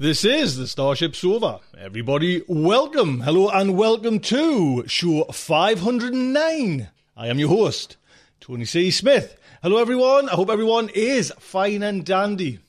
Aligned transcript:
This 0.00 0.24
is 0.24 0.56
the 0.56 0.66
Starship 0.66 1.14
Sofa. 1.14 1.60
Everybody, 1.76 2.42
welcome, 2.48 3.20
hello, 3.20 3.50
and 3.50 3.76
welcome 3.76 4.18
to 4.20 4.88
show 4.88 5.24
509. 5.24 6.88
I 7.18 7.26
am 7.26 7.38
your 7.38 7.50
host, 7.50 7.98
Tony 8.40 8.64
C. 8.64 8.90
Smith. 8.90 9.38
Hello, 9.62 9.76
everyone. 9.76 10.30
I 10.30 10.36
hope 10.36 10.48
everyone 10.48 10.88
is 10.94 11.34
fine 11.38 11.82
and 11.82 12.02
dandy. 12.02 12.60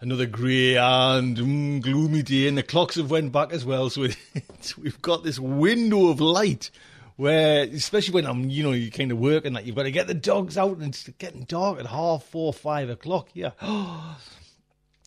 Another 0.00 0.26
grey 0.26 0.76
and 0.76 1.36
mm, 1.36 1.82
gloomy 1.82 2.22
day, 2.22 2.46
and 2.46 2.56
the 2.56 2.62
clocks 2.62 2.94
have 2.94 3.10
went 3.10 3.32
back 3.32 3.52
as 3.52 3.64
well. 3.64 3.90
So 3.90 4.06
we've 4.80 5.02
got 5.02 5.24
this 5.24 5.40
window 5.40 6.06
of 6.06 6.20
light 6.20 6.70
where, 7.16 7.64
especially 7.64 8.14
when 8.14 8.26
I'm, 8.26 8.48
you 8.48 8.62
know, 8.62 8.70
you 8.70 8.92
kind 8.92 9.10
of 9.10 9.18
working 9.18 9.54
that, 9.54 9.64
you've 9.64 9.74
got 9.74 9.82
to 9.82 9.90
get 9.90 10.06
the 10.06 10.14
dogs 10.14 10.56
out, 10.56 10.76
and 10.76 10.94
it's 10.94 11.08
getting 11.18 11.42
dark 11.42 11.80
at 11.80 11.86
half 11.86 12.22
four, 12.22 12.52
five 12.52 12.90
o'clock. 12.90 13.30
Yeah. 13.34 13.50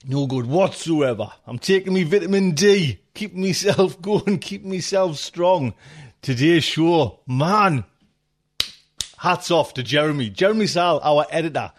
No 0.07 0.27
good 0.27 0.45
whatsoever. 0.45 1.31
I'm 1.47 1.57
taking 1.57 1.91
me 1.91 2.03
vitamin 2.03 2.51
D, 2.51 2.99
keeping 3.15 3.41
myself 3.41 3.99
going, 4.03 4.37
keeping 4.37 4.69
myself 4.69 5.17
strong. 5.17 5.73
Today's 6.21 6.63
show, 6.63 7.21
man, 7.25 7.85
hats 9.17 9.49
off 9.49 9.73
to 9.73 9.81
Jeremy. 9.83 10.29
Jeremy 10.29 10.67
Szal, 10.67 10.99
our 11.03 11.25
editor, 11.31 11.71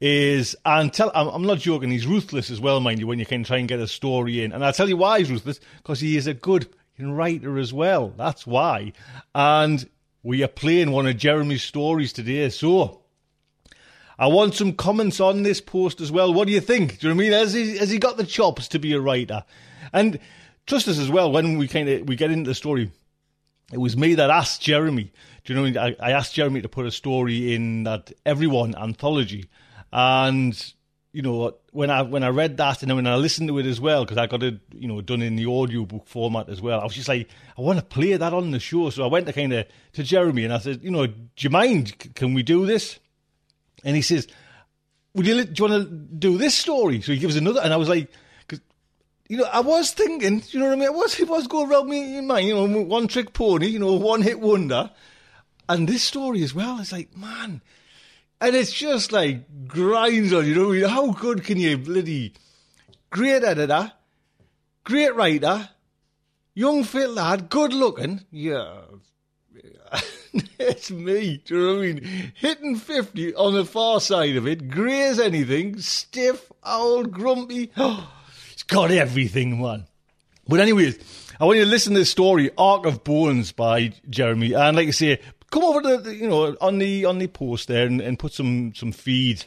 is, 0.00 0.56
and 0.64 0.92
tell, 0.92 1.12
I'm, 1.14 1.28
I'm 1.28 1.42
not 1.44 1.58
joking, 1.58 1.92
he's 1.92 2.04
ruthless 2.04 2.50
as 2.50 2.60
well, 2.60 2.80
mind 2.80 2.98
you, 2.98 3.06
when 3.06 3.20
you 3.20 3.26
can 3.26 3.44
try 3.44 3.58
and 3.58 3.68
get 3.68 3.78
a 3.78 3.86
story 3.86 4.42
in. 4.42 4.50
And 4.50 4.64
I'll 4.64 4.72
tell 4.72 4.88
you 4.88 4.96
why 4.96 5.20
he's 5.20 5.30
ruthless, 5.30 5.60
because 5.76 6.00
he 6.00 6.16
is 6.16 6.26
a 6.26 6.34
good 6.34 6.68
writer 6.98 7.58
as 7.58 7.72
well. 7.72 8.12
That's 8.16 8.44
why. 8.44 8.92
And 9.36 9.88
we 10.24 10.42
are 10.42 10.48
playing 10.48 10.90
one 10.90 11.06
of 11.06 11.16
Jeremy's 11.16 11.62
stories 11.62 12.12
today. 12.12 12.48
So, 12.48 13.02
I 14.18 14.26
want 14.26 14.54
some 14.54 14.72
comments 14.72 15.20
on 15.20 15.42
this 15.42 15.60
post 15.60 16.00
as 16.00 16.10
well. 16.10 16.34
What 16.34 16.48
do 16.48 16.52
you 16.52 16.60
think? 16.60 16.98
Do 16.98 17.06
you 17.08 17.14
know 17.14 17.20
I 17.20 17.24
mean? 17.24 17.32
Has 17.32 17.52
he, 17.52 17.76
has 17.78 17.90
he 17.90 17.98
got 17.98 18.16
the 18.16 18.26
chops 18.26 18.66
to 18.68 18.78
be 18.78 18.92
a 18.92 19.00
writer? 19.00 19.44
And 19.92 20.18
trust 20.66 20.88
us 20.88 20.98
as 20.98 21.10
well, 21.10 21.30
when 21.30 21.56
we 21.56 21.68
kind 21.68 21.88
of, 21.88 22.08
we 22.08 22.16
get 22.16 22.30
into 22.30 22.50
the 22.50 22.54
story, 22.54 22.90
it 23.72 23.78
was 23.78 23.96
me 23.96 24.14
that 24.14 24.30
asked 24.30 24.60
Jeremy. 24.60 25.12
Do 25.44 25.52
you 25.52 25.54
know 25.54 25.62
what 25.62 25.78
I 25.78 25.90
mean? 25.90 25.96
I, 26.00 26.08
I 26.08 26.12
asked 26.12 26.34
Jeremy 26.34 26.62
to 26.62 26.68
put 26.68 26.86
a 26.86 26.90
story 26.90 27.54
in 27.54 27.84
that 27.84 28.12
Everyone 28.26 28.74
anthology. 28.74 29.48
And, 29.92 30.74
you 31.12 31.22
know, 31.22 31.54
when 31.72 31.90
I, 31.90 32.02
when 32.02 32.24
I 32.24 32.28
read 32.28 32.56
that 32.56 32.82
and 32.82 32.90
then 32.90 32.96
when 32.96 33.06
I 33.06 33.14
listened 33.16 33.48
to 33.48 33.58
it 33.58 33.66
as 33.66 33.80
well, 33.80 34.04
because 34.04 34.18
I 34.18 34.26
got 34.26 34.42
it, 34.42 34.58
you 34.74 34.88
know, 34.88 35.00
done 35.00 35.22
in 35.22 35.36
the 35.36 35.46
audiobook 35.46 36.06
format 36.06 36.48
as 36.48 36.60
well, 36.60 36.80
I 36.80 36.84
was 36.84 36.94
just 36.94 37.08
like, 37.08 37.28
I 37.56 37.60
want 37.60 37.78
to 37.78 37.84
play 37.84 38.16
that 38.16 38.34
on 38.34 38.50
the 38.50 38.58
show. 38.58 38.90
So 38.90 39.04
I 39.04 39.06
went 39.06 39.26
to 39.26 39.32
kind 39.32 39.52
of, 39.52 39.66
to 39.92 40.02
Jeremy 40.02 40.44
and 40.44 40.52
I 40.52 40.58
said, 40.58 40.82
you 40.82 40.90
know, 40.90 41.06
do 41.06 41.14
you 41.36 41.50
mind? 41.50 42.14
Can 42.14 42.34
we 42.34 42.42
do 42.42 42.66
this? 42.66 42.98
And 43.84 43.96
he 43.96 44.02
says, 44.02 44.26
"Would 45.14 45.26
you 45.26 45.44
do 45.44 45.64
you 45.64 45.70
want 45.70 45.88
to 45.88 45.94
do 45.94 46.38
this 46.38 46.54
story?" 46.54 47.00
So 47.00 47.12
he 47.12 47.18
gives 47.18 47.36
another, 47.36 47.60
and 47.60 47.72
I 47.72 47.76
was 47.76 47.88
like, 47.88 48.10
'cause, 48.46 48.60
you 49.28 49.36
know, 49.38 49.48
I 49.52 49.60
was 49.60 49.92
thinking, 49.92 50.42
you 50.50 50.58
know 50.60 50.66
what 50.66 50.72
I 50.72 50.76
mean? 50.76 50.88
I 50.88 50.90
was, 50.90 51.18
it 51.20 51.28
was 51.28 51.46
going 51.46 51.70
around 51.70 51.88
me 51.88 52.18
in 52.18 52.26
mind, 52.26 52.46
you 52.48 52.54
know, 52.54 52.82
one 52.82 53.08
trick 53.08 53.32
pony, 53.32 53.66
you 53.66 53.78
know, 53.78 53.92
one 53.94 54.22
hit 54.22 54.40
wonder, 54.40 54.90
and 55.68 55.88
this 55.88 56.02
story 56.02 56.42
as 56.42 56.54
well. 56.54 56.80
It's 56.80 56.92
like, 56.92 57.16
man, 57.16 57.62
and 58.40 58.56
it's 58.56 58.72
just 58.72 59.12
like 59.12 59.66
grinds 59.66 60.32
on 60.32 60.46
you. 60.46 60.54
Know? 60.54 60.88
How 60.88 61.10
good 61.12 61.44
can 61.44 61.58
you 61.58 61.78
bloody 61.78 62.34
great 63.10 63.42
editor, 63.44 63.92
great 64.84 65.14
writer, 65.14 65.68
young 66.54 66.84
fit 66.84 67.10
lad, 67.10 67.48
good 67.48 67.72
looking, 67.72 68.24
yeah. 68.30 68.80
it's 70.58 70.90
me. 70.90 71.42
Do 71.44 71.54
you 71.54 71.60
know 71.60 71.74
what 71.74 71.82
I 71.82 71.86
mean? 71.86 72.32
Hitting 72.34 72.76
50 72.76 73.34
on 73.34 73.54
the 73.54 73.64
far 73.64 74.00
side 74.00 74.36
of 74.36 74.46
it, 74.46 74.68
grey 74.68 75.02
as 75.02 75.18
anything, 75.18 75.78
stiff, 75.80 76.50
old, 76.64 77.12
grumpy. 77.12 77.70
it's 78.52 78.62
got 78.62 78.90
everything, 78.90 79.60
man. 79.60 79.86
But 80.46 80.60
anyways, 80.60 80.98
I 81.38 81.44
want 81.44 81.58
you 81.58 81.64
to 81.64 81.70
listen 81.70 81.92
to 81.92 82.00
this 82.00 82.10
story, 82.10 82.50
Ark 82.56 82.86
of 82.86 83.04
Bones 83.04 83.52
by 83.52 83.92
Jeremy. 84.08 84.54
And 84.54 84.76
like 84.76 84.88
I 84.88 84.92
say, 84.92 85.20
come 85.50 85.64
over 85.64 85.82
to 85.82 85.98
the, 85.98 86.14
you 86.14 86.28
know, 86.28 86.56
on 86.60 86.78
the 86.78 87.04
on 87.04 87.18
the 87.18 87.26
post 87.26 87.68
there 87.68 87.86
and, 87.86 88.00
and 88.00 88.18
put 88.18 88.32
some 88.32 88.74
some 88.74 88.92
feed, 88.92 89.44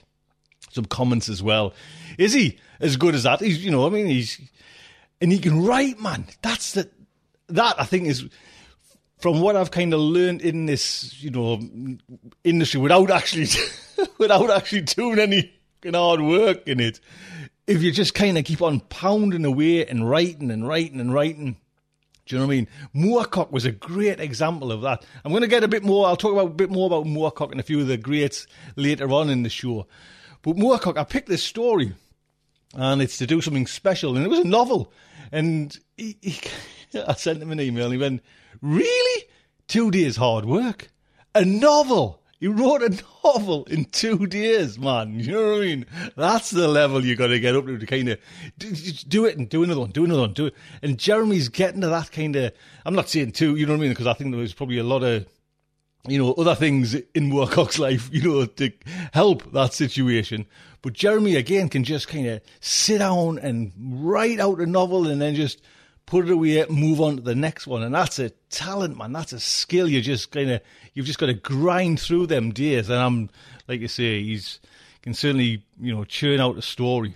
some 0.71 0.85
comments 0.85 1.27
as 1.27 1.41
well. 1.41 1.73
Is 2.17 2.33
he 2.33 2.59
as 2.79 2.97
good 2.97 3.15
as 3.15 3.23
that? 3.23 3.41
He's 3.41 3.63
you 3.63 3.71
know, 3.71 3.85
I 3.85 3.89
mean 3.89 4.07
he's 4.07 4.39
and 5.19 5.31
he 5.31 5.39
can 5.39 5.63
write, 5.63 5.99
man. 5.99 6.25
That's 6.41 6.73
the 6.73 6.89
that 7.49 7.79
I 7.79 7.85
think 7.85 8.07
is 8.07 8.29
from 9.21 9.39
what 9.39 9.55
I've 9.55 9.71
kind 9.71 9.93
of 9.93 9.99
learned 9.99 10.41
in 10.41 10.65
this, 10.65 11.21
you 11.21 11.29
know, 11.29 11.61
industry 12.43 12.81
without 12.81 13.11
actually 13.11 13.47
without 14.17 14.49
actually 14.49 14.81
doing 14.81 15.19
any 15.19 15.53
hard 15.93 16.21
work 16.21 16.67
in 16.67 16.79
it. 16.79 16.99
If 17.67 17.83
you 17.83 17.91
just 17.91 18.15
kind 18.15 18.37
of 18.37 18.43
keep 18.43 18.61
on 18.61 18.79
pounding 18.81 19.45
away 19.45 19.85
and 19.85 20.09
writing 20.09 20.49
and 20.51 20.67
writing 20.67 20.99
and 20.99 21.13
writing, 21.13 21.57
do 22.25 22.35
you 22.35 22.39
know 22.41 22.47
what 22.47 22.53
I 22.53 22.55
mean? 22.55 22.67
Moorcock 22.95 23.51
was 23.51 23.65
a 23.65 23.71
great 23.71 24.19
example 24.19 24.71
of 24.71 24.81
that. 24.81 25.05
I'm 25.23 25.31
going 25.31 25.41
to 25.41 25.47
get 25.47 25.63
a 25.63 25.67
bit 25.67 25.83
more. 25.83 26.07
I'll 26.07 26.17
talk 26.17 26.33
about 26.33 26.47
a 26.47 26.53
bit 26.53 26.71
more 26.71 26.87
about 26.87 27.05
Moorcock 27.05 27.51
and 27.51 27.59
a 27.59 27.63
few 27.63 27.79
of 27.79 27.87
the 27.87 27.97
greats 27.97 28.47
later 28.75 29.11
on 29.11 29.29
in 29.29 29.43
the 29.43 29.49
show. 29.49 29.87
But 30.41 30.55
Moorcock, 30.55 30.97
I 30.97 31.03
picked 31.03 31.29
this 31.29 31.43
story, 31.43 31.93
and 32.73 33.01
it's 33.01 33.19
to 33.19 33.27
do 33.27 33.41
something 33.41 33.67
special, 33.67 34.15
and 34.15 34.25
it 34.25 34.29
was 34.29 34.39
a 34.39 34.47
novel. 34.47 34.91
And 35.31 35.77
he, 35.97 36.17
he, 36.21 36.39
I 37.07 37.13
sent 37.13 37.41
him 37.41 37.51
an 37.51 37.61
email, 37.61 37.85
and 37.85 37.93
he 37.93 37.99
went, 37.99 38.23
"Really? 38.61 39.25
Two 39.67 39.91
days 39.91 40.17
hard 40.17 40.45
work? 40.45 40.89
A 41.33 41.45
novel?" 41.45 42.21
He 42.41 42.47
wrote 42.47 42.81
a 42.81 42.89
novel 43.23 43.65
in 43.65 43.85
two 43.85 44.25
days, 44.25 44.79
man. 44.79 45.19
You 45.19 45.31
know 45.31 45.51
what 45.51 45.61
I 45.61 45.65
mean? 45.65 45.85
That's 46.15 46.49
the 46.49 46.67
level 46.67 47.05
you 47.05 47.15
got 47.15 47.27
to 47.27 47.39
get 47.39 47.55
up 47.55 47.67
to 47.67 47.77
to 47.77 47.85
kind 47.85 48.09
of 48.09 48.19
do 49.07 49.25
it 49.25 49.37
and 49.37 49.47
do 49.47 49.61
another 49.63 49.81
one, 49.81 49.91
do 49.91 50.05
another 50.05 50.21
one, 50.21 50.33
do 50.33 50.47
it. 50.47 50.55
And 50.81 50.97
Jeremy's 50.97 51.49
getting 51.49 51.81
to 51.81 51.87
that 51.89 52.11
kind 52.11 52.35
of. 52.35 52.51
I'm 52.83 52.95
not 52.95 53.09
saying 53.09 53.33
two, 53.33 53.57
you 53.57 53.67
know 53.67 53.73
what 53.73 53.77
I 53.77 53.81
mean? 53.81 53.91
Because 53.91 54.07
I 54.07 54.13
think 54.13 54.31
there 54.31 54.39
was 54.39 54.55
probably 54.55 54.79
a 54.79 54.83
lot 54.83 55.03
of, 55.03 55.27
you 56.07 56.17
know, 56.17 56.33
other 56.33 56.55
things 56.55 56.95
in 56.95 57.29
Moorcock's 57.29 57.77
life, 57.77 58.09
you 58.11 58.23
know, 58.23 58.45
to 58.47 58.71
help 59.13 59.51
that 59.51 59.73
situation. 59.73 60.47
But 60.81 60.93
Jeremy 60.93 61.35
again 61.35 61.69
can 61.69 61.83
just 61.83 62.07
kind 62.07 62.25
of 62.25 62.41
sit 62.59 62.97
down 62.97 63.37
and 63.37 63.71
write 63.79 64.39
out 64.39 64.59
a 64.59 64.65
novel 64.65 65.07
and 65.07 65.21
then 65.21 65.35
just 65.35 65.61
put 66.11 66.27
it 66.27 66.31
away, 66.31 66.65
move 66.69 66.99
on 66.99 67.15
to 67.15 67.21
the 67.21 67.33
next 67.33 67.65
one. 67.65 67.83
And 67.83 67.95
that's 67.95 68.19
a 68.19 68.31
talent, 68.49 68.97
man. 68.97 69.13
That's 69.13 69.31
a 69.31 69.39
skill. 69.39 69.87
You 69.87 70.01
just 70.01 70.29
kind 70.29 70.51
of, 70.51 70.61
you've 70.93 71.05
just 71.05 71.19
got 71.19 71.27
to 71.27 71.33
grind 71.33 72.01
through 72.01 72.27
them 72.27 72.51
days. 72.51 72.89
And 72.89 72.99
I'm, 72.99 73.29
like 73.69 73.79
you 73.79 73.87
say, 73.87 74.21
he's 74.21 74.59
can 75.03 75.13
certainly, 75.13 75.63
you 75.79 75.95
know, 75.95 76.03
churn 76.03 76.41
out 76.41 76.57
a 76.57 76.61
story. 76.61 77.15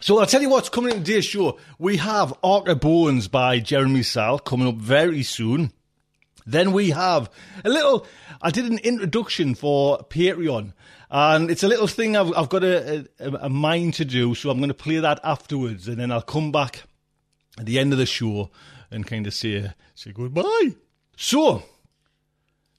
So 0.00 0.18
I'll 0.18 0.26
tell 0.26 0.42
you 0.42 0.50
what's 0.50 0.68
coming 0.68 0.94
in 0.94 1.02
today's 1.02 1.24
show. 1.24 1.58
We 1.78 1.96
have 1.96 2.34
of 2.42 2.80
Bones 2.80 3.28
by 3.28 3.60
Jeremy 3.60 4.02
Szal 4.02 4.44
coming 4.44 4.68
up 4.68 4.74
very 4.74 5.22
soon. 5.22 5.72
Then 6.44 6.72
we 6.72 6.90
have 6.90 7.30
a 7.64 7.70
little. 7.70 8.06
I 8.42 8.50
did 8.50 8.66
an 8.70 8.78
introduction 8.80 9.54
for 9.54 10.00
Patreon, 10.10 10.74
and 11.10 11.50
it's 11.50 11.62
a 11.62 11.68
little 11.68 11.86
thing 11.86 12.14
I've, 12.16 12.36
I've 12.36 12.50
got 12.50 12.62
a, 12.62 13.08
a, 13.18 13.30
a 13.42 13.48
mind 13.48 13.94
to 13.94 14.04
do. 14.04 14.34
So 14.34 14.50
I'm 14.50 14.58
going 14.58 14.68
to 14.68 14.74
play 14.74 14.98
that 14.98 15.18
afterwards, 15.24 15.88
and 15.88 15.96
then 15.96 16.12
I'll 16.12 16.20
come 16.20 16.52
back 16.52 16.82
at 17.58 17.66
the 17.66 17.78
end 17.78 17.92
of 17.92 17.98
the 17.98 18.06
show 18.06 18.50
and 18.90 19.06
kind 19.06 19.26
of 19.26 19.34
say 19.34 19.72
say 19.94 20.12
goodbye. 20.12 20.74
So 21.16 21.62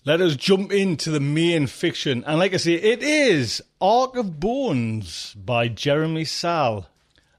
let 0.06 0.20
us 0.20 0.36
jump 0.36 0.72
into 0.72 1.12
the 1.12 1.22
main 1.22 1.68
fiction, 1.68 2.24
and 2.28 2.38
like 2.38 2.54
I 2.54 2.58
say, 2.58 2.74
it 2.74 3.02
is 3.02 3.62
Ark 3.80 4.18
of 4.18 4.40
Bones 4.40 5.34
by 5.34 5.70
Jeremy 5.70 6.26
Szal. 6.26 6.88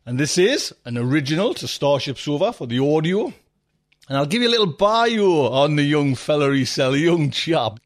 And 0.07 0.19
this 0.19 0.37
is 0.37 0.75
an 0.85 0.99
original 0.99 1.55
to 1.55 1.69
Starship 1.69 2.19
Sofa 2.19 2.53
for 2.53 2.67
the 2.67 2.79
audio. 2.79 3.33
And 4.09 4.19
I'll 4.19 4.27
give 4.27 4.43
you 4.43 4.49
a 4.49 4.51
little 4.51 4.67
bio 4.67 5.47
on 5.51 5.77
the 5.77 5.83
young 5.83 6.15
fella 6.15 6.55
he 6.55 6.65
sell, 6.65 6.95
a 6.95 6.99
young 6.99 7.31
chap. 7.31 7.81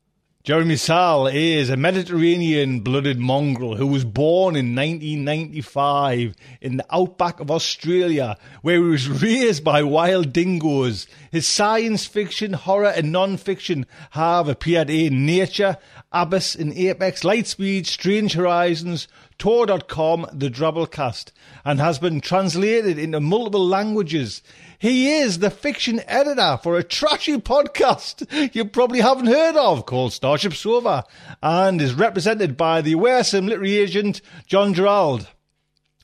Jeremy 0.48 0.76
Szal 0.76 1.26
is 1.26 1.68
a 1.68 1.76
Mediterranean 1.76 2.80
blooded 2.80 3.18
mongrel 3.18 3.76
who 3.76 3.86
was 3.86 4.06
born 4.06 4.56
in 4.56 4.74
1995 4.74 6.34
in 6.62 6.78
the 6.78 6.86
outback 6.90 7.38
of 7.38 7.50
Australia, 7.50 8.34
where 8.62 8.76
he 8.76 8.80
was 8.80 9.08
raised 9.22 9.62
by 9.62 9.82
wild 9.82 10.32
dingoes. 10.32 11.06
His 11.30 11.46
science 11.46 12.06
fiction, 12.06 12.54
horror, 12.54 12.88
and 12.88 13.12
non 13.12 13.36
fiction 13.36 13.84
have 14.12 14.48
appeared 14.48 14.88
in 14.88 15.26
Nature, 15.26 15.76
Abyss 16.12 16.54
and 16.54 16.72
Apex, 16.72 17.24
Lightspeed, 17.24 17.84
Strange 17.84 18.32
Horizons, 18.32 19.06
Tor.com, 19.36 20.26
The 20.32 20.48
Drabblecast, 20.48 21.30
and 21.62 21.78
has 21.78 21.98
been 21.98 22.22
translated 22.22 22.98
into 22.98 23.20
multiple 23.20 23.66
languages. 23.66 24.42
He 24.80 25.10
is 25.10 25.40
the 25.40 25.50
fiction 25.50 26.00
editor 26.06 26.56
for 26.62 26.78
a 26.78 26.84
trashy 26.84 27.36
podcast 27.38 28.54
you 28.54 28.64
probably 28.64 29.00
haven't 29.00 29.26
heard 29.26 29.56
of 29.56 29.86
called 29.86 30.12
Starship 30.12 30.54
Sofa 30.54 31.04
and 31.42 31.82
is 31.82 31.94
represented 31.94 32.56
by 32.56 32.80
the 32.80 32.94
Wearsome 32.94 33.48
literary 33.48 33.76
agent 33.78 34.20
John 34.46 34.74
Jarrold 34.74 35.26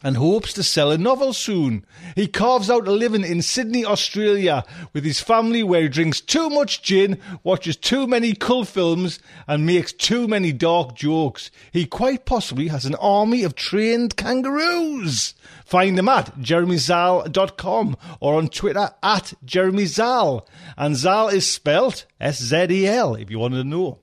and 0.05 0.17
hopes 0.19 0.53
to 0.53 0.63
sell 0.63 0.91
a 0.91 0.99
novel 0.99 1.33
soon. 1.33 1.87
He 2.15 2.27
carves 2.27 2.69
out 2.69 2.87
a 2.87 2.91
living 2.91 3.25
in 3.25 3.41
Sydney, 3.41 3.87
Australia, 3.87 4.63
with 4.93 5.03
his 5.03 5.21
family 5.21 5.63
where 5.63 5.83
he 5.83 5.89
drinks 5.89 6.21
too 6.21 6.51
much 6.51 6.83
gin, 6.83 7.19
watches 7.43 7.77
too 7.77 8.07
many 8.07 8.35
cult 8.35 8.69
films, 8.69 9.19
and 9.49 9.65
makes 9.65 9.95
too 9.95 10.29
many 10.29 10.53
dark 10.53 10.95
jokes. 10.95 11.51
He 11.73 11.87
quite 11.87 12.27
possibly 12.27 12.69
has 12.69 12.85
an 12.85 12.97
army 12.97 13.45
of 13.45 13.55
trained 13.55 14.17
kangaroos. 14.17 15.33
Find 15.75 15.99
them 15.99 16.09
at 16.09 16.39
jeremyszal.com 16.39 17.97
or 18.21 18.35
on 18.35 18.47
Twitter 18.47 18.91
at 19.03 19.33
jeremyszal. 19.45 20.47
And 20.77 20.95
Szal 20.95 21.33
is 21.33 21.51
spelt 21.51 22.07
S-Z-E-L, 22.21 23.17
if 23.17 23.29
you 23.29 23.41
want 23.41 23.55
to 23.55 23.65
know. 23.65 23.99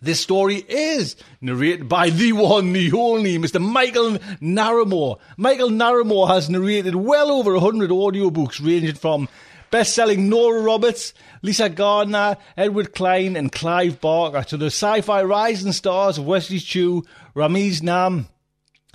This 0.00 0.20
story 0.20 0.64
is 0.66 1.16
narrated 1.42 1.86
by 1.86 2.08
the 2.08 2.32
one, 2.32 2.72
the 2.72 2.90
only, 2.94 3.36
Mr. 3.36 3.60
Mikael 3.60 4.12
Naramore. 4.40 5.18
Mikael 5.36 5.68
Naramore 5.68 6.28
has 6.28 6.48
narrated 6.48 6.94
well 6.94 7.30
over 7.30 7.52
100 7.52 7.90
audiobooks 7.90 8.64
ranging 8.64 8.94
from 8.94 9.28
best-selling 9.70 10.30
Nora 10.30 10.62
Roberts, 10.62 11.12
Lisa 11.42 11.68
Gardner, 11.68 12.38
Edward 12.56 12.94
Klein 12.94 13.36
and 13.36 13.52
Clive 13.52 14.00
Barker 14.00 14.44
to 14.44 14.56
the 14.56 14.70
sci-fi 14.70 15.22
rising 15.24 15.72
stars 15.72 16.16
of 16.16 16.24
Wesley 16.26 16.58
Chu, 16.58 17.04
Ramez 17.34 17.82
Naam, 17.82 18.28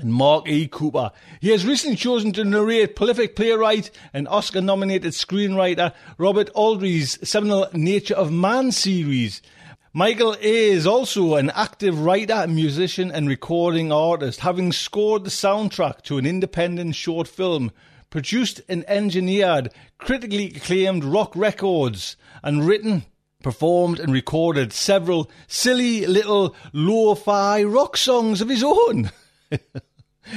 and 0.01 0.13
Mark 0.13 0.48
E. 0.48 0.68
Cooper. 0.68 1.12
He 1.39 1.50
has 1.50 1.65
recently 1.65 1.95
chosen 1.95 2.31
to 2.33 2.44
narrate 2.44 2.95
prolific 2.95 3.36
playwright 3.36 3.92
and 4.13 4.27
Oscar 4.27 4.62
nominated 4.62 5.13
screenwriter 5.13 5.94
Robert 6.18 6.50
Ardrey's 6.56 7.18
seminal 7.27 7.68
Nature 7.74 8.15
of 8.15 8.31
Man 8.31 8.71
series. 8.71 9.42
Mikael 9.94 10.38
is 10.39 10.88
also 10.88 11.36
an 11.36 11.50
active 11.50 12.00
writer, 12.00 12.48
musician, 12.48 13.12
and 13.12 13.27
recording 13.27 13.92
artist, 13.92 14.39
having 14.39 14.71
scored 14.71 15.25
the 15.25 15.30
soundtrack 15.30 16.01
to 16.03 16.18
an 16.18 16.25
independent 16.25 16.95
short 16.95 17.27
film, 17.27 17.71
produced 18.09 18.62
and 18.69 18.86
engineered 18.89 19.69
critically 19.98 20.48
acclaimed 20.56 21.03
rock 21.03 21.36
records, 21.36 22.15
and 22.42 22.65
written, 22.65 23.03
performed, 23.44 24.00
and 24.00 24.13
recorded 24.13 24.71
several 24.71 25.30
silly 25.48 26.06
little 26.06 26.56
lo 26.71 27.13
fi 27.13 27.62
rock 27.62 27.98
songs 27.98 28.39
of 28.39 28.48
his 28.48 28.63
own. 28.63 29.12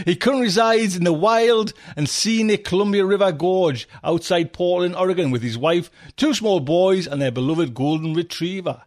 He 0.04 0.16
currently 0.16 0.44
resides 0.44 0.96
in 0.96 1.04
the 1.04 1.12
wild 1.12 1.72
and 1.96 2.08
scenic 2.08 2.64
Columbia 2.64 3.04
River 3.04 3.32
Gorge 3.32 3.88
outside 4.02 4.52
Portland, 4.52 4.96
Oregon, 4.96 5.30
with 5.30 5.42
his 5.42 5.56
wife, 5.56 5.90
two 6.16 6.34
small 6.34 6.60
boys, 6.60 7.06
and 7.06 7.20
their 7.20 7.30
beloved 7.30 7.74
golden 7.74 8.14
retriever. 8.14 8.82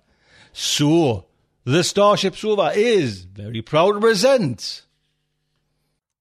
So, 0.54 1.26
the 1.64 1.84
Starship 1.84 2.36
Sofa 2.36 2.72
is 2.76 3.24
very 3.24 3.62
proud 3.62 3.94
to 3.94 4.00
present 4.00 4.86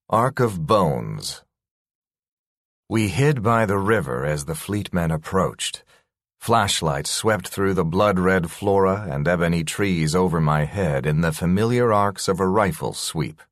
Ark 0.09 0.41
of 0.41 0.67
Bones. 0.67 1.43
We 2.89 3.09
hid 3.09 3.43
by 3.43 3.67
the 3.67 3.79
river 3.79 4.25
as 4.25 4.45
the 4.45 4.55
fleet 4.55 4.95
men 4.95 5.11
approached. 5.11 5.83
Flashlights 6.39 7.11
swept 7.11 7.49
through 7.49 7.75
the 7.75 7.85
blood 7.85 8.19
red 8.21 8.51
flora 8.51 9.09
and 9.11 9.27
ebony 9.27 9.65
trees 9.65 10.15
over 10.15 10.41
my 10.41 10.65
head 10.65 11.05
in 11.05 11.21
the 11.21 11.33
familiar 11.33 11.93
arcs 11.93 12.29
of 12.29 12.39
a 12.39 12.47
rifle 12.47 12.93
sweep. 12.93 13.43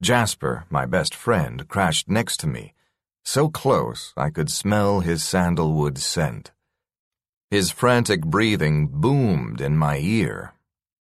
Jasper, 0.00 0.64
my 0.70 0.86
best 0.86 1.12
friend, 1.12 1.66
crashed 1.66 2.08
next 2.08 2.38
to 2.40 2.46
me, 2.46 2.74
so 3.24 3.48
close 3.48 4.12
I 4.16 4.30
could 4.30 4.50
smell 4.50 5.00
his 5.00 5.24
sandalwood 5.24 5.98
scent. 5.98 6.52
His 7.50 7.70
frantic 7.70 8.22
breathing 8.22 8.88
boomed 8.88 9.60
in 9.60 9.76
my 9.76 9.98
ear. 9.98 10.54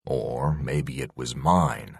Or 0.06 0.56
maybe 0.56 1.01
it 1.01 1.12
was 1.15 1.36
mine. 1.36 2.00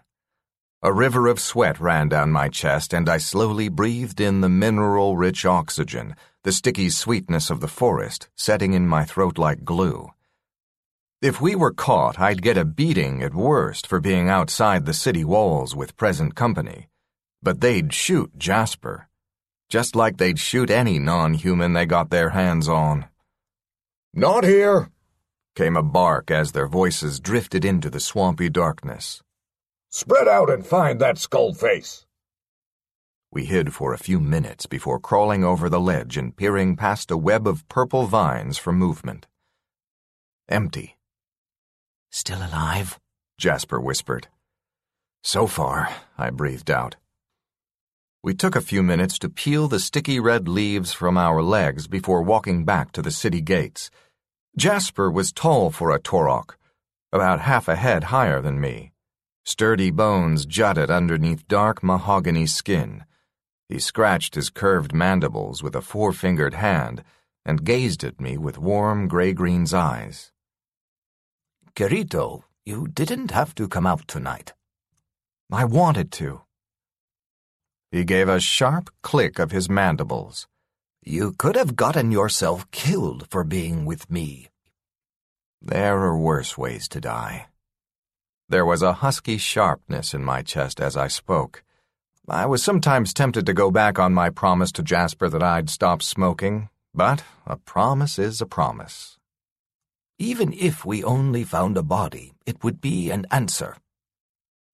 A 0.82 0.92
river 0.92 1.28
of 1.28 1.40
sweat 1.40 1.80
ran 1.80 2.10
down 2.10 2.32
my 2.32 2.50
chest, 2.50 2.94
and 2.94 3.08
I 3.08 3.18
slowly 3.18 3.70
breathed 3.70 4.20
in 4.20 4.42
the 4.42 4.50
mineral 4.50 5.16
rich 5.16 5.46
oxygen, 5.46 6.16
the 6.44 6.52
sticky 6.52 6.90
sweetness 6.90 7.50
of 7.50 7.60
the 7.60 7.68
forest, 7.68 8.30
setting 8.36 8.74
in 8.74 8.88
my 8.88 9.04
throat 9.04 9.38
like 9.38 9.64
glue. 9.64 10.12
If 11.22 11.42
we 11.42 11.54
were 11.54 11.74
caught, 11.74 12.18
I'd 12.18 12.42
get 12.42 12.56
a 12.56 12.64
beating 12.64 13.22
at 13.24 13.34
worst 13.34 13.86
for 13.86 14.00
being 14.00 14.30
outside 14.30 14.86
the 14.86 14.94
city 14.94 15.26
walls 15.26 15.76
with 15.76 15.98
present 15.98 16.34
company. 16.34 16.88
But 17.44 17.60
they'd 17.60 17.94
shoot 17.94 18.38
Jasper, 18.38 19.10
just 19.68 19.98
like 19.98 20.16
they'd 20.16 20.40
shoot 20.40 20.70
any 20.70 20.98
non 20.98 21.34
human 21.34 21.74
they 21.74 21.86
got 21.86 22.10
their 22.10 22.30
hands 22.30 22.70
on. 22.70 23.06
Not 24.14 24.46
here, 24.46 24.92
came 25.56 25.76
a 25.76 25.84
bark 25.84 26.32
as 26.32 26.54
their 26.54 26.68
voices 26.68 27.20
drifted 27.20 27.66
into 27.66 27.90
the 27.90 28.00
swampy 28.00 28.50
darkness. 28.50 29.22
Spread 29.90 30.30
out 30.30 30.50
and 30.50 30.66
find 30.66 31.02
that 31.02 31.18
skull 31.18 31.52
face. 31.52 32.06
We 33.30 33.44
hid 33.44 33.74
for 33.74 33.94
a 33.94 33.98
few 33.98 34.22
minutes 34.22 34.68
before 34.68 35.02
crawling 35.02 35.44
over 35.44 35.68
the 35.68 35.82
ledge 35.82 36.16
and 36.16 36.34
peering 36.34 36.78
past 36.78 37.12
a 37.12 37.18
web 37.18 37.46
of 37.46 37.68
purple 37.68 38.06
vines 38.06 38.58
for 38.58 38.72
movement. 38.72 39.28
Empty. 40.48 40.96
Still 42.12 42.40
alive? 42.40 43.00
Jasper 43.38 43.80
whispered. 43.80 44.28
So 45.24 45.48
far, 45.48 45.90
I 46.18 46.30
breathed 46.30 46.72
out. 46.72 46.96
We 48.24 48.34
took 48.34 48.56
a 48.56 48.62
few 48.62 48.84
minutes 48.84 49.18
to 49.20 49.30
peel 49.30 49.68
the 49.68 49.80
sticky 49.80 50.20
red 50.20 50.48
leaves 50.48 50.92
from 50.92 51.18
our 51.18 51.42
legs 51.42 51.88
before 51.88 52.22
walking 52.22 52.66
back 52.66 52.92
to 52.94 53.02
the 53.02 53.12
city 53.12 53.42
gates. 53.42 53.90
Jasper 54.58 55.10
was 55.10 55.32
tall 55.32 55.72
for 55.72 55.92
a 55.92 56.00
Torok, 56.00 56.56
about 57.14 57.42
half 57.42 57.68
a 57.68 57.76
head 57.76 58.06
higher 58.06 58.42
than 58.42 58.60
me. 58.60 58.92
Sturdy 59.46 59.90
bones 59.90 60.46
jutted 60.46 60.92
underneath 60.92 61.48
dark 61.48 61.82
mahogany 61.82 62.46
skin. 62.46 63.06
He 63.70 63.80
scratched 63.80 64.36
his 64.36 64.50
curved 64.50 64.94
mandibles 64.94 65.64
with 65.64 65.76
a 65.76 65.82
four 65.82 66.12
fingered 66.12 66.56
hand 66.56 67.04
and 67.46 67.64
gazed 67.64 68.04
at 68.04 68.20
me 68.20 68.38
with 68.38 68.58
warm 68.58 69.08
gray 69.08 69.32
green's 69.32 69.74
eyes. 69.74 70.32
Kirito, 71.80 72.44
you 72.66 72.90
didn't 72.90 73.32
have 73.32 73.56
to 73.56 73.70
come 73.70 73.88
out 73.88 74.06
tonight. 74.06 74.52
I 75.50 75.64
wanted 75.64 76.12
to. 76.20 76.42
He 77.90 78.04
gave 78.04 78.28
a 78.28 78.42
sharp 78.42 78.90
click 79.02 79.40
of 79.40 79.52
his 79.52 79.70
mandibles. 79.70 80.46
You 81.06 81.32
could 81.32 81.56
have 81.56 81.78
gotten 81.78 82.12
yourself 82.12 82.70
killed 82.72 83.28
for 83.30 83.46
being 83.46 83.86
with 83.86 84.12
me. 84.12 84.50
There 85.62 86.02
are 86.02 86.18
worse 86.18 86.58
ways 86.58 86.90
to 86.90 87.00
die. 87.00 87.48
There 88.50 88.66
was 88.66 88.82
a 88.82 89.00
husky 89.00 89.38
sharpness 89.38 90.14
in 90.14 90.26
my 90.26 90.42
chest 90.42 90.82
as 90.82 90.98
I 90.98 91.08
spoke. 91.08 91.64
I 92.28 92.46
was 92.46 92.62
sometimes 92.62 93.14
tempted 93.14 93.46
to 93.46 93.54
go 93.54 93.72
back 93.72 93.98
on 93.98 94.14
my 94.14 94.30
promise 94.30 94.74
to 94.74 94.84
Jasper 94.84 95.30
that 95.30 95.42
I'd 95.42 95.70
stop 95.70 96.02
smoking, 96.02 96.68
but 96.94 97.24
a 97.48 97.56
promise 97.56 98.20
is 98.20 98.42
a 98.42 98.46
promise. 98.46 99.19
Even 100.22 100.52
if 100.52 100.86
we 100.86 101.02
only 101.02 101.46
found 101.46 101.78
a 101.78 101.84
body, 101.84 102.34
it 102.46 102.62
would 102.62 102.82
be 102.82 103.10
an 103.10 103.26
answer. 103.32 103.78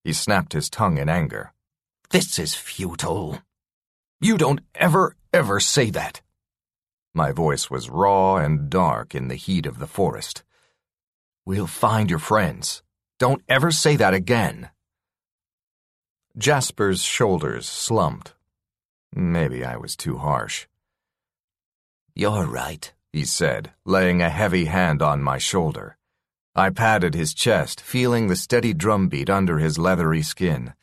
He 0.02 0.12
snapped 0.12 0.52
his 0.52 0.68
tongue 0.68 0.98
in 0.98 1.08
anger. 1.08 1.52
This 2.10 2.36
is 2.40 2.56
futile. 2.56 3.38
You 4.20 4.38
don't 4.38 4.60
ever, 4.74 5.14
ever 5.32 5.60
say 5.60 5.90
that. 5.90 6.20
My 7.14 7.30
voice 7.30 7.70
was 7.70 7.88
raw 7.88 8.36
and 8.36 8.68
dark 8.68 9.14
in 9.14 9.28
the 9.28 9.36
heat 9.36 9.66
of 9.66 9.78
the 9.78 9.86
forest. 9.86 10.42
We'll 11.44 11.68
find 11.68 12.10
your 12.10 12.18
friends. 12.18 12.82
Don't 13.20 13.42
ever 13.48 13.70
say 13.70 13.94
that 13.94 14.14
again. 14.14 14.70
Jasper's 16.36 17.02
shoulders 17.02 17.68
slumped. 17.68 18.34
Maybe 19.14 19.64
I 19.64 19.76
was 19.76 19.94
too 19.94 20.18
harsh. 20.18 20.66
You're 22.16 22.46
right, 22.46 22.92
he 23.16 23.24
said, 23.24 23.72
laying 23.86 24.20
a 24.20 24.28
heavy 24.28 24.66
hand 24.66 25.00
on 25.00 25.22
my 25.22 25.38
shoulder. 25.38 25.96
I 26.54 26.68
patted 26.68 27.14
his 27.14 27.32
chest, 27.32 27.80
feeling 27.80 28.26
the 28.26 28.36
steady 28.36 28.74
drumbeat 28.74 29.30
under 29.30 29.58
his 29.58 29.78
leathery 29.78 30.20
skin. 30.20 30.74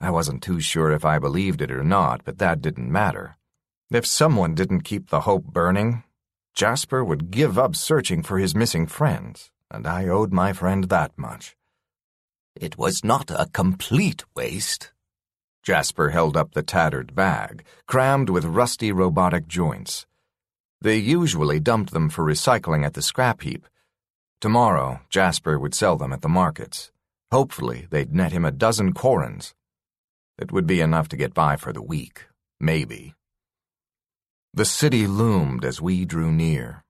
I 0.00 0.10
wasn't 0.10 0.42
too 0.42 0.58
sure 0.58 0.90
if 0.90 1.04
I 1.04 1.20
believed 1.20 1.62
it 1.62 1.70
or 1.70 1.84
not, 1.84 2.24
but 2.24 2.38
that 2.38 2.62
didn't 2.62 2.90
matter. 2.90 3.36
If 3.92 4.06
someone 4.06 4.56
didn't 4.56 4.80
keep 4.80 5.08
the 5.08 5.20
hope 5.20 5.44
burning, 5.44 6.02
Jasper 6.52 7.04
would 7.04 7.30
give 7.30 7.56
up 7.56 7.76
searching 7.76 8.24
for 8.24 8.38
his 8.38 8.56
missing 8.56 8.88
friends, 8.88 9.52
and 9.70 9.86
I 9.86 10.08
owed 10.08 10.32
my 10.32 10.52
friend 10.52 10.88
that 10.88 11.16
much. 11.16 11.56
It 12.56 12.76
was 12.76 13.04
not 13.04 13.30
a 13.30 13.46
complete 13.52 14.24
waste. 14.34 14.90
Jasper 15.62 16.10
held 16.10 16.36
up 16.36 16.54
the 16.54 16.64
tattered 16.64 17.14
bag, 17.14 17.64
crammed 17.86 18.30
with 18.30 18.44
rusty 18.44 18.90
robotic 18.90 19.46
joints. 19.46 20.06
They 20.82 20.96
usually 20.96 21.60
dumped 21.60 21.92
them 21.92 22.08
for 22.08 22.24
recycling 22.24 22.84
at 22.84 22.94
the 22.94 23.02
scrap 23.02 23.42
heap. 23.42 23.68
Tomorrow, 24.40 25.00
Jasper 25.08 25.56
would 25.56 25.76
sell 25.76 25.96
them 25.96 26.12
at 26.12 26.22
the 26.22 26.28
markets. 26.28 26.90
Hopefully, 27.30 27.86
they'd 27.90 28.12
net 28.12 28.32
him 28.32 28.44
a 28.44 28.50
dozen 28.50 28.92
korons. 28.92 29.54
It 30.38 30.50
would 30.50 30.66
be 30.66 30.80
enough 30.80 31.06
to 31.10 31.16
get 31.16 31.34
by 31.34 31.54
for 31.54 31.72
the 31.72 31.80
week, 31.80 32.26
maybe. 32.58 33.14
The 34.54 34.64
city 34.64 35.06
loomed 35.06 35.64
as 35.64 35.80
we 35.80 36.04
drew 36.04 36.32
near. 36.32 36.82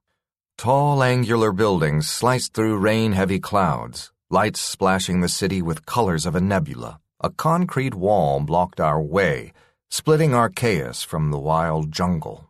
Tall, 0.57 1.03
angular 1.03 1.53
buildings 1.53 2.09
sliced 2.09 2.55
through 2.55 2.79
rain-heavy 2.79 3.41
clouds, 3.41 4.11
lights 4.31 4.61
splashing 4.61 5.21
the 5.21 5.29
city 5.29 5.61
with 5.61 5.85
colors 5.85 6.25
of 6.25 6.35
a 6.35 6.41
nebula. 6.41 6.99
A 7.21 7.29
concrete 7.29 7.95
wall 7.95 8.41
blocked 8.41 8.81
our 8.81 9.03
way, 9.03 9.53
splitting 9.91 10.33
Archaeus 10.33 11.03
from 11.03 11.31
the 11.31 11.39
wild 11.39 11.93
jungle. 11.93 12.49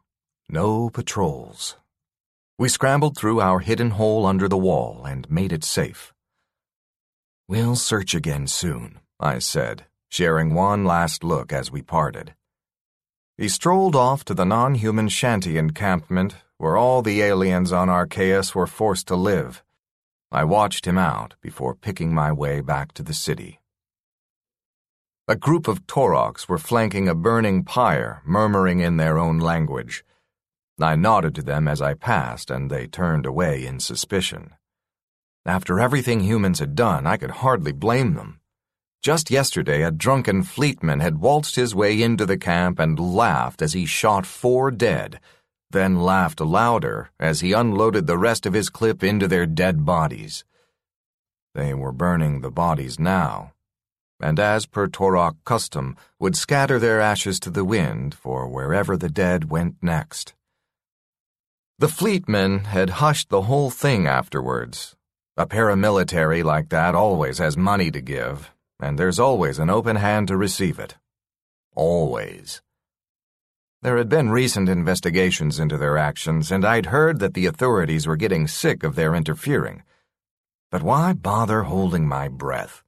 No 0.54 0.90
patrols. 0.90 1.78
We 2.58 2.68
scrambled 2.68 3.16
through 3.16 3.40
our 3.40 3.60
hidden 3.60 3.92
hole 3.92 4.26
under 4.26 4.48
the 4.48 4.58
wall 4.58 5.06
and 5.06 5.30
made 5.30 5.50
it 5.50 5.64
safe. 5.64 6.12
We'll 7.48 7.74
search 7.74 8.14
again 8.14 8.46
soon, 8.48 9.00
I 9.18 9.38
said, 9.38 9.86
sharing 10.10 10.52
one 10.52 10.84
last 10.84 11.24
look 11.24 11.54
as 11.54 11.72
we 11.72 11.80
parted. 11.80 12.34
He 13.38 13.48
strolled 13.48 13.96
off 13.96 14.26
to 14.26 14.34
the 14.34 14.44
non-human 14.44 15.08
shanty 15.08 15.56
encampment 15.56 16.34
where 16.58 16.76
all 16.76 17.00
the 17.00 17.22
aliens 17.22 17.72
on 17.72 17.88
Archaeus 17.88 18.54
were 18.54 18.66
forced 18.66 19.08
to 19.08 19.16
live. 19.16 19.64
I 20.30 20.44
watched 20.44 20.86
him 20.86 20.98
out 20.98 21.34
before 21.40 21.74
picking 21.74 22.12
my 22.12 22.30
way 22.30 22.60
back 22.60 22.92
to 22.92 23.02
the 23.02 23.14
city. 23.14 23.62
A 25.26 25.34
group 25.34 25.66
of 25.66 25.86
Taurochs 25.86 26.46
were 26.46 26.58
flanking 26.58 27.08
a 27.08 27.14
burning 27.14 27.64
pyre, 27.64 28.20
murmuring 28.26 28.80
in 28.80 28.98
their 28.98 29.16
own 29.16 29.38
language. 29.38 30.04
I 30.80 30.96
nodded 30.96 31.34
to 31.36 31.42
them 31.42 31.68
as 31.68 31.82
I 31.82 31.94
passed, 31.94 32.50
and 32.50 32.70
they 32.70 32.86
turned 32.86 33.26
away 33.26 33.66
in 33.66 33.80
suspicion. 33.80 34.54
After 35.44 35.80
everything 35.80 36.20
humans 36.20 36.60
had 36.60 36.74
done, 36.74 37.06
I 37.06 37.16
could 37.16 37.42
hardly 37.42 37.72
blame 37.72 38.14
them. 38.14 38.40
Just 39.02 39.30
yesterday, 39.30 39.82
a 39.82 39.90
drunken 39.90 40.44
fleetman 40.44 41.00
had 41.00 41.18
waltzed 41.18 41.56
his 41.56 41.74
way 41.74 42.00
into 42.00 42.24
the 42.24 42.38
camp 42.38 42.78
and 42.78 42.98
laughed 42.98 43.60
as 43.60 43.72
he 43.72 43.84
shot 43.84 44.24
four 44.24 44.70
dead, 44.70 45.18
then 45.70 46.00
laughed 46.00 46.40
louder 46.40 47.10
as 47.18 47.40
he 47.40 47.52
unloaded 47.52 48.06
the 48.06 48.18
rest 48.18 48.46
of 48.46 48.52
his 48.52 48.70
clip 48.70 49.02
into 49.02 49.26
their 49.26 49.46
dead 49.46 49.84
bodies. 49.84 50.44
They 51.54 51.74
were 51.74 51.92
burning 51.92 52.40
the 52.40 52.50
bodies 52.52 53.00
now, 53.00 53.52
and 54.20 54.38
as 54.38 54.66
per 54.66 54.86
Tauroch 54.86 55.36
custom, 55.44 55.96
would 56.20 56.36
scatter 56.36 56.78
their 56.78 57.00
ashes 57.00 57.40
to 57.40 57.50
the 57.50 57.64
wind 57.64 58.14
for 58.14 58.48
wherever 58.48 58.96
the 58.96 59.10
dead 59.10 59.50
went 59.50 59.76
next. 59.82 60.34
The 61.82 61.88
fleetmen 61.88 62.66
had 62.66 63.02
hushed 63.02 63.28
the 63.28 63.42
whole 63.42 63.68
thing 63.68 64.06
afterwards. 64.06 64.94
A 65.36 65.48
paramilitary 65.48 66.44
like 66.44 66.68
that 66.68 66.94
always 66.94 67.38
has 67.38 67.56
money 67.56 67.90
to 67.90 68.00
give, 68.00 68.52
and 68.78 68.96
there's 68.96 69.18
always 69.18 69.58
an 69.58 69.68
open 69.68 69.96
hand 69.96 70.28
to 70.28 70.36
receive 70.36 70.78
it. 70.78 70.96
Always. 71.74 72.62
There 73.82 73.96
had 73.96 74.08
been 74.08 74.30
recent 74.30 74.68
investigations 74.68 75.58
into 75.58 75.76
their 75.76 75.98
actions, 75.98 76.52
and 76.52 76.64
I'd 76.64 76.94
heard 76.94 77.18
that 77.18 77.34
the 77.34 77.46
authorities 77.46 78.06
were 78.06 78.14
getting 78.14 78.46
sick 78.46 78.84
of 78.84 78.94
their 78.94 79.12
interfering. 79.12 79.82
But 80.70 80.84
why 80.84 81.14
bother 81.14 81.64
holding 81.64 82.06
my 82.06 82.28
breath? 82.28 82.84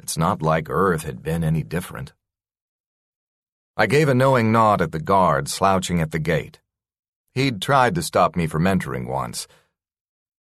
It's 0.00 0.16
not 0.16 0.40
like 0.40 0.70
Earth 0.70 1.02
had 1.02 1.20
been 1.20 1.42
any 1.42 1.64
different. 1.64 2.12
I 3.76 3.86
gave 3.86 4.08
a 4.08 4.14
knowing 4.14 4.52
nod 4.52 4.80
at 4.80 4.92
the 4.92 5.00
guard 5.00 5.48
slouching 5.48 6.00
at 6.00 6.12
the 6.12 6.20
gate. 6.20 6.60
He'd 7.34 7.62
tried 7.62 7.94
to 7.94 8.02
stop 8.02 8.34
me 8.34 8.46
from 8.46 8.66
entering 8.66 9.06
once. 9.06 9.46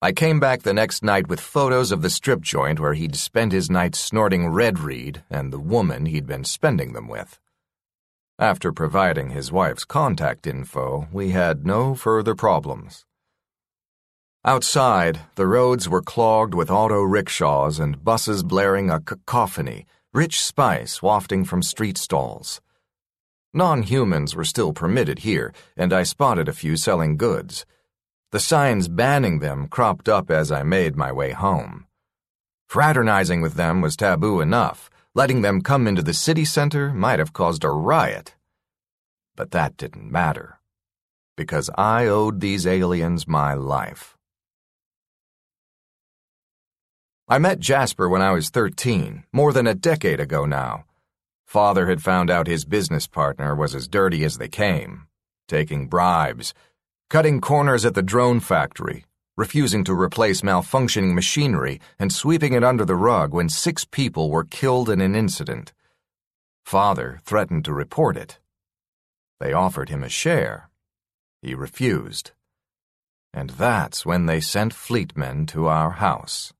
I 0.01 0.13
came 0.13 0.41
back 0.41 0.63
the 0.63 0.73
next 0.73 1.03
night 1.03 1.29
with 1.29 1.41
photos 1.41 1.93
of 1.93 2.03
the 2.03 2.11
strip 2.11 2.41
joint 2.41 2.81
where 2.81 2.95
he'd 2.95 3.17
spent 3.17 3.53
his 3.53 3.69
nights 3.69 3.99
snorting 3.99 4.49
red 4.49 4.79
reed 4.79 5.23
and 5.29 5.53
the 5.53 5.59
woman 5.59 6.07
he'd 6.07 6.27
been 6.27 6.45
spending 6.45 6.93
them 6.93 7.09
with. 7.09 7.39
After 8.39 8.73
providing 8.73 9.31
his 9.31 9.51
wife's 9.51 9.85
contact 9.85 10.47
info, 10.47 11.09
we 11.13 11.31
had 11.31 11.67
no 11.67 11.95
further 11.97 12.37
problems. 12.37 13.05
Outside, 14.45 15.21
the 15.35 15.49
roads 15.49 15.89
were 15.89 16.01
clogged 16.01 16.55
with 16.55 16.71
auto 16.71 17.03
rickshaws 17.03 17.81
and 17.81 18.03
buses 18.03 18.45
blaring 18.45 18.89
a 18.89 19.01
cacophony, 19.01 19.85
rich 20.15 20.41
spice 20.41 21.03
wafting 21.03 21.45
from 21.45 21.63
street 21.63 21.99
stalls. 21.99 22.61
Non 23.59 23.83
humans 23.83 24.37
were 24.37 24.45
still 24.45 24.73
permitted 24.73 25.19
here, 25.19 25.53
and 25.77 25.93
I 25.93 26.05
spotted 26.05 26.49
a 26.49 26.53
few 26.53 26.77
selling 26.77 27.17
goods. 27.17 27.67
The 28.31 28.39
signs 28.39 28.87
banning 28.87 29.41
them 29.41 29.67
cropped 29.67 30.09
up 30.09 30.31
as 30.31 30.53
I 30.53 30.63
made 30.63 30.95
my 30.95 31.11
way 31.11 31.33
home. 31.33 31.89
Fraternizing 32.69 33.41
with 33.41 33.55
them 33.55 33.81
was 33.81 33.97
taboo 33.97 34.41
enough. 34.41 34.89
Letting 35.13 35.43
them 35.43 35.61
come 35.61 35.89
into 35.89 36.03
the 36.03 36.15
city 36.15 36.45
center 36.45 36.95
might 36.95 37.19
have 37.19 37.33
caused 37.33 37.65
a 37.65 37.71
riot. 37.71 38.37
But 39.35 39.51
that 39.51 39.77
didn't 39.77 40.09
matter, 40.09 40.61
because 41.37 41.69
I 41.77 42.07
owed 42.07 42.39
these 42.39 42.65
aliens 42.65 43.27
my 43.27 43.55
life. 43.55 44.17
I 47.27 47.39
met 47.39 47.59
Jasper 47.59 48.09
when 48.09 48.23
I 48.23 48.31
was 48.31 48.51
13, 48.51 49.25
more 49.33 49.53
than 49.53 49.67
a 49.67 49.75
decade 49.75 50.21
ago 50.21 50.45
now. 50.45 50.85
Father 51.49 51.89
had 51.89 52.03
found 52.03 52.29
out 52.29 52.47
his 52.47 52.67
business 52.67 53.07
partner 53.07 53.55
was 53.55 53.75
as 53.75 53.89
dirty 53.89 54.23
as 54.23 54.37
they 54.37 54.49
came, 54.49 55.07
taking 55.49 55.89
bribes, 55.89 56.53
cutting 57.09 57.41
corners 57.41 57.87
at 57.87 57.95
the 57.95 58.03
drone 58.03 58.39
factory, 58.39 59.07
refusing 59.35 59.83
to 59.83 59.99
replace 59.99 60.43
malfunctioning 60.43 61.15
machinery, 61.15 61.81
and 61.99 62.13
sweeping 62.13 62.53
it 62.53 62.63
under 62.63 62.85
the 62.85 62.95
rug 62.95 63.33
when 63.33 63.49
six 63.49 63.87
people 63.87 64.29
were 64.31 64.45
killed 64.45 64.91
in 64.91 65.01
an 65.01 65.15
incident. 65.15 65.73
Father 66.67 67.19
threatened 67.25 67.65
to 67.65 67.73
report 67.73 68.19
it. 68.19 68.39
They 69.41 69.55
offered 69.55 69.89
him 69.89 70.05
a 70.05 70.11
share. 70.11 70.69
He 71.41 71.55
refused. 71.55 72.33
And 73.33 73.49
that's 73.49 74.05
when 74.05 74.27
they 74.27 74.41
sent 74.41 74.75
fleetmen 74.75 75.47
to 75.47 75.67
our 75.67 75.93
house. 75.93 76.53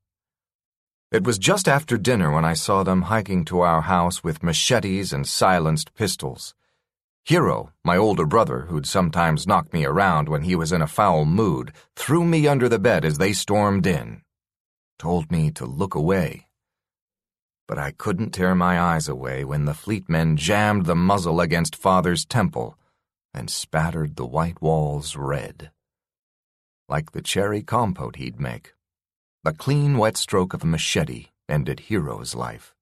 It 1.11 1.25
was 1.25 1.39
just 1.39 1.69
after 1.69 1.97
dinner 1.97 2.31
when 2.31 2.45
I 2.45 2.53
saw 2.53 2.83
them 2.83 3.03
hiking 3.03 3.47
to 3.47 3.61
our 3.61 3.81
house 3.81 4.23
with 4.23 4.43
machetes 4.43 5.11
and 5.11 5.27
silenced 5.27 5.95
pistols. 5.95 6.55
Hero, 7.25 7.73
my 7.83 7.97
older 7.97 8.27
brother, 8.27 8.67
who'd 8.69 8.85
sometimes 8.85 9.47
knock 9.47 9.73
me 9.73 9.87
around 9.87 10.29
when 10.29 10.43
he 10.43 10.55
was 10.55 10.71
in 10.71 10.83
a 10.83 10.87
foul 10.87 11.25
mood, 11.25 11.73
threw 11.97 12.27
me 12.27 12.47
under 12.47 12.69
the 12.69 12.79
bed 12.79 13.07
as 13.07 13.17
they 13.17 13.33
stormed 13.33 13.87
in. 13.87 14.21
Told 14.99 15.33
me 15.33 15.51
to 15.53 15.65
look 15.65 15.95
away. 15.95 16.49
But 17.67 17.79
I 17.79 17.93
couldn't 17.93 18.33
tear 18.33 18.55
my 18.55 18.79
eyes 18.79 19.09
away 19.09 19.47
when 19.47 19.65
the 19.65 19.75
fleetmen 19.75 20.37
jammed 20.37 20.85
the 20.85 20.95
muzzle 20.95 21.41
against 21.41 21.75
father's 21.75 22.27
temple 22.27 22.77
and 23.33 23.49
spattered 23.49 24.17
the 24.17 24.27
white 24.27 24.61
walls 24.61 25.17
red. 25.17 25.71
Like 26.87 27.13
the 27.13 27.23
cherry 27.23 27.63
compote 27.63 28.17
he'd 28.17 28.39
make. 28.39 28.75
A 29.45 29.53
clean, 29.53 29.99
wet 29.99 30.17
stroke 30.17 30.53
of 30.53 30.65
a 30.65 30.67
machete 30.67 31.29
ended 31.49 31.81
Hero's 31.81 32.35
life. 32.35 32.75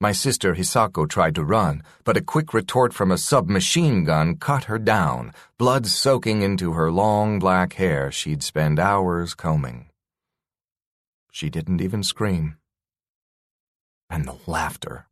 My 0.00 0.12
sister 0.12 0.54
Hisako 0.54 1.08
tried 1.08 1.34
to 1.34 1.44
run, 1.44 1.82
but 2.04 2.16
a 2.16 2.22
quick 2.22 2.54
retort 2.54 2.92
from 2.92 3.10
a 3.10 3.18
submachine 3.18 4.04
gun 4.04 4.36
cut 4.36 4.64
her 4.64 4.78
down, 4.78 5.32
blood 5.58 5.86
soaking 5.86 6.42
into 6.42 6.72
her 6.72 6.90
long 6.90 7.38
black 7.40 7.74
hair 7.74 8.12
she'd 8.12 8.42
spend 8.42 8.78
hours 8.78 9.34
combing. 9.34 9.90
She 11.32 11.50
didn't 11.50 11.80
even 11.80 12.02
scream. 12.02 12.56
And 14.08 14.26
the 14.26 14.38
laughter, 14.46 15.08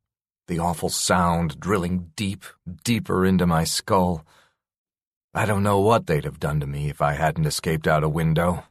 the 0.47 0.61
awful 0.61 0.89
sound 0.89 1.59
drilling 1.59 2.13
deep, 2.15 2.45
deeper 2.85 3.27
into 3.27 3.47
my 3.47 3.65
skull. 3.65 4.25
I 5.35 5.47
don't 5.47 5.65
know 5.65 5.81
what 5.81 6.07
they'd 6.07 6.25
have 6.25 6.39
done 6.39 6.61
to 6.61 6.67
me 6.67 6.91
if 6.91 7.03
I 7.03 7.15
hadn't 7.15 7.47
escaped 7.47 7.89
out 7.89 8.05
a 8.05 8.09
window. 8.09 8.65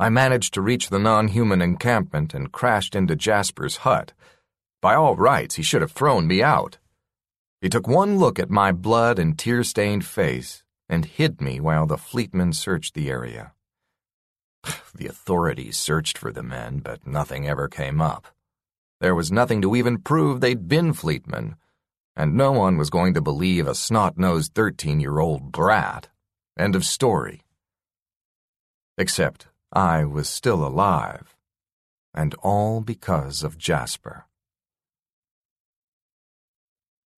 I 0.00 0.08
managed 0.08 0.54
to 0.54 0.62
reach 0.62 0.88
the 0.88 0.98
non-human 0.98 1.60
encampment 1.60 2.32
and 2.32 2.50
crashed 2.50 2.96
into 2.96 3.14
Jasper's 3.14 3.84
hut. 3.84 4.14
By 4.80 4.94
all 4.94 5.14
rights, 5.14 5.56
he 5.56 5.62
should 5.62 5.82
have 5.82 5.92
thrown 5.92 6.26
me 6.26 6.42
out. 6.42 6.78
He 7.60 7.68
took 7.68 7.86
one 7.86 8.16
look 8.16 8.38
at 8.38 8.48
my 8.48 8.72
blood 8.72 9.18
and 9.18 9.38
tear-stained 9.38 10.06
face 10.06 10.64
and 10.88 11.04
hid 11.04 11.42
me 11.42 11.60
while 11.60 11.84
the 11.84 11.98
fleetmen 11.98 12.54
searched 12.54 12.94
the 12.94 13.10
area. 13.10 13.52
The 14.94 15.06
authorities 15.06 15.76
searched 15.76 16.16
for 16.16 16.32
the 16.32 16.42
men, 16.42 16.78
but 16.78 17.06
nothing 17.06 17.46
ever 17.46 17.68
came 17.68 18.00
up. 18.00 18.26
There 19.02 19.14
was 19.14 19.30
nothing 19.30 19.60
to 19.60 19.76
even 19.76 19.98
prove 19.98 20.40
they'd 20.40 20.66
been 20.66 20.94
fleetmen, 20.94 21.56
and 22.16 22.34
no 22.34 22.52
one 22.52 22.78
was 22.78 22.88
going 22.88 23.12
to 23.12 23.20
believe 23.20 23.68
a 23.68 23.74
snot-nosed 23.74 24.54
13-year-old 24.54 25.52
brat. 25.52 26.08
End 26.58 26.74
of 26.74 26.86
story. 26.86 27.42
Except 28.96 29.49
I 29.72 30.04
was 30.04 30.28
still 30.28 30.66
alive, 30.66 31.36
and 32.12 32.34
all 32.42 32.80
because 32.80 33.44
of 33.44 33.56
Jasper. 33.56 34.26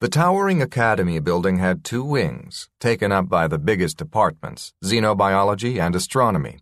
The 0.01 0.09
towering 0.09 0.61
academy 0.61 1.19
building 1.19 1.59
had 1.59 1.83
two 1.83 2.05
wings, 2.05 2.69
taken 2.79 3.11
up 3.11 3.29
by 3.29 3.49
the 3.49 3.59
biggest 3.59 3.97
departments, 3.97 4.75
xenobiology 4.85 5.81
and 5.81 5.95
astronomy. 5.95 6.59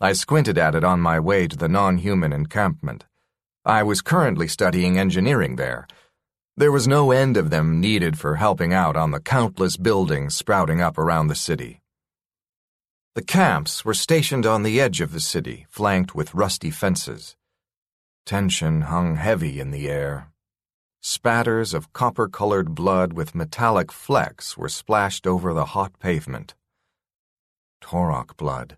I 0.00 0.12
squinted 0.12 0.56
at 0.56 0.76
it 0.76 0.84
on 0.84 1.00
my 1.00 1.18
way 1.18 1.48
to 1.48 1.56
the 1.56 1.68
non-human 1.68 2.32
encampment. 2.32 3.06
I 3.64 3.82
was 3.82 4.02
currently 4.02 4.46
studying 4.46 4.98
engineering 4.98 5.56
there. 5.56 5.88
There 6.56 6.70
was 6.70 6.86
no 6.86 7.10
end 7.10 7.36
of 7.36 7.50
them 7.50 7.80
needed 7.80 8.18
for 8.18 8.36
helping 8.36 8.72
out 8.72 8.96
on 8.96 9.10
the 9.10 9.20
countless 9.20 9.76
buildings 9.76 10.36
sprouting 10.36 10.80
up 10.80 10.96
around 10.96 11.26
the 11.26 11.34
city. 11.34 11.80
The 13.18 13.24
camps 13.24 13.84
were 13.84 13.94
stationed 13.94 14.46
on 14.46 14.62
the 14.62 14.80
edge 14.80 15.00
of 15.00 15.10
the 15.10 15.18
city, 15.18 15.66
flanked 15.68 16.14
with 16.14 16.36
rusty 16.36 16.70
fences. 16.70 17.34
Tension 18.24 18.82
hung 18.82 19.16
heavy 19.16 19.58
in 19.58 19.72
the 19.72 19.88
air, 19.88 20.30
Spatters 21.00 21.74
of 21.74 21.92
copper 21.92 22.28
colored 22.28 22.76
blood 22.76 23.14
with 23.14 23.34
metallic 23.34 23.90
flecks 23.90 24.56
were 24.56 24.68
splashed 24.68 25.26
over 25.26 25.52
the 25.52 25.64
hot 25.74 25.98
pavement. 25.98 26.54
Torok 27.80 28.36
blood. 28.36 28.76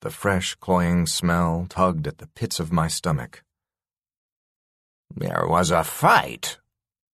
The 0.00 0.10
fresh, 0.10 0.56
cloying 0.56 1.06
smell 1.06 1.66
tugged 1.68 2.08
at 2.08 2.18
the 2.18 2.26
pits 2.26 2.58
of 2.58 2.72
my 2.72 2.88
stomach. 2.88 3.44
There 5.14 5.46
was 5.48 5.70
a 5.70 5.84
fight. 5.84 6.58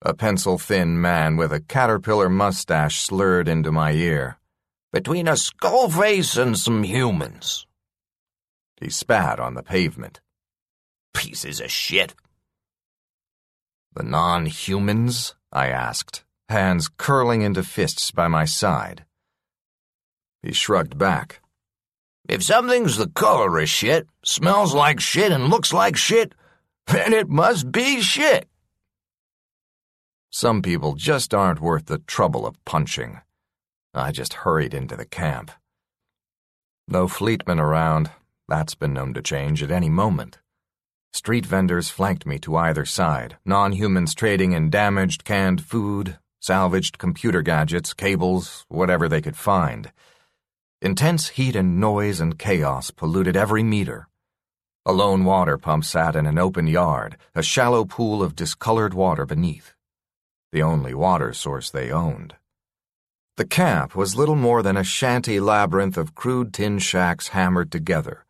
A 0.01 0.15
pencil 0.15 0.57
thin 0.57 0.99
man 0.99 1.37
with 1.37 1.53
a 1.53 1.61
caterpillar 1.61 2.31
mustache 2.31 3.01
slurred 3.01 3.49
into 3.49 3.71
my 3.71 3.93
ear. 3.93 4.39
Between 4.93 5.27
a 5.27 5.39
skull 5.39 5.89
face 5.89 6.37
and 6.37 6.59
some 6.59 6.83
humans. 6.83 7.67
He 8.79 8.91
spat 8.91 9.41
on 9.41 9.55
the 9.55 9.63
pavement. 9.63 10.21
Pieces 11.15 11.61
of 11.61 11.71
shit. 11.71 12.15
The 13.95 14.03
non 14.03 14.47
humans? 14.47 15.35
I 15.51 15.69
asked, 15.69 16.25
hands 16.49 16.89
curling 16.89 17.43
into 17.43 17.63
fists 17.63 18.11
by 18.11 18.29
my 18.29 18.45
side. 18.45 19.05
He 20.43 20.53
shrugged 20.53 20.99
back. 20.99 21.41
If 22.29 22.43
something's 22.43 22.97
the 22.97 23.09
color 23.09 23.59
of 23.59 23.69
shit, 23.69 24.09
smells 24.25 24.75
like 24.75 25.01
shit, 25.01 25.33
and 25.33 25.49
looks 25.49 25.73
like 25.73 25.97
shit, 25.97 26.35
then 26.87 27.13
it 27.13 27.29
must 27.29 27.73
be 27.73 28.01
shit. 28.01 28.47
Some 30.31 30.63
people 30.63 30.95
just 30.95 31.33
aren't 31.33 31.61
worth 31.61 31.87
the 31.87 31.99
trouble 31.99 32.47
of 32.47 32.63
punching. 32.65 33.21
I 33.95 34.11
just 34.11 34.33
hurried 34.33 34.73
into 34.73 34.97
the 34.97 35.05
camp. 35.05 35.51
No 36.89 37.09
fleetmen 37.09 37.61
around. 37.61 38.11
That's 38.49 38.75
been 38.75 38.95
known 38.95 39.13
to 39.15 39.23
change 39.23 39.63
at 39.63 39.71
any 39.71 39.91
moment. 39.91 40.39
Street 41.13 41.45
vendors 41.45 41.91
flanked 41.91 42.25
me 42.25 42.39
to 42.39 42.57
either 42.57 42.87
side, 42.87 43.37
non 43.45 43.73
humans 43.73 44.15
trading 44.15 44.53
in 44.53 44.71
damaged 44.71 45.25
canned 45.25 45.63
food, 45.63 46.19
salvaged 46.41 46.97
computer 46.97 47.43
gadgets, 47.43 47.93
cables, 47.93 48.65
whatever 48.69 49.11
they 49.11 49.21
could 49.21 49.37
find. 49.37 49.93
Intense 50.81 51.29
heat 51.29 51.55
and 51.55 51.79
noise 51.79 52.19
and 52.19 52.39
chaos 52.39 52.91
polluted 52.91 53.37
every 53.37 53.63
meter. 53.63 54.09
A 54.87 54.93
lone 54.93 55.25
water 55.25 55.59
pump 55.59 55.85
sat 55.85 56.17
in 56.17 56.27
an 56.27 56.39
open 56.39 56.67
yard, 56.67 57.19
a 57.35 57.43
shallow 57.43 57.85
pool 57.85 58.23
of 58.23 58.35
discolored 58.35 58.95
water 58.95 59.27
beneath. 59.27 59.75
The 60.51 60.63
only 60.63 60.95
water 60.95 61.35
source 61.35 61.71
they 61.71 61.91
owned. 61.91 62.37
The 63.37 63.45
camp 63.45 63.95
was 63.97 64.17
little 64.17 64.37
more 64.37 64.63
than 64.63 64.77
a 64.77 64.85
shanty 64.85 65.41
labyrinth 65.41 65.97
of 65.97 66.15
crude 66.15 66.53
tin 66.53 66.79
shacks 66.79 67.29
hammered 67.29 67.73
together 67.73 68.25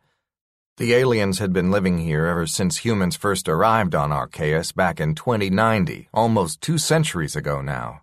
the 0.77 0.95
aliens 0.95 1.37
had 1.37 1.53
been 1.53 1.69
living 1.69 1.99
here 1.99 2.25
ever 2.25 2.47
since 2.47 2.77
humans 2.77 3.15
first 3.15 3.47
arrived 3.47 3.93
on 3.93 4.11
Archaeus 4.11 4.71
back 4.71 4.99
in 4.99 5.13
2090, 5.13 6.09
almost 6.11 6.61
two 6.61 6.79
centuries 6.79 7.35
ago 7.35 7.61
now. 7.61 8.01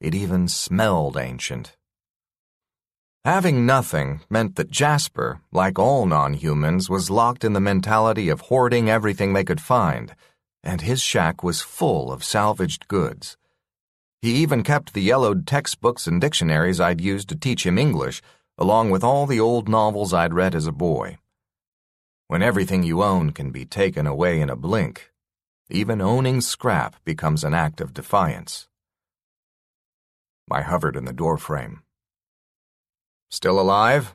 It 0.00 0.14
even 0.14 0.46
smelled 0.46 1.16
ancient. 1.16 1.76
Having 3.24 3.66
nothing 3.66 4.20
meant 4.30 4.54
that 4.56 4.70
Jasper, 4.70 5.40
like 5.50 5.76
all 5.76 6.06
non 6.06 6.34
humans, 6.34 6.88
was 6.88 7.10
locked 7.10 7.42
in 7.42 7.52
the 7.52 7.60
mentality 7.60 8.28
of 8.28 8.42
hoarding 8.42 8.88
everything 8.88 9.32
they 9.32 9.44
could 9.44 9.60
find, 9.60 10.14
and 10.62 10.82
his 10.82 11.02
shack 11.02 11.42
was 11.42 11.62
full 11.62 12.12
of 12.12 12.22
salvaged 12.22 12.86
goods. 12.86 13.36
He 14.22 14.36
even 14.36 14.62
kept 14.62 14.94
the 14.94 15.02
yellowed 15.02 15.48
textbooks 15.48 16.06
and 16.06 16.20
dictionaries 16.20 16.78
I'd 16.78 17.00
used 17.00 17.28
to 17.30 17.36
teach 17.36 17.66
him 17.66 17.76
English, 17.76 18.22
along 18.56 18.90
with 18.90 19.02
all 19.02 19.26
the 19.26 19.40
old 19.40 19.68
novels 19.68 20.14
I'd 20.14 20.32
read 20.32 20.54
as 20.54 20.68
a 20.68 20.72
boy. 20.72 21.18
When 22.28 22.40
everything 22.40 22.84
you 22.84 23.02
own 23.02 23.32
can 23.32 23.50
be 23.50 23.64
taken 23.66 24.06
away 24.06 24.40
in 24.40 24.48
a 24.48 24.54
blink, 24.54 25.10
even 25.68 26.00
owning 26.00 26.40
scrap 26.40 27.02
becomes 27.04 27.42
an 27.42 27.52
act 27.52 27.80
of 27.80 27.92
defiance. 27.92 28.68
I 30.48 30.62
hovered 30.62 30.94
in 30.94 31.04
the 31.04 31.12
doorframe. 31.12 31.82
Still 33.28 33.58
alive? 33.58 34.14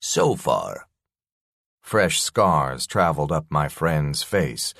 So 0.00 0.36
far. 0.36 0.88
Fresh 1.82 2.22
scars 2.22 2.86
traveled 2.86 3.30
up 3.30 3.44
my 3.50 3.68
friend's 3.68 4.22
face, 4.22 4.72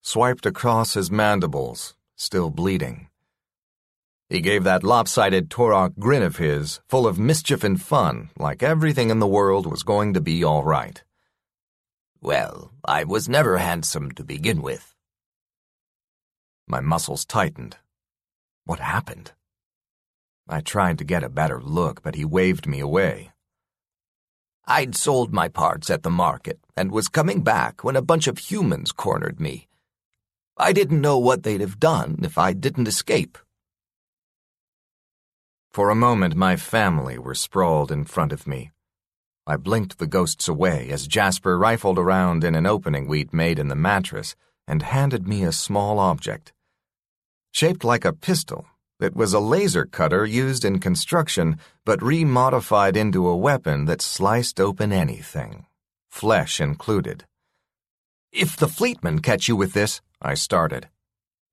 swiped 0.00 0.46
across 0.46 0.94
his 0.94 1.10
mandibles, 1.10 1.96
still 2.14 2.50
bleeding. 2.50 3.08
He 4.28 4.40
gave 4.40 4.64
that 4.64 4.82
lopsided 4.82 5.50
Torok 5.50 5.98
grin 5.98 6.22
of 6.22 6.36
his, 6.36 6.80
full 6.88 7.06
of 7.06 7.18
mischief 7.18 7.62
and 7.62 7.80
fun, 7.80 8.30
like 8.38 8.62
everything 8.62 9.10
in 9.10 9.18
the 9.18 9.26
world 9.26 9.66
was 9.66 9.82
going 9.82 10.14
to 10.14 10.20
be 10.20 10.42
all 10.42 10.64
right. 10.64 11.02
Well, 12.20 12.72
I 12.84 13.04
was 13.04 13.28
never 13.28 13.58
handsome 13.58 14.10
to 14.12 14.24
begin 14.24 14.62
with. 14.62 14.94
My 16.66 16.80
muscles 16.80 17.26
tightened. 17.26 17.76
What 18.64 18.80
happened? 18.80 19.32
I 20.48 20.60
tried 20.60 20.96
to 20.98 21.04
get 21.04 21.22
a 21.22 21.28
better 21.28 21.60
look, 21.60 22.02
but 22.02 22.14
he 22.14 22.24
waved 22.24 22.66
me 22.66 22.80
away. 22.80 23.32
I'd 24.66 24.96
sold 24.96 25.34
my 25.34 25.48
parts 25.48 25.90
at 25.90 26.02
the 26.02 26.10
market 26.10 26.58
and 26.74 26.90
was 26.90 27.08
coming 27.08 27.42
back 27.42 27.84
when 27.84 27.96
a 27.96 28.02
bunch 28.02 28.26
of 28.26 28.38
humans 28.38 28.92
cornered 28.92 29.38
me. 29.38 29.68
I 30.56 30.72
didn't 30.72 31.02
know 31.02 31.18
what 31.18 31.42
they'd 31.42 31.60
have 31.60 31.78
done 31.78 32.20
if 32.22 32.38
I 32.38 32.54
didn't 32.54 32.88
escape. 32.88 33.36
For 35.74 35.90
a 35.90 35.96
moment, 35.96 36.36
my 36.36 36.54
family 36.54 37.18
were 37.18 37.34
sprawled 37.34 37.90
in 37.90 38.04
front 38.04 38.30
of 38.30 38.46
me. 38.46 38.70
I 39.44 39.56
blinked 39.56 39.98
the 39.98 40.06
ghosts 40.06 40.46
away 40.46 40.88
as 40.90 41.08
Jasper 41.08 41.58
rifled 41.58 41.98
around 41.98 42.44
in 42.44 42.54
an 42.54 42.64
opening 42.64 43.08
we'd 43.08 43.32
made 43.32 43.58
in 43.58 43.66
the 43.66 43.74
mattress 43.74 44.36
and 44.68 44.82
handed 44.82 45.26
me 45.26 45.42
a 45.42 45.50
small 45.50 45.98
object. 45.98 46.52
Shaped 47.50 47.82
like 47.82 48.04
a 48.04 48.12
pistol, 48.12 48.66
it 49.00 49.16
was 49.16 49.32
a 49.32 49.40
laser 49.40 49.84
cutter 49.84 50.24
used 50.24 50.64
in 50.64 50.78
construction 50.78 51.58
but 51.84 51.98
remodified 51.98 52.94
into 52.94 53.26
a 53.26 53.36
weapon 53.36 53.86
that 53.86 54.00
sliced 54.00 54.60
open 54.60 54.92
anything, 54.92 55.66
flesh 56.08 56.60
included. 56.60 57.24
If 58.30 58.56
the 58.56 58.68
fleetmen 58.68 59.22
catch 59.22 59.48
you 59.48 59.56
with 59.56 59.72
this, 59.72 60.00
I 60.22 60.34
started. 60.34 60.88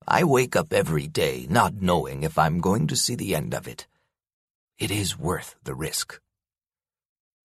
I 0.06 0.22
wake 0.22 0.54
up 0.54 0.72
every 0.72 1.08
day 1.08 1.48
not 1.50 1.82
knowing 1.82 2.22
if 2.22 2.38
I'm 2.38 2.60
going 2.60 2.86
to 2.86 2.94
see 2.94 3.16
the 3.16 3.34
end 3.34 3.52
of 3.52 3.66
it. 3.66 3.88
It 4.82 4.90
is 4.90 5.16
worth 5.16 5.54
the 5.62 5.76
risk. 5.76 6.18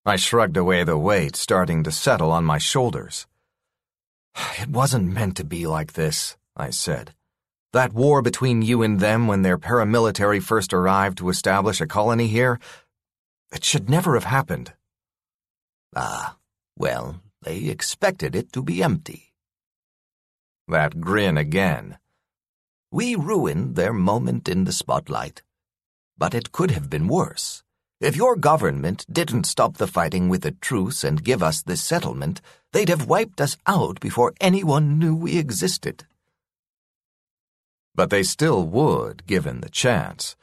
I 0.07 0.15
shrugged 0.15 0.57
away 0.57 0.83
the 0.83 0.97
weight 0.97 1.35
starting 1.35 1.83
to 1.83 1.91
settle 1.91 2.31
on 2.31 2.43
my 2.43 2.57
shoulders. 2.57 3.27
It 4.59 4.69
wasn't 4.69 5.13
meant 5.13 5.37
to 5.37 5.43
be 5.43 5.67
like 5.67 5.93
this, 5.93 6.35
I 6.55 6.71
said. 6.71 7.13
That 7.73 7.93
war 7.93 8.23
between 8.23 8.63
you 8.63 8.81
and 8.81 8.99
them 8.99 9.27
when 9.27 9.43
their 9.43 9.59
paramilitary 9.59 10.41
first 10.41 10.73
arrived 10.73 11.19
to 11.19 11.29
establish 11.29 11.79
a 11.79 11.85
colony 11.85 12.25
here, 12.25 12.59
it 13.51 13.63
should 13.63 13.87
never 13.87 14.15
have 14.15 14.23
happened. 14.37 14.73
Ah, 15.95 16.37
well, 16.75 17.21
they 17.43 17.65
expected 17.65 18.35
it 18.35 18.51
to 18.53 18.63
be 18.63 18.81
empty. 18.81 19.31
That 20.67 20.99
grin 20.99 21.37
again. 21.37 21.99
We 22.91 23.13
ruined 23.13 23.75
their 23.75 23.93
moment 23.93 24.49
in 24.49 24.63
the 24.63 24.73
spotlight. 24.73 25.43
But 26.17 26.33
it 26.33 26.51
could 26.51 26.71
have 26.71 26.89
been 26.89 27.07
worse. 27.07 27.63
If 27.99 28.15
your 28.15 28.35
government 28.35 29.05
didn't 29.11 29.45
stop 29.45 29.77
the 29.77 29.87
fighting 29.87 30.29
with 30.29 30.45
a 30.45 30.51
truce 30.51 31.03
and 31.03 31.23
give 31.23 31.41
us 31.41 31.63
this 31.63 31.81
settlement, 31.81 32.41
they'd 32.71 32.89
have 32.89 33.07
wiped 33.07 33.41
us 33.41 33.57
out 33.65 33.99
before 33.99 34.33
anyone 34.39 34.99
knew 34.99 35.15
we 35.15 35.37
existed. 35.37 36.05
But 37.95 38.11
they 38.11 38.21
still 38.21 38.67
would, 38.67 39.25
given 39.25 39.61
the 39.61 39.69
chance. 39.69 40.35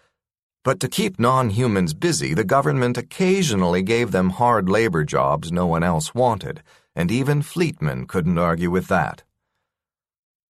But 0.64 0.80
to 0.80 0.88
keep 0.88 1.20
non 1.20 1.50
humans 1.50 1.94
busy, 1.94 2.34
the 2.34 2.42
government 2.42 2.98
occasionally 2.98 3.82
gave 3.82 4.10
them 4.10 4.30
hard 4.30 4.68
labor 4.68 5.04
jobs 5.04 5.52
no 5.52 5.66
one 5.66 5.84
else 5.84 6.14
wanted, 6.14 6.62
and 6.96 7.12
even 7.12 7.42
fleetmen 7.42 8.06
couldn't 8.06 8.38
argue 8.38 8.70
with 8.70 8.88
that. 8.88 9.22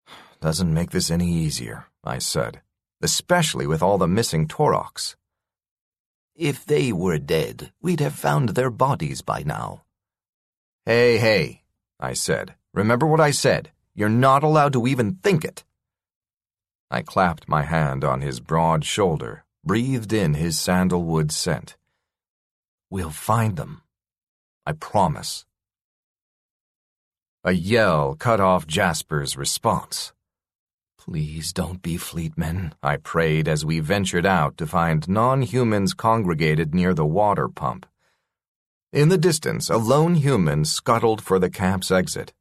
doesn't 0.41 0.73
make 0.73 0.93
this 0.93 1.11
any 1.11 1.31
easier, 1.31 1.87
I 2.03 2.19
said, 2.19 2.63
especially 3.05 3.67
with 3.67 3.83
all 3.83 3.99
the 3.99 4.09
missing 4.09 4.49
Toroks. 4.49 5.15
If 6.35 6.65
they 6.65 6.93
were 6.93 7.19
dead, 7.19 7.71
we'd 7.81 8.01
have 8.01 8.15
found 8.15 8.51
their 8.51 8.71
bodies 8.71 9.23
by 9.23 9.45
now. 9.45 9.85
Hey, 10.85 11.19
hey, 11.19 11.63
I 12.01 12.15
said. 12.15 12.57
Remember 12.73 13.07
what 13.07 13.21
I 13.21 13.31
said. 13.31 13.71
You're 13.95 14.09
not 14.09 14.43
allowed 14.43 14.73
to 14.73 14.89
even 14.89 15.15
think 15.23 15.45
it. 15.45 15.63
I 16.91 17.03
clapped 17.03 17.49
my 17.49 17.63
hand 17.63 18.03
on 18.03 18.21
his 18.21 18.41
broad 18.41 18.85
shoulder, 18.85 19.45
breathed 19.65 20.13
in 20.13 20.35
his 20.35 20.59
sandalwood 20.59 21.31
scent. 21.31 21.77
We'll 22.91 23.11
find 23.11 23.57
them. 23.57 23.83
I 24.67 24.73
promise. 24.73 25.47
A 27.45 27.53
yell 27.53 28.17
cut 28.17 28.41
off 28.41 28.67
Jasper's 28.67 29.37
response. 29.37 30.13
Please 31.05 31.53
don't 31.53 31.83
be 31.83 31.99
fleetmen, 31.99 32.75
I 32.83 32.97
prayed 32.97 33.47
as 33.47 33.63
we 33.63 33.81
ventured 33.81 34.25
out 34.25 34.57
to 34.57 34.67
find 34.67 35.07
non 35.07 35.43
humans 35.43 35.93
congregated 35.93 36.75
near 36.75 36.95
the 36.95 37.05
water 37.05 37.49
pump. 37.49 37.85
In 38.91 39.11
the 39.11 39.19
distance, 39.19 39.69
a 39.69 39.77
lone 39.77 40.15
human 40.15 40.65
scuttled 40.65 41.21
for 41.23 41.39
the 41.39 41.51
camp's 41.51 41.91
exit. 41.91 42.33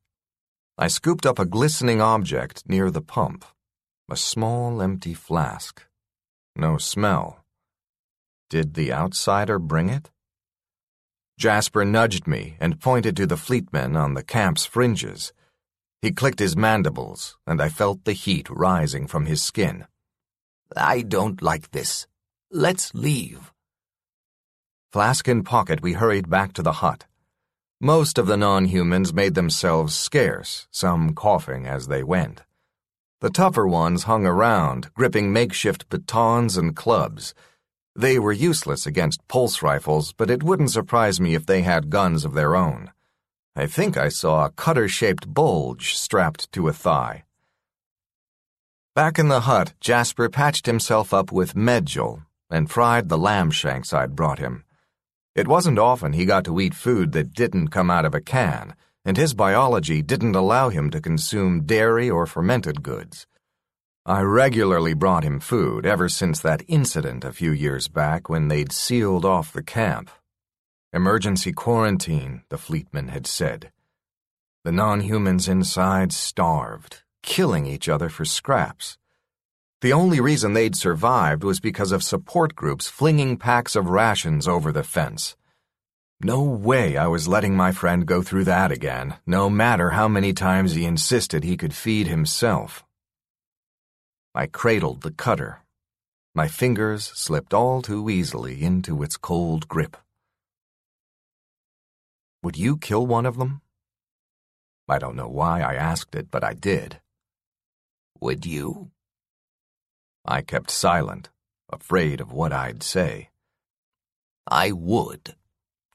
I 0.78 0.88
scooped 0.88 1.26
up 1.26 1.39
a 1.39 1.45
glistening 1.45 1.99
object 1.99 2.63
near 2.65 2.89
the 2.89 3.02
pump 3.02 3.43
a 4.10 4.15
small 4.15 4.82
empty 4.82 5.13
flask. 5.13 5.84
No 6.56 6.78
smell. 6.78 7.43
Did 8.49 8.76
the 8.76 8.93
outsider 8.93 9.58
bring 9.58 9.89
it? 9.89 10.12
Jasper 11.39 11.84
nudged 11.84 12.28
me 12.28 12.56
and 12.60 12.80
pointed 12.80 13.17
to 13.17 13.26
the 13.26 13.38
fleetmen 13.38 13.95
on 13.95 14.13
the 14.13 14.23
camp's 14.23 14.65
fringes. 14.65 15.34
He 16.04 16.12
clicked 16.12 16.39
his 16.39 16.58
mandibles, 16.58 17.38
and 17.48 17.62
I 17.62 17.70
felt 17.70 18.04
the 18.04 18.12
heat 18.12 18.50
rising 18.50 19.08
from 19.08 19.26
his 19.26 19.42
skin. 19.42 19.88
I 20.76 21.02
don't 21.02 21.42
like 21.42 21.72
this. 21.72 22.08
Let's 22.52 22.94
leave. 22.94 23.54
Flask 24.92 25.30
in 25.30 25.46
pocket, 25.46 25.82
we 25.82 25.94
hurried 25.94 26.30
back 26.30 26.52
to 26.54 26.62
the 26.62 26.84
hut. 26.84 27.06
Most 27.80 28.18
of 28.18 28.28
the 28.28 28.36
non 28.36 28.66
humans 28.66 29.13
made 29.13 29.34
themselves 29.36 29.96
scarce, 29.96 30.68
some 30.72 31.16
coughing 31.16 31.66
as 31.68 31.88
they 31.88 32.04
went. 32.04 32.44
The 33.22 33.30
tougher 33.30 33.66
ones 33.66 34.04
hung 34.04 34.26
around, 34.26 34.94
gripping 34.96 35.32
makeshift 35.32 35.88
batons 35.88 36.58
and 36.58 36.76
clubs. 36.76 37.34
They 37.96 38.20
were 38.20 38.34
useless 38.34 38.86
against 38.86 39.26
pulse 39.30 39.62
rifles, 39.62 40.12
but 40.12 40.30
it 40.30 40.44
wouldn't 40.44 40.72
surprise 40.72 41.22
me 41.22 41.34
if 41.34 41.46
they 41.46 41.62
had 41.62 41.89
guns 41.89 42.26
of 42.26 42.34
their 42.34 42.58
own. 42.58 42.92
I 43.56 43.68
think 43.68 43.98
I 43.98 44.10
saw 44.10 44.46
a 44.46 44.50
cutter 44.50 44.88
shaped 44.88 45.32
bulge 45.32 45.94
strapped 45.94 46.52
to 46.54 46.68
a 46.68 46.74
thigh. 46.74 47.26
Back 48.96 49.20
in 49.20 49.28
the 49.28 49.42
hut, 49.42 49.74
Jasper 49.80 50.28
patched 50.28 50.66
himself 50.66 51.13
up 51.13 51.32
with 51.32 51.54
medjool 51.54 52.26
and 52.50 52.70
fried 52.70 53.10
the 53.10 53.18
lamb 53.18 53.52
shanks 53.52 53.94
I'd 53.94 54.16
brought 54.16 54.39
him. 54.39 54.63
It 55.36 55.48
wasn't 55.48 55.78
often 55.78 56.13
he 56.13 56.26
got 56.26 56.46
to 56.46 56.60
eat 56.60 56.74
food 56.74 57.12
that 57.12 57.34
didn't 57.34 57.68
come 57.68 57.92
out 57.92 58.06
of 58.06 58.16
a 58.16 58.22
can, 58.22 58.76
and 59.06 59.18
his 59.18 59.36
biology 59.36 60.02
didn't 60.02 60.36
allow 60.36 60.70
him 60.70 60.89
to 60.89 61.00
consume 61.00 61.68
dairy 61.68 62.10
or 62.10 62.26
fermented 62.26 62.82
goods. 62.82 63.28
I 64.04 64.22
regularly 64.22 64.96
brought 64.96 65.24
him 65.24 65.39
food 65.39 65.86
ever 65.86 66.10
since 66.10 66.39
that 66.39 66.63
incident 66.68 67.24
a 67.24 67.32
few 67.32 67.52
years 67.52 67.88
back 67.88 68.30
when 68.30 68.48
they'd 68.48 68.72
sealed 68.72 69.26
off 69.26 69.54
the 69.54 69.63
camp 69.63 70.10
Emergency 70.96 71.52
quarantine, 71.52 72.44
the 72.50 72.58
fleetman 72.58 73.08
had 73.08 73.26
said. 73.26 73.72
The 74.64 74.72
non 74.72 75.02
humans 75.02 75.48
inside 75.48 76.14
starved, 76.14 77.02
killing 77.24 77.66
each 77.66 77.90
other 77.90 78.10
for 78.10 78.26
scraps. 78.26 79.00
The 79.82 79.92
only 79.92 80.20
reason 80.20 80.54
they'd 80.54 80.76
survived 80.76 81.44
was 81.44 81.60
because 81.60 81.92
of 81.92 82.04
support 82.04 82.54
groups 82.54 82.88
flinging 82.88 83.38
packs 83.38 83.76
of 83.76 83.90
rations 83.90 84.48
over 84.48 84.72
the 84.72 84.84
fence. 84.84 85.36
No 86.22 86.44
way 86.44 86.96
I 86.96 87.08
was 87.08 87.28
letting 87.28 87.56
my 87.56 87.72
friend 87.72 88.06
go 88.06 88.22
through 88.22 88.44
that 88.44 88.72
again, 88.72 89.16
no 89.26 89.50
matter 89.50 89.90
how 89.90 90.08
many 90.08 90.32
times 90.32 90.76
he 90.76 90.86
insisted 90.86 91.44
he 91.44 91.58
could 91.58 91.74
feed 91.74 92.06
himself. 92.06 92.84
I 94.36 94.46
cradled 94.46 95.02
the 95.02 95.12
cutter. 95.12 95.64
My 96.36 96.48
fingers 96.48 97.12
slipped 97.16 97.52
all 97.52 97.82
too 97.82 98.12
easily 98.12 98.62
into 98.62 99.02
its 99.02 99.18
cold 99.18 99.68
grip. 99.68 99.98
Would 102.44 102.58
you 102.58 102.78
kill 102.78 103.08
one 103.08 103.26
of 103.26 103.38
them? 103.38 103.62
I 104.90 105.00
don't 105.00 105.16
know 105.16 105.30
why 105.30 105.62
I 105.62 105.76
asked 105.76 106.14
it, 106.14 106.30
but 106.30 106.44
I 106.44 106.54
did. 106.54 107.00
Would 108.20 108.46
you? 108.46 108.92
I 110.26 110.42
kept 110.42 110.70
silent, 110.70 111.30
afraid 111.72 112.20
of 112.20 112.34
what 112.34 112.52
I'd 112.52 112.84
say. 112.84 113.30
I 114.46 114.74
would, 114.74 115.36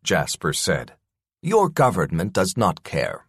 Jasper 0.03 0.55
said. 0.55 0.95
Your 1.43 1.69
government 1.69 2.33
does 2.33 2.57
not 2.57 2.83
care. 2.83 3.27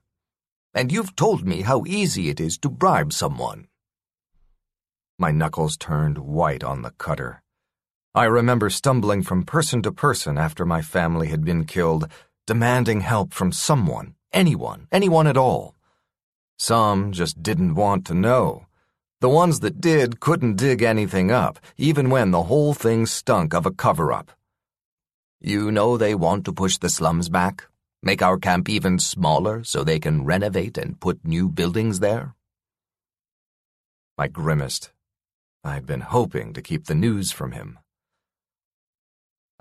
And 0.73 0.89
you've 0.89 1.15
told 1.17 1.45
me 1.45 1.63
how 1.63 1.83
easy 1.85 2.29
it 2.29 2.39
is 2.39 2.57
to 2.59 2.69
bribe 2.69 3.11
someone. 3.11 3.67
My 5.17 5.31
knuckles 5.31 5.75
turned 5.75 6.19
white 6.19 6.63
on 6.63 6.83
the 6.83 6.91
cutter. 6.91 7.43
I 8.15 8.25
remember 8.25 8.69
stumbling 8.69 9.23
from 9.23 9.43
person 9.43 9.81
to 9.81 9.91
person 9.91 10.37
after 10.37 10.65
my 10.65 10.81
family 10.81 11.27
had 11.27 11.43
been 11.43 11.65
killed 11.65 12.07
demanding 12.49 13.01
help 13.01 13.31
from 13.31 13.51
someone, 13.51 14.15
anyone, 14.33 14.87
anyone 14.91 15.27
at 15.27 15.37
all. 15.37 15.75
Some 16.57 17.11
just 17.11 17.43
didn't 17.43 17.75
want 17.75 18.07
to 18.07 18.15
know. 18.15 18.65
The 19.21 19.29
ones 19.29 19.59
that 19.59 19.79
did 19.79 20.19
couldn't 20.19 20.55
dig 20.55 20.81
anything 20.81 21.29
up, 21.29 21.59
even 21.77 22.09
when 22.09 22.31
the 22.31 22.47
whole 22.49 22.73
thing 22.73 23.05
stunk 23.05 23.53
of 23.53 23.67
a 23.67 23.71
cover 23.85 24.11
up. 24.11 24.31
You 25.39 25.71
know 25.71 25.95
they 25.95 26.15
want 26.15 26.43
to 26.45 26.51
push 26.51 26.79
the 26.79 26.89
slums 26.89 27.29
back? 27.29 27.67
Make 28.01 28.23
our 28.23 28.39
camp 28.39 28.67
even 28.67 28.97
smaller 28.97 29.63
so 29.63 29.83
they 29.83 29.99
can 29.99 30.25
renovate 30.25 30.75
and 30.75 30.99
put 30.99 31.23
new 31.23 31.49
buildings 31.49 31.99
there? 31.99 32.33
I 34.17 34.27
grimaced. 34.27 34.91
I'd 35.63 35.85
been 35.85 36.01
hoping 36.17 36.53
to 36.53 36.63
keep 36.63 36.85
the 36.85 36.95
news 36.95 37.31
from 37.31 37.51
him. 37.51 37.77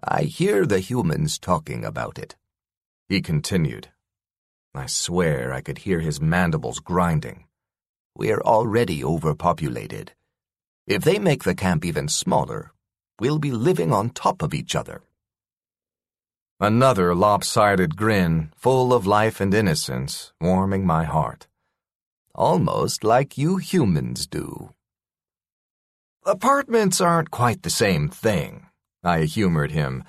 I 0.03 0.22
hear 0.22 0.64
the 0.64 0.81
humans 0.81 1.38
talking 1.38 1.85
about 1.85 2.18
it. 2.18 2.35
He 3.09 3.23
continued. 3.23 3.88
I 4.75 4.85
swear 4.87 5.53
I 5.53 5.62
could 5.62 5.79
hear 5.79 6.01
his 6.01 6.21
mandibles 6.21 6.79
grinding. 6.79 7.47
We're 8.14 8.40
already 8.40 9.03
overpopulated. 9.03 10.12
If 10.87 11.05
they 11.05 11.18
make 11.18 11.44
the 11.44 11.55
camp 11.55 11.87
even 11.87 12.09
smaller, 12.09 12.73
we'll 13.18 13.38
be 13.38 13.51
living 13.51 13.92
on 13.92 14.11
top 14.11 14.42
of 14.42 14.53
each 14.53 14.75
other. 14.75 15.01
Another 16.61 17.14
lopsided 17.14 17.97
grin, 17.97 18.53
full 18.57 18.92
of 18.92 19.07
life 19.07 19.40
and 19.40 19.55
innocence, 19.55 20.33
warming 20.40 20.85
my 20.85 21.05
heart. 21.05 21.47
Almost 22.35 23.05
like 23.05 23.38
you 23.38 23.57
humans 23.57 24.27
do. 24.27 24.75
Apartments 26.27 27.01
aren't 27.01 27.31
quite 27.31 27.62
the 27.62 27.71
same 27.71 28.11
thing, 28.11 28.66
I 29.03 29.23
humored 29.23 29.71
him 29.71 30.05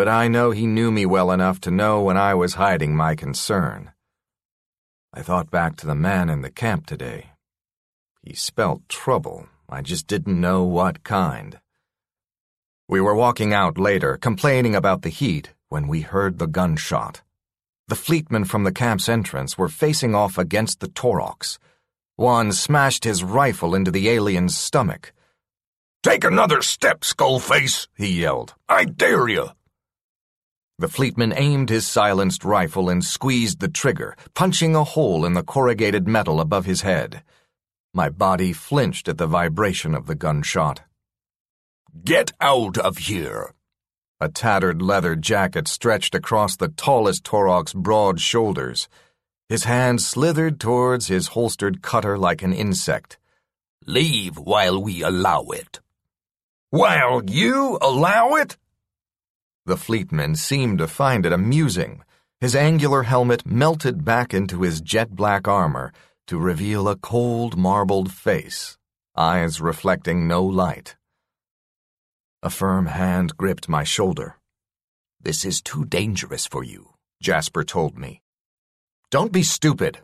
but 0.00 0.08
I 0.08 0.28
know 0.28 0.50
he 0.50 0.66
knew 0.66 0.90
me 0.90 1.04
well 1.04 1.30
enough 1.30 1.60
to 1.60 1.70
know 1.70 2.00
when 2.00 2.16
I 2.16 2.32
was 2.32 2.54
hiding 2.54 2.96
my 2.96 3.14
concern. 3.14 3.92
I 5.12 5.20
thought 5.20 5.50
back 5.50 5.76
to 5.76 5.86
the 5.86 5.94
man 5.94 6.30
in 6.30 6.40
the 6.40 6.50
camp 6.50 6.86
today. 6.86 7.32
He 8.22 8.32
spelt 8.32 8.88
trouble, 8.88 9.46
I 9.68 9.82
just 9.82 10.06
didn't 10.06 10.40
know 10.40 10.62
what 10.62 11.04
kind. 11.04 11.60
We 12.88 13.02
were 13.02 13.14
walking 13.14 13.52
out 13.52 13.76
later, 13.76 14.16
complaining 14.16 14.74
about 14.74 15.02
the 15.02 15.10
heat, 15.10 15.52
when 15.68 15.86
we 15.86 16.00
heard 16.00 16.38
the 16.38 16.46
gunshot. 16.46 17.20
The 17.88 17.94
fleetmen 17.94 18.46
from 18.46 18.64
the 18.64 18.72
camp's 18.72 19.06
entrance 19.06 19.58
were 19.58 19.68
facing 19.68 20.14
off 20.14 20.38
against 20.38 20.80
the 20.80 20.88
Toroks. 20.88 21.58
One 22.16 22.52
smashed 22.52 23.04
his 23.04 23.22
rifle 23.22 23.74
into 23.74 23.90
the 23.90 24.08
alien's 24.08 24.56
stomach. 24.56 25.12
Take 26.02 26.24
another 26.24 26.62
step, 26.62 27.00
Skullface, 27.00 27.86
he 27.94 28.22
yelled. 28.22 28.54
I 28.66 28.86
dare 28.86 29.28
you. 29.28 29.50
The 30.80 30.88
fleetman 30.88 31.34
aimed 31.36 31.68
his 31.68 31.86
silenced 31.86 32.42
rifle 32.42 32.88
and 32.88 33.04
squeezed 33.04 33.60
the 33.60 33.68
trigger, 33.68 34.16
punching 34.32 34.74
a 34.74 34.82
hole 34.82 35.26
in 35.26 35.34
the 35.34 35.42
corrugated 35.42 36.08
metal 36.08 36.40
above 36.40 36.64
his 36.64 36.80
head. 36.80 37.22
My 37.92 38.08
body 38.08 38.54
flinched 38.54 39.06
at 39.06 39.18
the 39.18 39.26
vibration 39.26 39.94
of 39.94 40.06
the 40.06 40.14
gunshot. 40.14 40.80
Get 42.02 42.32
out 42.40 42.78
of 42.78 42.96
here! 42.96 43.52
A 44.22 44.30
tattered 44.30 44.80
leather 44.80 45.16
jacket 45.16 45.68
stretched 45.68 46.14
across 46.14 46.56
the 46.56 46.68
tallest 46.68 47.24
Torok's 47.24 47.74
broad 47.74 48.18
shoulders. 48.18 48.88
His 49.50 49.64
hand 49.64 50.00
slithered 50.00 50.58
towards 50.58 51.08
his 51.08 51.26
holstered 51.36 51.82
cutter 51.82 52.16
like 52.16 52.42
an 52.42 52.54
insect. 52.54 53.18
Leave 53.84 54.38
while 54.38 54.82
we 54.82 55.02
allow 55.02 55.42
it. 55.50 55.80
While 56.70 57.22
you 57.26 57.76
allow 57.82 58.36
it? 58.36 58.56
The 59.66 59.76
fleetman 59.76 60.36
seemed 60.36 60.78
to 60.78 60.86
find 60.86 61.26
it 61.26 61.32
amusing. 61.32 62.02
His 62.40 62.56
angular 62.56 63.02
helmet 63.02 63.44
melted 63.44 64.04
back 64.04 64.32
into 64.32 64.62
his 64.62 64.80
jet 64.80 65.10
black 65.10 65.46
armor, 65.46 65.92
to 66.26 66.38
reveal 66.38 66.88
a 66.88 66.96
cold 66.96 67.58
marbled 67.58 68.12
face, 68.12 68.78
eyes 69.16 69.60
reflecting 69.60 70.28
no 70.28 70.44
light. 70.44 70.96
A 72.42 72.50
firm 72.50 72.86
hand 72.86 73.36
gripped 73.36 73.68
my 73.68 73.84
shoulder. 73.84 74.38
This 75.20 75.44
is 75.44 75.60
too 75.60 75.84
dangerous 75.84 76.46
for 76.46 76.64
you, 76.64 76.94
Jasper 77.20 77.64
told 77.64 77.98
me. 77.98 78.22
Don't 79.10 79.32
be 79.32 79.42
stupid. 79.42 79.98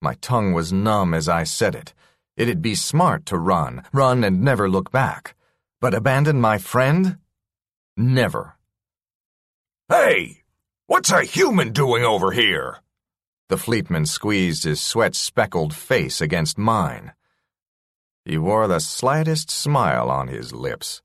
My 0.00 0.14
tongue 0.20 0.52
was 0.52 0.72
numb 0.72 1.12
as 1.12 1.28
I 1.28 1.44
said 1.44 1.74
it. 1.74 1.92
It'd 2.36 2.62
be 2.62 2.74
smart 2.74 3.26
to 3.26 3.36
run, 3.36 3.82
run 3.92 4.24
and 4.24 4.40
never 4.40 4.70
look 4.70 4.90
back. 4.90 5.34
But 5.80 5.94
abandon 5.94 6.40
my 6.40 6.58
friend? 6.58 7.18
Never. 7.96 8.56
Hey! 9.88 10.42
What's 10.86 11.12
a 11.12 11.22
human 11.22 11.72
doing 11.72 12.04
over 12.04 12.32
here? 12.32 12.78
The 13.48 13.56
fleetman 13.56 14.06
squeezed 14.06 14.64
his 14.64 14.80
sweat 14.80 15.14
speckled 15.14 15.74
face 15.74 16.20
against 16.20 16.58
mine. 16.58 17.12
He 18.24 18.38
wore 18.38 18.66
the 18.66 18.80
slightest 18.80 19.50
smile 19.50 20.10
on 20.10 20.28
his 20.28 20.52
lips. 20.52 21.02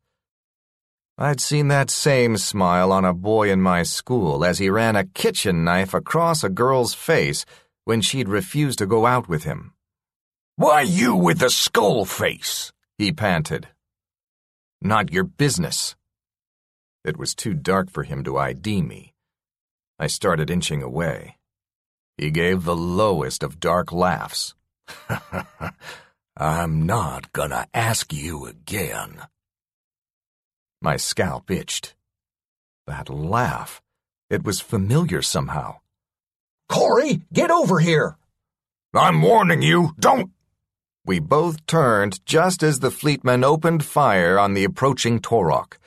I'd 1.18 1.42
seen 1.42 1.68
that 1.68 1.92
same 1.92 2.38
smile 2.38 2.94
on 2.94 3.04
a 3.04 3.14
boy 3.14 3.52
in 3.52 3.62
my 3.62 3.84
school 3.84 4.46
as 4.46 4.58
he 4.58 4.70
ran 4.70 4.96
a 4.96 5.04
kitchen 5.04 5.66
knife 5.66 5.94
across 5.94 6.44
a 6.44 6.50
girl's 6.50 6.94
face 6.94 7.46
when 7.84 8.02
she'd 8.02 8.30
refused 8.30 8.80
to 8.80 8.86
go 8.86 9.06
out 9.06 9.28
with 9.28 9.44
him. 9.44 9.74
Why 10.56 10.82
you 10.82 11.16
with 11.16 11.40
the 11.40 11.50
skull 11.50 12.06
face? 12.06 12.72
He 12.98 13.12
panted. 13.12 13.68
Not 14.82 15.12
your 15.12 15.26
business. 15.26 15.96
It 17.04 17.18
was 17.18 17.34
too 17.34 17.54
dark 17.54 17.90
for 17.90 18.04
him 18.04 18.24
to 18.26 18.38
ID 18.38 18.82
me. 18.82 19.14
I 19.98 20.08
started 20.08 20.50
inching 20.50 20.84
away. 20.84 21.38
He 22.18 22.32
gave 22.32 22.64
the 22.64 22.76
lowest 22.76 23.44
of 23.44 23.60
dark 23.60 23.92
laughs. 23.92 24.54
I'm 26.38 26.86
not 26.86 27.32
gonna 27.32 27.68
ask 27.74 28.12
you 28.12 28.46
again. 28.46 29.22
My 30.82 30.98
scalp 30.98 31.50
itched. 31.52 31.96
That 32.88 33.10
laugh. 33.10 33.82
It 34.30 34.44
was 34.44 34.62
familiar 34.62 35.22
somehow. 35.22 35.80
Corey, 36.70 37.22
get 37.34 37.52
over 37.52 37.80
here! 37.80 38.18
I'm 38.94 39.22
warning 39.22 39.62
you, 39.62 39.96
don't. 40.00 40.32
We 41.06 41.20
both 41.20 41.66
turned 41.66 42.26
just 42.26 42.64
as 42.64 42.80
the 42.80 42.92
fleetman 42.92 43.44
opened 43.44 43.84
fire 43.84 44.38
on 44.38 44.54
the 44.54 44.64
approaching 44.64 45.20
Torok. 45.20 45.78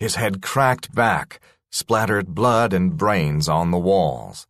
His 0.00 0.16
head 0.16 0.42
cracked 0.42 0.94
back, 0.94 1.40
splattered 1.70 2.34
blood 2.34 2.72
and 2.72 2.96
brains 2.96 3.48
on 3.48 3.70
the 3.70 3.78
walls. 3.78 4.46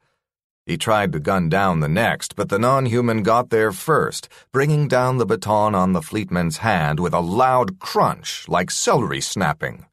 He 0.67 0.79
tried 0.79 1.13
to 1.13 1.21
gun 1.21 1.51
down 1.51 1.81
the 1.81 1.89
next, 1.89 2.37
but 2.37 2.49
the 2.49 2.59
non-human 2.59 3.23
got 3.23 3.51
there 3.51 3.71
first, 3.71 4.29
bringing 4.51 4.89
down 4.89 5.19
the 5.19 5.27
baton 5.27 5.75
on 5.75 5.93
the 5.93 6.01
fleetman's 6.01 6.59
hand 6.59 6.99
with 6.99 7.13
a 7.13 7.21
loud 7.21 7.79
crunch 7.79 8.49
like 8.49 8.71
celery 8.71 9.21
snapping. 9.21 9.85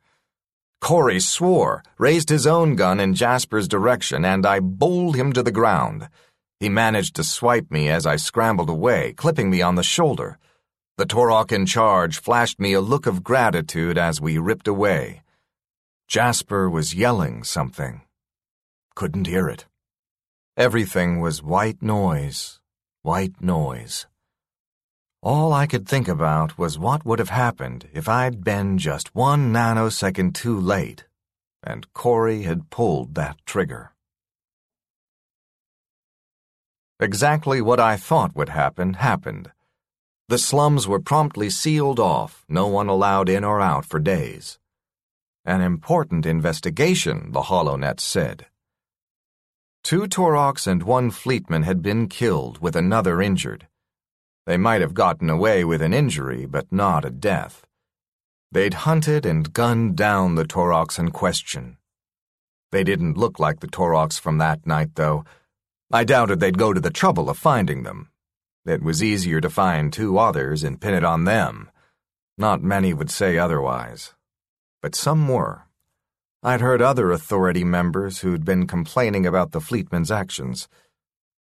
Corey 0.79 1.19
swore, 1.19 1.83
raised 1.97 2.29
his 2.29 2.47
own 2.47 2.75
gun 2.75 2.99
in 2.99 3.13
Jasper's 3.13 3.67
direction, 3.67 4.23
and 4.23 4.45
I 4.45 4.61
bowled 4.61 5.17
him 5.17 5.33
to 5.33 5.43
the 5.43 5.51
ground. 5.51 6.07
He 6.59 6.69
managed 6.69 7.15
to 7.17 7.23
swipe 7.23 7.69
me 7.69 7.89
as 7.89 8.05
I 8.05 8.15
scrambled 8.15 8.69
away, 8.69 9.13
clipping 9.13 9.49
me 9.49 9.61
on 9.61 9.75
the 9.75 9.83
shoulder. 9.83 10.39
The 10.97 11.05
Torok 11.05 11.51
in 11.51 11.65
charge 11.65 12.19
flashed 12.19 12.59
me 12.59 12.73
a 12.73 12.81
look 12.81 13.05
of 13.05 13.23
gratitude 13.23 13.97
as 13.97 14.21
we 14.21 14.37
ripped 14.37 14.67
away. 14.67 15.21
Jasper 16.11 16.69
was 16.69 16.93
yelling 16.93 17.41
something. 17.41 18.01
Couldn't 18.95 19.27
hear 19.27 19.47
it. 19.47 19.65
Everything 20.57 21.21
was 21.21 21.41
white 21.41 21.81
noise, 21.81 22.59
white 23.01 23.39
noise. 23.39 24.07
All 25.23 25.53
I 25.53 25.67
could 25.67 25.87
think 25.87 26.09
about 26.09 26.57
was 26.57 26.77
what 26.77 27.05
would 27.05 27.19
have 27.19 27.29
happened 27.29 27.87
if 27.93 28.09
I'd 28.09 28.43
been 28.43 28.77
just 28.77 29.15
one 29.15 29.53
nanosecond 29.53 30.33
too 30.33 30.59
late, 30.59 31.05
and 31.63 31.87
Corey 31.93 32.41
had 32.41 32.69
pulled 32.69 33.15
that 33.15 33.37
trigger. 33.45 33.93
Exactly 36.99 37.61
what 37.61 37.79
I 37.79 37.95
thought 37.95 38.35
would 38.35 38.49
happen 38.49 38.95
happened. 38.95 39.53
The 40.27 40.37
slums 40.37 40.89
were 40.89 40.99
promptly 40.99 41.49
sealed 41.49 42.01
off, 42.01 42.43
no 42.49 42.67
one 42.67 42.89
allowed 42.89 43.29
in 43.29 43.45
or 43.45 43.61
out 43.61 43.85
for 43.85 44.01
days. 44.01 44.59
An 45.43 45.61
important 45.61 46.27
investigation, 46.27 47.31
the 47.31 47.41
HoloNet 47.41 47.99
said. 47.99 48.45
Two 49.83 50.01
Toroks 50.01 50.67
and 50.67 50.83
one 50.83 51.09
Fleetman 51.09 51.63
had 51.63 51.81
been 51.81 52.07
killed, 52.07 52.59
with 52.59 52.75
another 52.75 53.19
injured. 53.21 53.67
They 54.45 54.57
might 54.57 54.81
have 54.81 54.93
gotten 54.93 55.31
away 55.31 55.63
with 55.63 55.81
an 55.81 55.93
injury, 55.93 56.45
but 56.45 56.71
not 56.71 57.05
a 57.05 57.09
death. 57.09 57.65
They'd 58.51 58.85
hunted 58.85 59.25
and 59.25 59.51
gunned 59.51 59.95
down 59.95 60.35
the 60.35 60.45
Toroks 60.45 60.99
in 60.99 61.09
question. 61.09 61.77
They 62.71 62.83
didn't 62.83 63.17
look 63.17 63.39
like 63.39 63.61
the 63.61 63.67
Toroks 63.67 64.19
from 64.19 64.37
that 64.37 64.67
night, 64.67 64.91
though. 64.93 65.25
I 65.91 66.03
doubted 66.03 66.39
they'd 66.39 66.57
go 66.57 66.71
to 66.71 66.79
the 66.79 66.91
trouble 66.91 67.31
of 67.31 67.37
finding 67.37 67.81
them. 67.81 68.09
It 68.65 68.83
was 68.83 69.01
easier 69.01 69.41
to 69.41 69.49
find 69.49 69.91
two 69.91 70.19
others 70.19 70.63
and 70.63 70.79
pin 70.79 70.93
it 70.93 71.03
on 71.03 71.23
them. 71.23 71.71
Not 72.37 72.61
many 72.61 72.93
would 72.93 73.09
say 73.09 73.39
otherwise. 73.39 74.13
But 74.81 74.95
some 74.95 75.27
were. 75.27 75.63
I'd 76.43 76.61
heard 76.61 76.81
other 76.81 77.11
authority 77.11 77.63
members 77.63 78.19
who'd 78.19 78.43
been 78.43 78.65
complaining 78.65 79.27
about 79.27 79.51
the 79.51 79.59
Fleetman's 79.59 80.09
actions. 80.09 80.67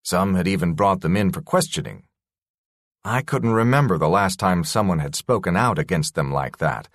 Some 0.03 0.35
had 0.35 0.47
even 0.47 0.73
brought 0.73 1.01
them 1.01 1.17
in 1.17 1.31
for 1.31 1.41
questioning. 1.41 2.03
I 3.03 3.23
couldn't 3.23 3.53
remember 3.53 3.97
the 3.97 4.07
last 4.07 4.37
time 4.37 4.63
someone 4.63 4.99
had 4.99 5.15
spoken 5.15 5.57
out 5.57 5.79
against 5.79 6.13
them 6.13 6.31
like 6.31 6.59
that. 6.59 6.87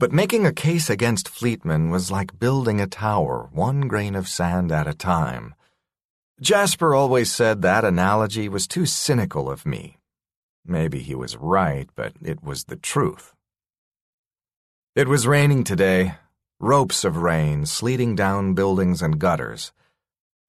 But 0.00 0.12
making 0.12 0.46
a 0.46 0.52
case 0.52 0.90
against 0.90 1.28
Fleetman 1.28 1.90
was 1.90 2.10
like 2.10 2.40
building 2.40 2.80
a 2.80 2.88
tower, 2.88 3.48
one 3.52 3.82
grain 3.82 4.16
of 4.16 4.26
sand 4.26 4.72
at 4.72 4.88
a 4.88 4.94
time. 4.94 5.54
Jasper 6.40 6.92
always 6.92 7.32
said 7.32 7.62
that 7.62 7.84
analogy 7.84 8.48
was 8.48 8.66
too 8.66 8.86
cynical 8.86 9.48
of 9.48 9.64
me. 9.64 9.98
Maybe 10.64 10.98
he 10.98 11.14
was 11.14 11.36
right, 11.36 11.88
but 11.94 12.14
it 12.20 12.42
was 12.42 12.64
the 12.64 12.76
truth. 12.76 13.32
It 14.98 15.06
was 15.06 15.28
raining 15.28 15.62
today, 15.62 16.16
ropes 16.58 17.04
of 17.04 17.18
rain 17.18 17.66
sleeting 17.66 18.16
down 18.16 18.54
buildings 18.54 19.00
and 19.00 19.20
gutters. 19.20 19.72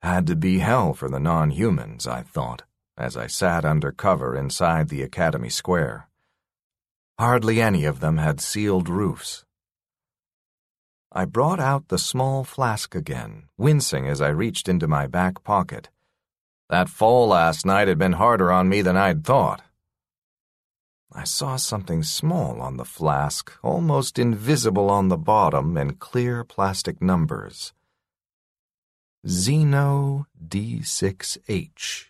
Had 0.01 0.25
to 0.25 0.35
be 0.35 0.57
hell 0.57 0.95
for 0.95 1.07
the 1.07 1.19
non 1.19 1.51
humans, 1.51 2.07
I 2.07 2.23
thought, 2.23 2.63
as 2.97 3.15
I 3.15 3.27
sat 3.27 3.63
under 3.63 3.91
cover 3.91 4.35
inside 4.35 4.89
the 4.89 5.03
Academy 5.03 5.49
Square. 5.49 6.09
Hardly 7.19 7.61
any 7.61 7.85
of 7.85 7.99
them 7.99 8.17
had 8.17 8.41
sealed 8.41 8.89
roofs. 8.89 9.45
I 11.11 11.25
brought 11.25 11.59
out 11.59 11.89
the 11.89 11.99
small 11.99 12.43
flask 12.43 12.95
again, 12.95 13.49
wincing 13.55 14.07
as 14.07 14.19
I 14.19 14.29
reached 14.29 14.67
into 14.67 14.87
my 14.87 15.05
back 15.05 15.43
pocket. 15.43 15.89
That 16.71 16.89
fall 16.89 17.27
last 17.27 17.67
night 17.67 17.87
had 17.87 17.99
been 17.99 18.13
harder 18.13 18.51
on 18.51 18.67
me 18.67 18.81
than 18.81 18.97
I'd 18.97 19.23
thought. 19.23 19.61
I 21.11 21.23
saw 21.23 21.55
something 21.55 22.03
small 22.03 22.61
on 22.61 22.77
the 22.77 22.85
flask, 22.85 23.51
almost 23.63 24.19
invisible 24.19 24.91
on 24.91 25.07
the 25.07 25.17
bottom 25.17 25.75
in 25.75 25.95
clear 25.95 26.43
plastic 26.43 27.01
numbers. 27.01 27.73
Xeno 29.25 30.27
D6H. 30.47 32.05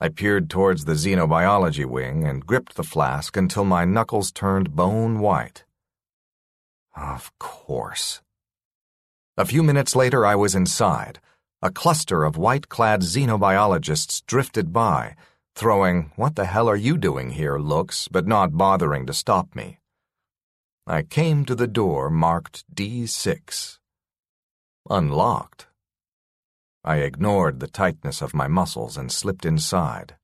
I 0.00 0.08
peered 0.08 0.50
towards 0.50 0.84
the 0.84 0.94
xenobiology 0.94 1.86
wing 1.86 2.24
and 2.24 2.44
gripped 2.44 2.74
the 2.74 2.82
flask 2.82 3.36
until 3.36 3.64
my 3.64 3.84
knuckles 3.84 4.32
turned 4.32 4.74
bone 4.74 5.20
white. 5.20 5.64
Of 6.96 7.30
course. 7.38 8.20
A 9.36 9.44
few 9.44 9.62
minutes 9.62 9.94
later, 9.94 10.26
I 10.26 10.34
was 10.34 10.56
inside. 10.56 11.20
A 11.62 11.70
cluster 11.70 12.24
of 12.24 12.36
white 12.36 12.68
clad 12.68 13.02
xenobiologists 13.02 14.22
drifted 14.26 14.72
by 14.72 15.14
throwing, 15.54 16.12
What 16.16 16.36
the 16.36 16.44
hell 16.44 16.68
are 16.68 16.76
you 16.76 16.96
doing 16.96 17.30
here 17.30 17.58
looks, 17.58 18.08
but 18.08 18.26
not 18.26 18.56
bothering 18.56 19.06
to 19.06 19.12
stop 19.12 19.54
me. 19.54 19.78
I 20.86 21.02
came 21.02 21.44
to 21.44 21.54
the 21.54 21.66
door 21.66 22.10
marked 22.10 22.64
D6. 22.74 23.78
Unlocked. 24.88 25.66
I 26.82 26.96
ignored 26.96 27.60
the 27.60 27.68
tightness 27.68 28.22
of 28.22 28.34
my 28.34 28.48
muscles 28.48 28.96
and 28.96 29.12
slipped 29.12 29.44
inside. 29.44 30.16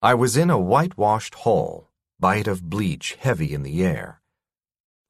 I 0.00 0.14
was 0.14 0.36
in 0.36 0.48
a 0.48 0.58
whitewashed 0.58 1.34
hall, 1.34 1.90
bite 2.20 2.46
of 2.46 2.70
bleach 2.70 3.16
heavy 3.20 3.52
in 3.52 3.64
the 3.64 3.84
air. 3.84 4.20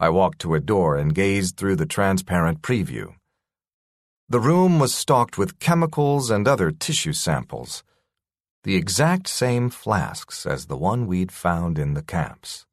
I 0.00 0.08
walked 0.08 0.38
to 0.40 0.54
a 0.54 0.60
door 0.60 0.96
and 0.96 1.14
gazed 1.14 1.56
through 1.56 1.76
the 1.76 1.86
transparent 1.86 2.62
preview. 2.62 3.14
The 4.28 4.40
room 4.40 4.78
was 4.78 4.94
stocked 4.94 5.36
with 5.36 5.58
chemicals 5.58 6.30
and 6.30 6.48
other 6.48 6.70
tissue 6.70 7.12
samples 7.12 7.82
the 8.68 8.76
exact 8.76 9.26
same 9.26 9.70
flasks 9.70 10.44
as 10.44 10.66
the 10.66 10.76
one 10.76 11.06
we'd 11.06 11.32
found 11.32 11.78
in 11.78 11.94
the 11.94 12.02
camps. 12.02 12.66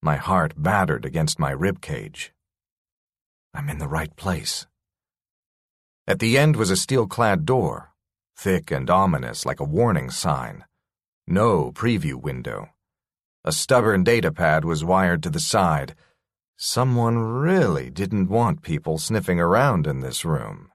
My 0.00 0.14
heart 0.14 0.52
battered 0.56 1.04
against 1.04 1.40
my 1.40 1.50
rib 1.50 1.80
cage. 1.80 2.32
I'm 3.52 3.68
in 3.68 3.78
the 3.78 3.88
right 3.88 4.14
place. 4.14 4.68
At 6.06 6.20
the 6.20 6.38
end 6.38 6.54
was 6.54 6.70
a 6.70 6.76
steel 6.76 7.08
clad 7.08 7.44
door. 7.44 7.90
thick 8.36 8.70
and 8.70 8.88
ominous 8.88 9.44
like 9.44 9.58
a 9.58 9.64
warning 9.64 10.08
sign. 10.08 10.66
No 11.26 11.72
preview 11.72 12.14
window. 12.14 12.68
A 13.44 13.50
stubborn 13.50 14.04
datapad 14.04 14.62
was 14.64 14.84
wired 14.84 15.24
to 15.24 15.30
the 15.30 15.40
side. 15.40 15.96
Someone 16.56 17.18
really 17.18 17.90
didn't 17.90 18.28
want 18.28 18.62
people 18.62 18.98
sniffing 18.98 19.40
around 19.40 19.88
in 19.88 19.98
this 19.98 20.24
room, 20.24 20.70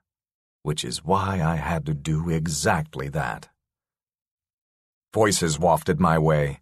which 0.64 0.84
is 0.84 1.06
why 1.06 1.42
I 1.42 1.56
had 1.56 1.86
to 1.86 1.94
do 1.94 2.30
exactly 2.30 3.08
that. 3.08 3.48
Voices 5.14 5.60
wafted 5.60 6.00
my 6.00 6.18
way. 6.18 6.62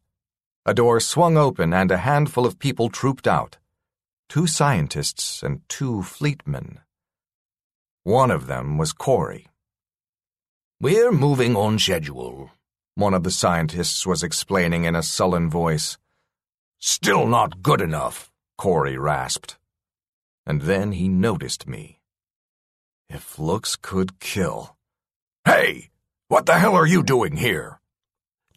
A 0.66 0.74
door 0.74 1.00
swung 1.00 1.38
open 1.38 1.74
and 1.74 1.92
a 1.92 1.98
handful 1.98 2.46
of 2.46 2.60
people 2.60 2.90
trooped 2.90 3.28
out. 3.28 3.58
Two 4.30 4.48
scientists 4.48 5.44
and 5.44 5.62
two 5.70 6.02
fleetmen. 6.04 6.80
One 8.04 8.32
of 8.32 8.48
them 8.48 8.78
was 8.78 8.94
Corey. 8.94 9.48
We're 10.80 11.12
moving 11.12 11.56
on 11.56 11.80
schedule, 11.80 12.52
one 12.96 13.14
of 13.14 13.24
the 13.24 13.32
scientists 13.32 14.08
was 14.08 14.24
explaining 14.24 14.86
in 14.86 14.96
a 14.96 15.04
sullen 15.04 15.50
voice. 15.50 15.98
Still 16.80 17.28
not 17.28 17.62
good 17.62 17.82
enough, 17.82 18.32
Corey 18.58 18.98
rasped. 18.98 19.58
And 20.46 20.62
then 20.62 20.94
he 20.94 21.10
noticed 21.10 21.68
me. 21.68 22.00
If 23.10 23.38
looks 23.38 23.76
could 23.76 24.20
kill. 24.20 24.78
Hey, 25.44 25.90
what 26.30 26.46
the 26.46 26.58
hell 26.58 26.74
are 26.74 26.88
you 26.88 27.04
doing 27.04 27.36
here? 27.36 27.82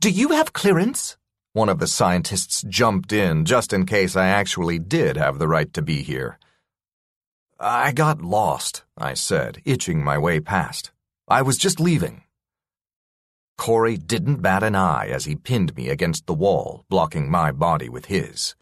Do 0.01 0.11
you 0.11 0.29
have 0.29 0.53
clearance? 0.53 1.17
One 1.55 1.69
of 1.69 1.81
the 1.81 1.89
scientists 1.89 2.63
jumped 2.69 3.13
in 3.13 3.45
just 3.45 3.73
in 3.73 3.85
case 3.85 4.15
I 4.15 4.29
actually 4.29 4.79
did 4.79 5.17
have 5.17 5.41
the 5.41 5.49
right 5.49 5.73
to 5.75 5.83
be 5.83 6.05
here. 6.05 6.39
I 7.59 7.91
got 7.91 8.23
lost, 8.23 8.85
I 8.97 9.15
said, 9.15 9.61
itching 9.65 10.05
my 10.05 10.17
way 10.17 10.39
past. 10.39 10.93
I 11.27 11.43
was 11.43 11.59
just 11.59 11.81
leaving. 11.81 12.23
Corey 13.57 13.97
didn't 13.97 14.41
bat 14.41 14.63
an 14.63 14.77
eye 14.77 15.09
as 15.09 15.25
he 15.25 15.35
pinned 15.35 15.77
me 15.77 15.89
against 15.89 16.27
the 16.27 16.35
wall, 16.35 16.85
blocking 16.89 17.29
my 17.29 17.51
body 17.51 17.89
with 17.89 18.05
his. 18.05 18.55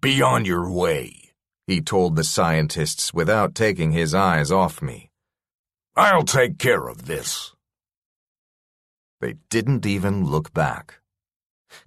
Be 0.00 0.22
on 0.22 0.46
your 0.46 0.70
way, 0.70 1.32
he 1.66 1.82
told 1.82 2.16
the 2.16 2.24
scientists 2.24 3.12
without 3.12 3.54
taking 3.54 3.92
his 3.92 4.14
eyes 4.14 4.50
off 4.50 4.80
me. 4.80 5.10
I'll 5.94 6.22
take 6.24 6.56
care 6.56 6.88
of 6.88 7.04
this. 7.04 7.54
They 9.20 9.34
didn't 9.50 9.84
even 9.84 10.24
look 10.24 10.52
back. 10.54 11.00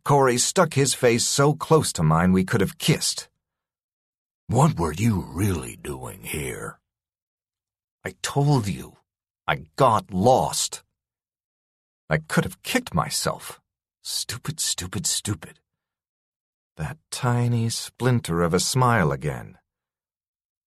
Corey 0.06 0.38
stuck 0.38 0.76
his 0.76 0.93
face 0.93 1.26
so 1.26 1.54
close 1.54 1.91
to 1.93 2.04
mine 2.04 2.32
we 2.32 2.43
could 2.43 2.62
have 2.62 2.78
kissed. 2.78 3.28
What 4.48 4.78
were 4.78 4.93
you 4.93 5.22
really 5.22 5.76
doing 5.76 6.24
here? 6.24 6.80
I 8.06 8.13
told 8.22 8.67
you. 8.67 8.98
I 9.48 9.65
got 9.76 10.13
lost. 10.13 10.84
I 12.10 12.19
could 12.19 12.43
have 12.43 12.62
kicked 12.63 12.93
myself. 12.93 13.60
Stupid, 14.04 14.60
stupid, 14.60 15.06
stupid. 15.06 15.60
That 16.78 16.98
tiny 17.12 17.69
splinter 17.69 18.41
of 18.41 18.54
a 18.54 18.60
smile 18.60 19.12
again. 19.12 19.58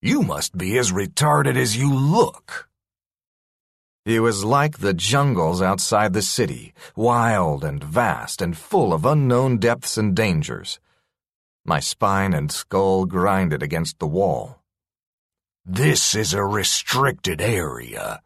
You 0.02 0.22
must 0.22 0.56
be 0.56 0.78
as 0.78 0.92
retarded 0.92 1.56
as 1.56 1.76
you 1.76 1.92
look. 1.92 2.68
He 4.06 4.20
was 4.20 4.44
like 4.44 4.78
the 4.78 4.94
jungles 4.94 5.60
outside 5.60 6.12
the 6.12 6.22
city, 6.22 6.72
wild 6.94 7.64
and 7.64 7.82
vast 7.82 8.40
and 8.40 8.56
full 8.56 8.92
of 8.92 9.04
unknown 9.04 9.58
depths 9.58 9.98
and 9.98 10.14
dangers. 10.14 10.78
My 11.64 11.80
spine 11.80 12.32
and 12.32 12.52
skull 12.52 13.06
grinded 13.06 13.64
against 13.64 13.98
the 13.98 14.06
wall. 14.06 14.62
This 15.64 16.14
is 16.14 16.34
a 16.34 16.44
restricted 16.44 17.40
area. 17.40 18.22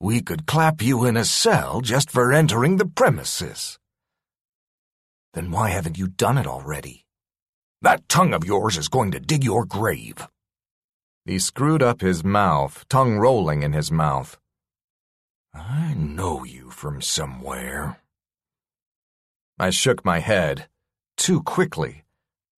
We 0.00 0.20
could 0.20 0.44
clap 0.44 0.82
you 0.82 1.06
in 1.06 1.16
a 1.16 1.24
cell 1.24 1.80
just 1.80 2.10
for 2.10 2.30
entering 2.30 2.76
the 2.76 2.84
premises. 2.84 3.78
Then 5.32 5.50
why 5.50 5.70
haven't 5.70 5.96
you 5.96 6.08
done 6.08 6.36
it 6.36 6.46
already? 6.46 7.06
That 7.80 8.06
tongue 8.10 8.34
of 8.34 8.44
yours 8.44 8.76
is 8.76 8.88
going 8.88 9.12
to 9.12 9.20
dig 9.20 9.44
your 9.44 9.64
grave. 9.64 10.28
He 11.24 11.38
screwed 11.38 11.82
up 11.82 12.02
his 12.02 12.22
mouth, 12.22 12.84
tongue 12.90 13.16
rolling 13.16 13.62
in 13.62 13.72
his 13.72 13.90
mouth. 13.90 14.38
I 15.56 15.94
know 15.94 16.44
you 16.44 16.70
from 16.70 17.00
somewhere. 17.00 17.98
I 19.58 19.70
shook 19.70 20.04
my 20.04 20.18
head, 20.18 20.68
too 21.16 21.42
quickly. 21.42 22.04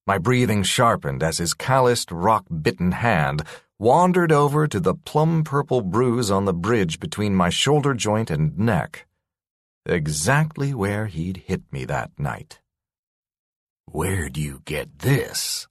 My 0.06 0.18
breathing 0.18 0.64
sharpened 0.64 1.22
as 1.22 1.38
his 1.38 1.54
calloused, 1.54 2.10
rock-bitten 2.10 2.92
hand 2.92 3.44
wandered 3.78 4.32
over 4.32 4.66
to 4.66 4.80
the 4.80 4.94
plum-purple 4.94 5.82
bruise 5.82 6.30
on 6.30 6.44
the 6.44 6.52
bridge 6.52 6.98
between 6.98 7.34
my 7.34 7.50
shoulder 7.50 7.94
joint 7.94 8.30
and 8.30 8.58
neck. 8.58 9.06
Exactly 9.86 10.74
where 10.74 11.06
he'd 11.06 11.44
hit 11.46 11.62
me 11.70 11.84
that 11.84 12.10
night. 12.18 12.60
Where'd 13.86 14.36
you 14.36 14.60
get 14.64 14.98
this? 14.98 15.68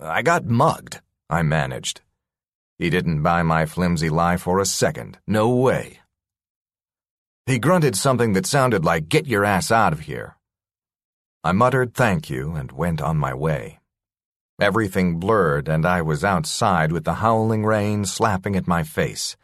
I 0.00 0.22
got 0.22 0.44
mugged, 0.44 1.00
I 1.30 1.42
managed. 1.42 2.00
He 2.78 2.90
didn't 2.90 3.22
buy 3.22 3.42
my 3.42 3.64
flimsy 3.64 4.10
lie 4.10 4.36
for 4.36 4.58
a 4.58 4.66
second. 4.66 5.18
No 5.26 5.48
way. 5.48 6.00
He 7.46 7.60
grunted 7.60 7.94
something 7.94 8.32
that 8.32 8.44
sounded 8.44 8.84
like, 8.84 9.08
get 9.08 9.28
your 9.28 9.44
ass 9.44 9.70
out 9.70 9.92
of 9.92 10.00
here. 10.00 10.36
I 11.44 11.52
muttered 11.52 11.94
thank 11.94 12.28
you 12.28 12.56
and 12.56 12.72
went 12.72 13.00
on 13.00 13.18
my 13.18 13.34
way. 13.34 13.78
Everything 14.60 15.20
blurred, 15.20 15.68
and 15.68 15.86
I 15.86 16.02
was 16.02 16.24
outside 16.24 16.90
with 16.90 17.04
the 17.04 17.14
howling 17.14 17.64
rain 17.64 18.04
slapping 18.04 18.56
at 18.56 18.66
my 18.66 18.82
face. 18.82 19.36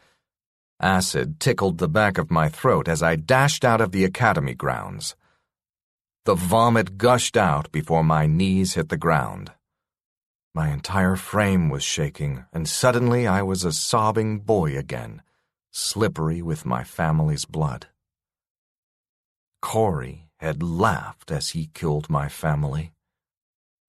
Acid 0.81 1.39
tickled 1.39 1.77
the 1.77 1.87
back 1.87 2.17
of 2.17 2.29
my 2.29 2.49
throat 2.49 2.89
as 2.89 3.01
I 3.01 3.15
dashed 3.15 3.63
out 3.63 3.79
of 3.79 3.93
the 3.93 4.03
academy 4.03 4.53
grounds. 4.53 5.15
The 6.25 6.35
vomit 6.35 6.97
gushed 6.97 7.37
out 7.37 7.71
before 7.71 8.03
my 8.03 8.25
knees 8.25 8.73
hit 8.73 8.89
the 8.89 8.97
ground. 8.97 9.53
My 10.53 10.71
entire 10.73 11.15
frame 11.15 11.69
was 11.69 11.83
shaking, 11.83 12.43
and 12.51 12.67
suddenly 12.67 13.27
I 13.27 13.43
was 13.43 13.63
a 13.63 13.71
sobbing 13.71 14.39
boy 14.39 14.77
again, 14.77 15.21
slippery 15.71 16.41
with 16.41 16.65
my 16.65 16.83
family's 16.83 17.45
blood. 17.45 17.87
Corey 19.63 20.27
had 20.39 20.61
laughed 20.61 21.31
as 21.31 21.51
he 21.51 21.69
killed 21.73 22.09
my 22.09 22.27
family. 22.27 22.91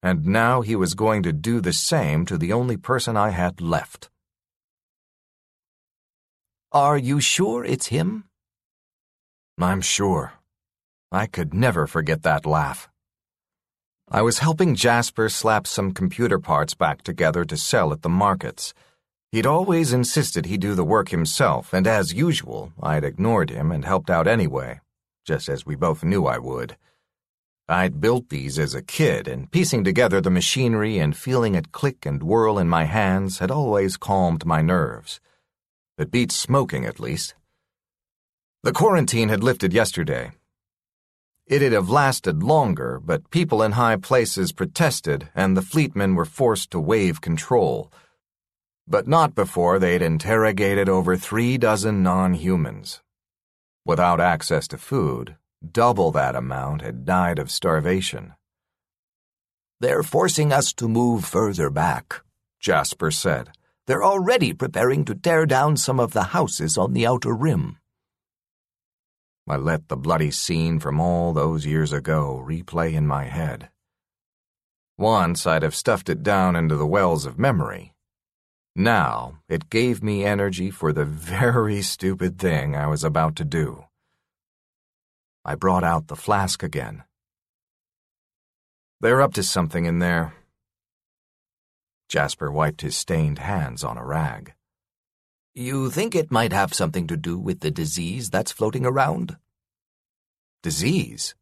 And 0.01 0.25
now 0.25 0.61
he 0.61 0.73
was 0.73 0.93
going 0.93 1.21
to 1.23 1.33
do 1.33 1.59
the 1.59 1.73
same 1.73 2.25
to 2.27 2.37
the 2.37 2.53
only 2.53 2.77
person 2.77 3.17
I 3.17 3.31
had 3.31 3.59
left. 3.59 4.09
Are 6.71 6.97
you 6.97 7.19
sure 7.19 7.65
it's 7.65 7.87
him? 7.87 8.23
I'm 9.59 9.81
sure. 9.81 10.33
I 11.11 11.27
could 11.27 11.53
never 11.53 11.87
forget 11.87 12.23
that 12.23 12.45
laugh. 12.45 12.87
I 14.09 14.21
was 14.21 14.39
helping 14.39 14.75
Jasper 14.75 15.27
slap 15.27 15.67
some 15.67 15.91
computer 15.91 16.39
parts 16.39 16.73
back 16.73 17.01
together 17.01 17.43
to 17.43 17.57
sell 17.57 17.91
at 17.91 18.01
the 18.01 18.09
markets. 18.09 18.73
He'd 19.33 19.45
always 19.45 19.91
insisted 19.91 20.45
he 20.45 20.57
do 20.57 20.73
the 20.73 20.85
work 20.85 21.09
himself, 21.09 21.73
and 21.73 21.85
as 21.85 22.13
usual, 22.13 22.71
I'd 22.81 23.03
ignored 23.03 23.49
him 23.49 23.73
and 23.73 23.83
helped 23.83 24.09
out 24.09 24.25
anyway 24.25 24.79
just 25.25 25.49
as 25.49 25.65
we 25.65 25.75
both 25.75 26.03
knew 26.03 26.25
I 26.25 26.37
would. 26.37 26.77
I'd 27.67 27.99
built 27.99 28.29
these 28.29 28.59
as 28.59 28.75
a 28.75 28.83
kid, 28.83 29.27
and 29.27 29.51
piecing 29.51 29.83
together 29.83 30.21
the 30.21 30.29
machinery 30.29 30.99
and 30.99 31.17
feeling 31.17 31.55
it 31.55 31.71
click 31.71 32.05
and 32.05 32.21
whirl 32.21 32.59
in 32.59 32.69
my 32.69 32.83
hands 32.83 33.39
had 33.39 33.49
always 33.49 33.97
calmed 33.97 34.45
my 34.45 34.61
nerves. 34.61 35.19
It 35.97 36.11
beat 36.11 36.31
smoking, 36.31 36.85
at 36.85 36.99
least. 36.99 37.33
The 38.61 38.71
quarantine 38.71 39.29
had 39.29 39.43
lifted 39.43 39.73
yesterday. 39.73 40.31
It'd 41.47 41.73
have 41.73 41.89
lasted 41.89 42.43
longer, 42.43 42.99
but 43.03 43.31
people 43.31 43.63
in 43.63 43.73
high 43.73 43.97
places 43.97 44.51
protested, 44.51 45.29
and 45.33 45.55
the 45.55 45.61
fleetmen 45.61 46.15
were 46.15 46.25
forced 46.25 46.69
to 46.71 46.79
waive 46.79 47.21
control. 47.21 47.91
But 48.87 49.07
not 49.07 49.33
before 49.33 49.79
they'd 49.79 50.01
interrogated 50.01 50.87
over 50.87 51.15
three 51.17 51.57
dozen 51.57 52.03
non 52.03 52.35
humans. 52.35 53.01
Without 53.85 54.19
access 54.19 54.67
to 54.69 54.77
food, 54.79 55.35
double 55.71 56.11
that 56.11 56.35
amount 56.35 56.81
had 56.81 57.05
died 57.05 57.37
of 57.37 57.51
starvation. 57.51 58.33
They're 59.79 60.03
forcing 60.03 60.51
us 60.51 60.73
to 60.73 60.87
move 60.87 61.25
further 61.25 61.69
back, 61.69 62.21
Jasper 62.59 63.11
said. 63.11 63.51
They're 63.87 64.03
already 64.03 64.53
preparing 64.53 65.05
to 65.05 65.13
tear 65.13 65.45
down 65.45 65.77
some 65.77 65.99
of 65.99 66.13
the 66.13 66.23
houses 66.23 66.77
on 66.77 66.93
the 66.93 67.05
outer 67.05 67.33
rim. 67.35 67.77
I 69.47 69.57
let 69.57 69.89
the 69.89 69.97
bloody 69.97 70.31
scene 70.31 70.79
from 70.79 70.99
all 70.99 71.31
those 71.31 71.67
years 71.67 71.93
ago 71.93 72.43
replay 72.43 72.93
in 72.93 73.05
my 73.05 73.25
head. 73.25 73.69
Once 74.97 75.45
I'd 75.45 75.61
have 75.61 75.75
stuffed 75.75 76.09
it 76.09 76.23
down 76.23 76.55
into 76.55 76.75
the 76.75 76.87
wells 76.87 77.27
of 77.27 77.37
memory. 77.37 77.94
Now, 78.75 79.39
it 79.47 79.69
gave 79.69 80.03
me 80.03 80.25
energy 80.25 80.69
for 80.69 80.91
the 80.91 81.05
very 81.35 81.81
stupid 81.81 82.37
thing 82.37 82.75
I 82.75 82.87
was 82.87 83.03
about 83.03 83.37
to 83.37 83.45
do. 83.45 83.85
I 85.45 85.55
brought 85.55 85.83
out 85.83 86.07
the 86.07 86.15
flask 86.15 86.61
again. 86.61 87.03
They're 88.99 89.21
up 89.21 89.33
to 89.35 89.43
something 89.43 89.85
in 89.85 89.99
there. 89.99 90.33
Jasper 92.09 92.51
wiped 92.51 92.81
his 92.81 92.97
stained 92.97 93.39
hands 93.39 93.83
on 93.83 93.97
a 93.97 94.05
rag. 94.05 94.53
You 95.53 95.89
think 95.89 96.15
it 96.15 96.31
might 96.31 96.51
have 96.51 96.73
something 96.73 97.07
to 97.07 97.15
do 97.15 97.37
with 97.39 97.61
the 97.61 97.71
disease 97.71 98.29
that's 98.29 98.51
floating 98.51 98.85
around? 98.85 99.37
Disease? 100.61 101.33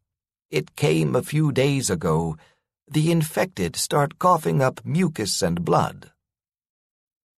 It 0.52 0.76
came 0.76 1.16
a 1.16 1.24
few 1.24 1.52
days 1.52 1.90
ago. 1.90 2.38
The 2.88 3.12
infected 3.12 3.76
start 3.76 4.20
coughing 4.20 4.62
up 4.62 4.86
mucus 4.86 5.42
and 5.42 5.66
blood. 5.66 6.13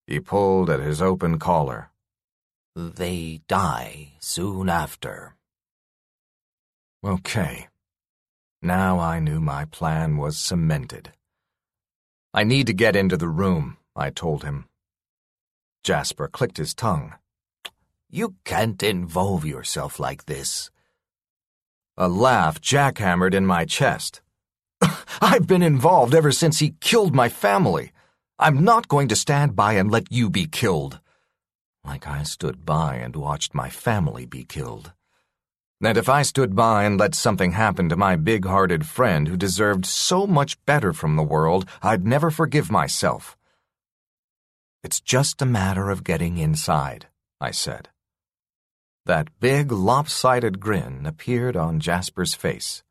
He 0.08 0.20
pulled 0.20 0.70
at 0.70 0.80
his 0.80 1.02
open 1.02 1.40
collar. 1.40 1.90
They 2.76 3.42
die 3.48 4.14
soon 4.20 4.70
after. 4.70 5.36
Okay. 7.04 7.68
Now 8.62 9.00
I 9.00 9.20
knew 9.20 9.40
my 9.40 9.66
plan 9.66 10.18
was 10.18 10.38
cemented. 10.38 11.12
I 12.34 12.44
need 12.44 12.68
to 12.68 12.74
get 12.74 12.96
into 12.96 13.16
the 13.16 13.30
room, 13.30 13.78
I 13.96 14.10
told 14.10 14.44
him. 14.44 14.66
Jasper 15.84 16.28
clicked 16.28 16.58
his 16.58 16.74
tongue. 16.74 17.14
You 18.10 18.36
can't 18.44 18.82
involve 18.84 19.46
yourself 19.46 20.00
like 20.00 20.26
this. 20.26 20.70
A 21.98 22.08
laugh 22.08 22.60
jackhammered 22.60 23.34
in 23.34 23.46
my 23.46 23.66
chest. 23.66 24.22
I've 25.22 25.48
been 25.48 25.64
involved 25.64 26.14
ever 26.14 26.32
since 26.32 26.60
he 26.60 26.76
killed 26.82 27.16
my 27.16 27.30
family. 27.30 27.92
I'm 28.38 28.66
not 28.66 28.90
going 28.90 29.08
to 29.08 29.16
stand 29.16 29.56
by 29.56 29.74
and 29.74 29.90
let 29.90 30.12
you 30.12 30.30
be 30.30 30.46
killed. 30.46 31.00
Like 31.86 32.06
I 32.06 32.24
stood 32.24 32.66
by 32.66 32.96
and 32.96 33.16
watched 33.16 33.56
my 33.56 33.70
family 33.70 34.26
be 34.26 34.44
killed. 34.44 34.92
And 35.82 35.98
if 35.98 36.10
I 36.10 36.24
stood 36.24 36.54
by 36.54 36.84
and 36.84 37.00
let 37.00 37.16
something 37.16 37.52
happen 37.54 37.88
to 37.90 37.96
my 37.96 38.18
big 38.18 38.44
hearted 38.46 38.86
friend 38.86 39.28
who 39.28 39.38
deserved 39.38 39.86
so 39.86 40.28
much 40.28 40.64
better 40.66 40.92
from 40.92 41.16
the 41.16 41.24
world, 41.24 41.66
I'd 41.82 42.06
never 42.06 42.30
forgive 42.30 42.70
myself. 42.70 43.38
It's 44.84 45.00
just 45.00 45.42
a 45.42 45.46
matter 45.46 45.90
of 45.90 46.04
getting 46.04 46.38
inside, 46.38 47.08
I 47.40 47.52
said. 47.52 47.88
That 49.06 49.30
big, 49.40 49.72
lopsided 49.72 50.60
grin 50.60 51.06
appeared 51.06 51.56
on 51.56 51.80
Jasper's 51.80 52.34
face. 52.34 52.84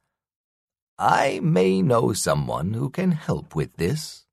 I 0.99 1.41
may 1.43 1.83
know 1.83 2.15
someone 2.15 2.73
who 2.73 2.89
can 2.89 3.13
help 3.13 3.55
with 3.55 3.77
this. 3.77 4.24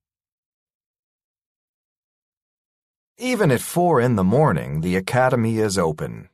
Even 3.24 3.52
at 3.52 3.62
four 3.62 4.02
in 4.02 4.16
the 4.16 4.24
morning, 4.24 4.82
the 4.82 4.96
Academy 4.96 5.60
is 5.60 5.78
open. 5.78 6.28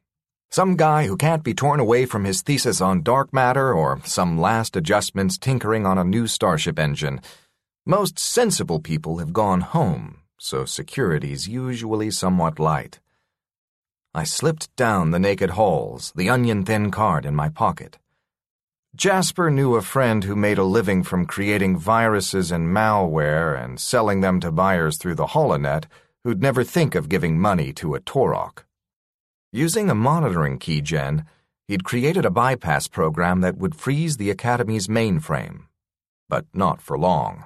Some 0.49 0.77
guy 0.77 1.05
who 1.05 1.17
can't 1.17 1.43
be 1.43 1.53
torn 1.53 1.81
away 1.81 2.05
from 2.05 2.23
his 2.23 2.41
thesis 2.41 2.79
on 2.79 3.03
dark 3.03 3.33
matter 3.33 3.73
or 3.73 3.99
some 4.05 4.39
last 4.39 4.77
adjustments 4.77 5.38
tinkering 5.38 5.85
on 5.85 5.97
a 5.97 6.05
new 6.05 6.27
Starship 6.27 6.79
engine. 6.79 7.19
Most 7.85 8.17
sensible 8.17 8.79
people 8.79 9.17
have 9.17 9.33
gone 9.33 9.59
home, 9.59 10.19
so 10.39 10.63
security's 10.63 11.45
usually 11.45 12.09
somewhat 12.09 12.57
light. 12.57 13.01
I 14.13 14.23
slipped 14.23 14.73
down 14.77 15.11
the 15.11 15.19
naked 15.19 15.49
halls, 15.49 16.13
the 16.15 16.29
onion 16.29 16.63
thin 16.63 16.89
card 16.89 17.25
in 17.25 17.35
my 17.35 17.49
pocket. 17.49 17.97
Jasper 18.95 19.51
knew 19.51 19.75
a 19.75 19.81
friend 19.81 20.23
who 20.23 20.38
made 20.38 20.57
a 20.57 20.63
living 20.63 21.03
from 21.03 21.25
creating 21.25 21.75
viruses 21.75 22.49
and 22.49 22.69
malware 22.69 23.61
and 23.61 23.77
selling 23.77 24.21
them 24.21 24.39
to 24.39 24.53
buyers 24.53 24.97
through 24.97 25.15
the 25.15 25.27
Holonet 25.27 25.83
who'd 26.28 26.41
never 26.41 26.65
think 26.65 26.93
of 26.93 27.07
giving 27.07 27.39
money 27.39 27.71
to 27.71 27.95
a 27.95 28.01
Torok. 28.01 28.65
Using 29.53 29.89
a 29.89 29.95
monitoring 29.95 30.59
keygen, 30.59 31.23
he'd 31.69 31.86
created 31.86 32.25
a 32.25 32.30
bypass 32.30 32.89
program 32.89 33.39
that 33.39 33.57
would 33.57 33.73
freeze 33.73 34.17
the 34.17 34.30
Academy's 34.30 34.89
mainframe. 34.89 35.67
But 36.28 36.45
not 36.53 36.82
for 36.82 36.97
long. 36.99 37.45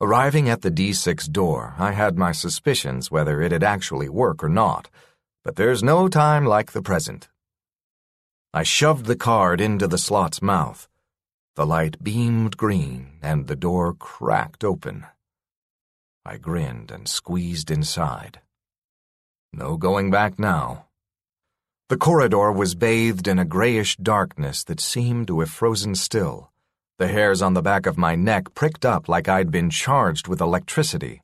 Arriving 0.00 0.48
at 0.48 0.62
the 0.62 0.72
D6 0.72 1.30
door, 1.30 1.74
I 1.78 1.92
had 1.92 2.18
my 2.18 2.32
suspicions 2.32 3.12
whether 3.12 3.40
it'd 3.40 3.62
actually 3.62 4.08
work 4.08 4.42
or 4.42 4.48
not 4.48 4.90
but 5.42 5.56
there's 5.56 5.82
no 5.82 6.06
time 6.08 6.44
like 6.44 6.72
the 6.72 6.82
present. 6.82 7.28
I 8.52 8.62
shoved 8.62 9.06
the 9.06 9.16
card 9.16 9.60
into 9.60 9.86
the 9.86 9.96
slot's 9.96 10.42
mouth. 10.42 10.86
The 11.56 11.64
light 11.64 12.02
beamed 12.02 12.56
green, 12.56 13.18
and 13.22 13.46
the 13.46 13.56
door 13.56 13.94
cracked 13.94 14.64
open. 14.64 15.06
I 16.30 16.36
grinned 16.36 16.92
and 16.92 17.08
squeezed 17.08 17.72
inside. 17.72 18.40
No 19.52 19.76
going 19.76 20.12
back 20.12 20.38
now. 20.38 20.86
The 21.88 21.96
corridor 21.96 22.52
was 22.52 22.76
bathed 22.76 23.26
in 23.26 23.40
a 23.40 23.44
grayish 23.44 23.96
darkness 23.96 24.62
that 24.62 24.78
seemed 24.78 25.26
to 25.26 25.40
have 25.40 25.50
frozen 25.50 25.96
still. 25.96 26.52
The 27.00 27.08
hairs 27.08 27.42
on 27.42 27.54
the 27.54 27.62
back 27.62 27.84
of 27.84 27.98
my 27.98 28.14
neck 28.14 28.54
pricked 28.54 28.86
up 28.86 29.08
like 29.08 29.28
I'd 29.28 29.50
been 29.50 29.70
charged 29.70 30.28
with 30.28 30.40
electricity. 30.40 31.20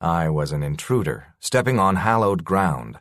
I 0.00 0.28
was 0.28 0.52
an 0.52 0.62
intruder, 0.62 1.34
stepping 1.40 1.80
on 1.80 1.96
hallowed 1.96 2.44
ground. 2.44 3.00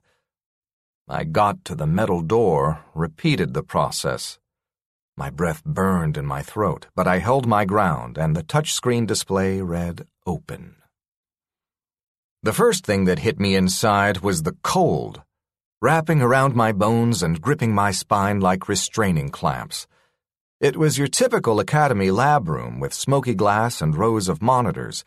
I 1.08 1.26
got 1.26 1.64
to 1.66 1.76
the 1.76 1.86
metal 1.86 2.24
door, 2.24 2.84
repeated 2.96 3.54
the 3.54 3.62
process. 3.62 4.40
My 5.16 5.30
breath 5.30 5.64
burned 5.64 6.18
in 6.18 6.26
my 6.26 6.42
throat, 6.42 6.88
but 6.96 7.08
I 7.08 7.20
held 7.20 7.46
my 7.46 7.64
ground, 7.64 8.18
and 8.18 8.36
the 8.36 8.42
touchscreen 8.42 9.06
display 9.06 9.62
read 9.62 10.08
open. 10.26 10.81
The 12.44 12.54
first 12.54 12.86
thing 12.86 13.06
that 13.06 13.20
hit 13.20 13.40
me 13.40 13.56
inside 13.56 14.22
was 14.22 14.42
the 14.42 14.56
cold, 14.64 15.22
wrapping 15.80 16.24
around 16.24 16.56
my 16.56 16.72
bones 16.72 17.22
and 17.22 17.40
gripping 17.40 17.76
my 17.76 17.92
spine 17.92 18.40
like 18.40 18.68
restraining 18.68 19.30
clamps. 19.30 19.86
It 20.60 20.76
was 20.76 20.98
your 20.98 21.08
typical 21.08 21.60
academy 21.60 22.10
lab 22.10 22.50
room 22.50 22.80
with 22.80 22.96
smoky 22.96 23.36
glass 23.36 23.80
and 23.80 23.96
rows 23.96 24.28
of 24.28 24.42
monitors. 24.42 25.04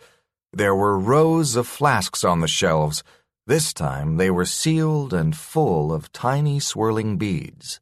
There 0.53 0.77
were 0.77 0.97
rows 0.97 1.57
of 1.57 1.67
flasks 1.67 2.23
on 2.23 2.41
the 2.41 2.47
shelves 2.47 3.03
this 3.47 3.75
time 3.75 4.17
they 4.17 4.31
were 4.31 4.47
sealed 4.47 5.13
and 5.13 5.37
full 5.37 5.93
of 5.93 6.11
tiny 6.13 6.61
swirling 6.61 7.19
beads. 7.19 7.79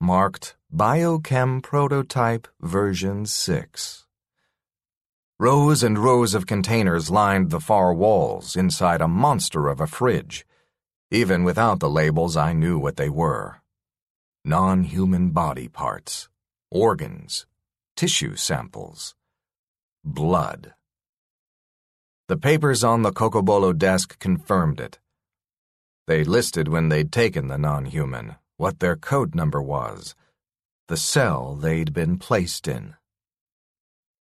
Marked 0.00 0.56
Biochem 0.74 1.62
Prototype 1.62 2.48
Version 2.60 3.24
6. 3.24 4.07
Rows 5.40 5.84
and 5.84 5.96
rows 5.96 6.34
of 6.34 6.48
containers 6.48 7.10
lined 7.10 7.50
the 7.50 7.60
far 7.60 7.94
walls 7.94 8.56
inside 8.56 9.00
a 9.00 9.06
monster 9.06 9.68
of 9.68 9.80
a 9.80 9.86
fridge. 9.86 10.44
Even 11.12 11.44
without 11.44 11.78
the 11.78 11.88
labels, 11.88 12.36
I 12.36 12.52
knew 12.52 12.76
what 12.76 12.96
they 12.96 13.08
were 13.08 13.60
non 14.44 14.82
human 14.82 15.30
body 15.30 15.68
parts, 15.68 16.28
organs, 16.72 17.46
tissue 17.94 18.34
samples, 18.34 19.14
blood. 20.04 20.74
The 22.26 22.36
papers 22.36 22.82
on 22.82 23.02
the 23.02 23.12
Cocobolo 23.12 23.72
desk 23.72 24.18
confirmed 24.18 24.80
it. 24.80 24.98
They 26.08 26.24
listed 26.24 26.66
when 26.66 26.88
they'd 26.88 27.12
taken 27.12 27.46
the 27.46 27.58
non-human, 27.58 28.34
what 28.56 28.80
their 28.80 28.96
code 28.96 29.36
number 29.36 29.62
was, 29.62 30.16
the 30.88 30.96
cell 30.96 31.54
they'd 31.54 31.92
been 31.92 32.18
placed 32.18 32.66
in, 32.66 32.94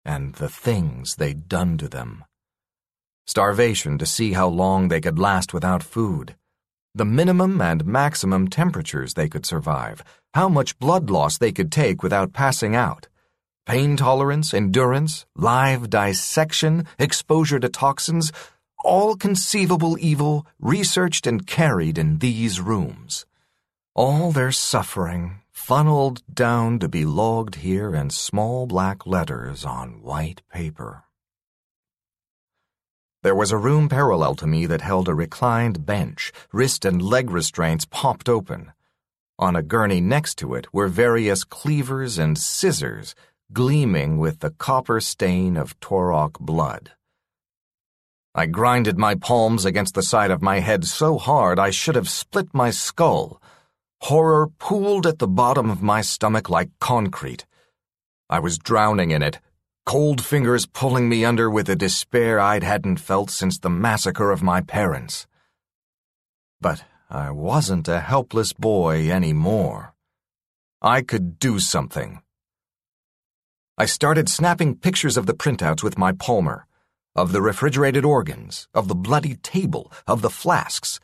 and 0.05 0.35
the 0.35 0.49
things 0.49 1.15
they'd 1.15 1.49
done 1.49 1.77
to 1.79 1.89
them. 1.89 2.23
Starvation 3.25 3.97
to 3.97 4.05
see 4.05 4.33
how 4.33 4.47
long 4.47 4.87
they 4.87 5.01
could 5.01 5.17
last 5.17 5.53
without 5.53 5.81
food, 5.81 6.35
the 6.93 7.03
minimum 7.03 7.59
and 7.59 7.85
maximum 7.85 8.47
temperatures 8.47 9.15
they 9.15 9.27
could 9.27 9.45
survive, 9.45 10.01
how 10.33 10.47
much 10.47 10.79
blood 10.79 11.09
loss 11.09 11.37
they 11.37 11.51
could 11.51 11.69
take 11.69 12.01
without 12.01 12.31
passing 12.31 12.73
out. 12.73 13.09
Pain 13.65 13.97
tolerance, 13.97 14.53
endurance, 14.53 15.25
live 15.35 15.89
dissection, 15.89 16.85
exposure 16.97 17.59
to 17.59 17.67
toxins, 17.67 18.31
all 18.85 19.15
conceivable 19.15 19.97
evil 19.99 20.45
researched 20.59 21.27
and 21.27 21.47
carried 21.47 21.97
in 21.97 22.19
these 22.19 22.61
rooms. 22.61 23.25
All 23.93 24.31
their 24.31 24.51
suffering 24.51 25.41
funneled 25.65 26.21
down 26.31 26.77
to 26.77 26.87
be 26.87 27.03
logged 27.03 27.55
here 27.55 27.95
in 27.95 28.07
small 28.07 28.67
black 28.67 29.07
letters 29.07 29.65
on 29.65 29.99
white 30.03 30.43
paper. 30.53 31.03
There 33.23 33.33
was 33.33 33.51
a 33.51 33.57
room 33.57 33.89
parallel 33.89 34.35
to 34.35 34.45
me 34.45 34.67
that 34.67 34.81
held 34.81 35.09
a 35.09 35.15
reclined 35.15 35.83
bench, 35.83 36.31
wrist 36.53 36.85
and 36.85 37.01
leg 37.01 37.31
restraints 37.31 37.83
popped 37.83 38.29
open. 38.29 38.73
On 39.39 39.55
a 39.55 39.63
gurney 39.63 40.01
next 40.01 40.35
to 40.35 40.53
it 40.53 40.71
were 40.71 40.87
various 40.87 41.43
cleavers 41.43 42.19
and 42.19 42.37
scissors 42.37 43.15
gleaming 43.51 44.19
with 44.19 44.41
the 44.41 44.51
copper 44.51 45.01
stain 45.01 45.57
of 45.57 45.79
Torok 45.79 46.39
blood. 46.39 46.91
I 48.35 48.45
grinded 48.45 48.99
my 48.99 49.15
palms 49.15 49.65
against 49.65 49.95
the 49.95 50.03
side 50.03 50.29
of 50.29 50.43
my 50.43 50.59
head 50.59 50.85
so 50.85 51.17
hard 51.17 51.57
I 51.57 51.71
should 51.71 51.95
have 51.95 52.07
split 52.07 52.53
my 52.53 52.69
skull. 52.69 53.41
Horror 54.01 54.49
pooled 54.59 55.07
at 55.07 55.19
the 55.19 55.27
bottom 55.27 55.69
of 55.69 55.81
my 55.81 56.01
stomach 56.01 56.49
like 56.49 56.69
concrete. 56.79 57.45
I 58.29 58.39
was 58.39 58.57
drowning 58.57 59.11
in 59.11 59.21
it, 59.21 59.39
cold 59.85 60.23
fingers 60.23 60.65
pulling 60.65 61.09
me 61.09 61.25
under 61.25 61.49
with 61.49 61.69
a 61.69 61.75
despair 61.75 62.39
I'd 62.39 62.63
hadn't 62.63 62.99
felt 62.99 63.29
since 63.29 63.57
the 63.57 63.69
massacre 63.69 64.31
of 64.31 64.43
my 64.43 64.61
parents. 64.61 65.27
But 66.61 66.83
I 67.09 67.31
wasn't 67.31 67.87
a 67.87 67.99
helpless 67.99 68.53
boy 68.53 69.09
anymore. 69.11 69.93
I 70.81 71.01
could 71.01 71.39
do 71.39 71.59
something. 71.59 72.21
I 73.77 73.85
started 73.85 74.29
snapping 74.29 74.75
pictures 74.75 75.17
of 75.17 75.25
the 75.25 75.33
printouts 75.33 75.83
with 75.83 75.97
my 75.97 76.11
palmer. 76.13 76.65
of 77.15 77.31
the 77.31 77.41
refrigerated 77.41 78.03
organs, 78.03 78.67
of 78.73 78.89
the 78.89 78.95
bloody 78.95 79.35
table, 79.35 79.91
of 80.05 80.21
the 80.21 80.29
flasks, 80.29 80.99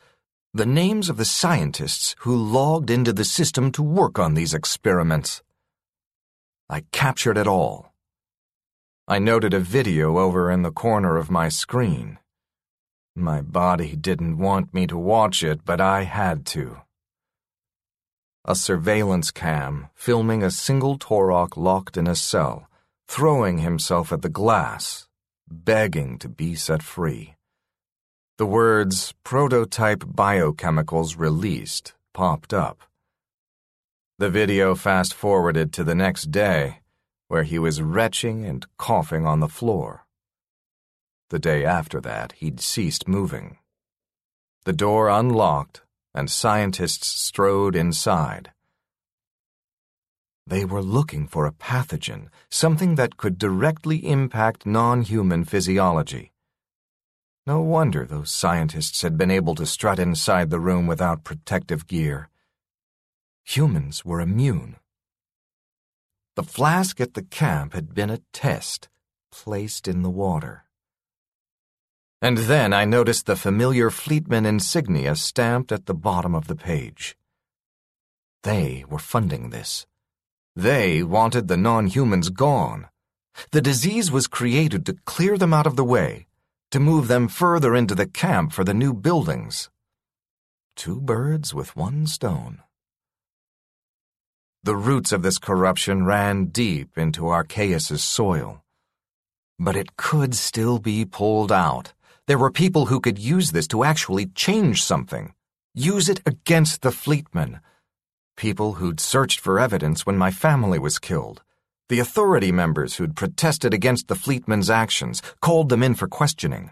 the 0.54 0.66
names 0.66 1.08
of 1.08 1.16
the 1.16 1.24
scientists 1.24 2.14
who 2.20 2.36
logged 2.36 2.90
into 2.90 3.10
the 3.10 3.24
system 3.24 3.72
to 3.72 3.82
work 3.82 4.18
on 4.18 4.34
these 4.34 4.52
experiments. 4.52 5.42
I 6.68 6.84
captured 6.92 7.38
it 7.38 7.46
all. 7.46 7.94
I 9.08 9.18
noted 9.18 9.54
a 9.54 9.60
video 9.60 10.18
over 10.18 10.50
in 10.50 10.60
the 10.60 10.70
corner 10.70 11.16
of 11.16 11.30
my 11.30 11.48
screen. 11.48 12.18
My 13.16 13.40
body 13.40 13.96
didn't 13.96 14.36
want 14.36 14.74
me 14.74 14.86
to 14.88 14.98
watch 14.98 15.42
it, 15.42 15.64
but 15.64 15.80
I 15.80 16.02
had 16.02 16.44
to. 16.46 16.82
A 18.44 18.54
surveillance 18.54 19.30
cam 19.30 19.88
filming 19.94 20.42
a 20.42 20.50
single 20.50 20.98
Torok 20.98 21.56
locked 21.56 21.96
in 21.96 22.06
a 22.06 22.14
cell, 22.14 22.68
throwing 23.08 23.58
himself 23.58 24.12
at 24.12 24.20
the 24.20 24.28
glass, 24.28 25.08
begging 25.50 26.18
to 26.18 26.28
be 26.28 26.54
set 26.54 26.82
free. 26.82 27.36
The 28.42 28.46
words 28.46 29.14
prototype 29.22 30.00
biochemicals 30.00 31.16
released 31.16 31.94
popped 32.12 32.52
up. 32.52 32.82
The 34.18 34.30
video 34.30 34.74
fast 34.74 35.14
forwarded 35.14 35.72
to 35.74 35.84
the 35.84 35.94
next 35.94 36.32
day, 36.32 36.80
where 37.28 37.44
he 37.44 37.60
was 37.60 37.80
retching 37.80 38.44
and 38.44 38.66
coughing 38.78 39.24
on 39.26 39.38
the 39.38 39.46
floor. 39.46 40.06
The 41.30 41.38
day 41.38 41.64
after 41.64 42.00
that, 42.00 42.32
he'd 42.32 42.58
ceased 42.58 43.06
moving. 43.06 43.58
The 44.64 44.72
door 44.72 45.08
unlocked, 45.08 45.82
and 46.12 46.28
scientists 46.28 47.06
strode 47.06 47.76
inside. 47.76 48.50
They 50.48 50.64
were 50.64 50.82
looking 50.82 51.28
for 51.28 51.46
a 51.46 51.52
pathogen, 51.52 52.26
something 52.50 52.96
that 52.96 53.16
could 53.16 53.38
directly 53.38 53.98
impact 53.98 54.66
non 54.66 55.02
human 55.02 55.44
physiology. 55.44 56.31
No 57.44 57.60
wonder 57.60 58.06
those 58.06 58.30
scientists 58.30 59.02
had 59.02 59.18
been 59.18 59.30
able 59.30 59.56
to 59.56 59.66
strut 59.66 59.98
inside 59.98 60.50
the 60.50 60.60
room 60.60 60.86
without 60.86 61.24
protective 61.24 61.88
gear. 61.88 62.28
Humans 63.44 64.04
were 64.04 64.20
immune. 64.20 64.76
The 66.36 66.44
flask 66.44 67.00
at 67.00 67.14
the 67.14 67.22
camp 67.22 67.72
had 67.72 67.94
been 67.94 68.10
a 68.10 68.20
test 68.32 68.88
placed 69.32 69.88
in 69.88 70.02
the 70.02 70.10
water. 70.10 70.64
And 72.20 72.38
then 72.38 72.72
I 72.72 72.84
noticed 72.84 73.26
the 73.26 73.34
familiar 73.34 73.90
Fleetman 73.90 74.46
insignia 74.46 75.16
stamped 75.16 75.72
at 75.72 75.86
the 75.86 75.94
bottom 75.94 76.36
of 76.36 76.46
the 76.46 76.54
page. 76.54 77.16
They 78.44 78.84
were 78.88 79.00
funding 79.00 79.50
this. 79.50 79.84
They 80.54 81.02
wanted 81.02 81.48
the 81.48 81.56
non 81.56 81.88
humans 81.88 82.30
gone. 82.30 82.88
The 83.50 83.60
disease 83.60 84.12
was 84.12 84.28
created 84.28 84.86
to 84.86 84.96
clear 85.04 85.36
them 85.36 85.52
out 85.52 85.66
of 85.66 85.74
the 85.74 85.84
way 85.84 86.28
to 86.72 86.80
move 86.80 87.06
them 87.06 87.28
further 87.28 87.76
into 87.76 87.94
the 87.94 88.06
camp 88.06 88.50
for 88.50 88.64
the 88.64 88.72
new 88.72 88.94
buildings. 88.94 89.68
Two 90.74 91.02
birds 91.02 91.52
with 91.52 91.76
one 91.76 92.06
stone. 92.06 92.62
The 94.62 94.74
roots 94.74 95.12
of 95.12 95.22
this 95.22 95.38
corruption 95.38 96.06
ran 96.06 96.46
deep 96.46 96.96
into 96.96 97.28
Archaeus's 97.28 98.02
soil. 98.02 98.62
But 99.58 99.76
it 99.76 99.98
could 99.98 100.34
still 100.34 100.78
be 100.78 101.04
pulled 101.04 101.52
out. 101.52 101.92
There 102.26 102.38
were 102.38 102.50
people 102.50 102.86
who 102.86 103.00
could 103.00 103.18
use 103.18 103.52
this 103.52 103.68
to 103.68 103.84
actually 103.84 104.26
change 104.26 104.82
something. 104.82 105.34
Use 105.74 106.08
it 106.08 106.22
against 106.24 106.80
the 106.80 106.90
Fleetmen. 106.90 107.60
People 108.34 108.74
who'd 108.74 108.98
searched 108.98 109.40
for 109.40 109.60
evidence 109.60 110.06
when 110.06 110.16
my 110.16 110.30
family 110.30 110.78
was 110.78 110.98
killed 110.98 111.42
the 111.92 111.98
authority 111.98 112.50
members 112.50 112.96
who'd 112.96 113.14
protested 113.14 113.74
against 113.74 114.08
the 114.08 114.14
Fleetman's 114.14 114.70
actions 114.70 115.20
called 115.42 115.68
them 115.68 115.82
in 115.82 115.94
for 115.94 116.08
questioning. 116.08 116.70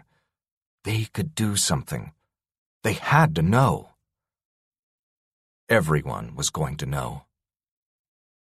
They 0.83 1.09
could 1.13 1.35
do 1.35 1.55
something. 1.55 2.13
They 2.81 2.93
had 2.93 3.35
to 3.35 3.43
know. 3.43 3.91
Everyone 5.69 6.33
was 6.33 6.49
going 6.49 6.75
to 6.77 6.87
know. 6.87 7.25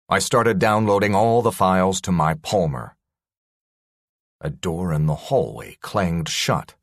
I 0.08 0.20
started 0.20 0.58
downloading 0.58 1.14
all 1.14 1.42
the 1.42 1.52
files 1.52 2.00
to 2.04 2.14
my 2.14 2.36
Palmer. 2.36 2.96
A 4.40 4.50
door 4.50 4.94
in 4.94 5.06
the 5.06 5.16
hallway 5.28 5.76
clanged 5.82 6.30
shut. 6.30 6.76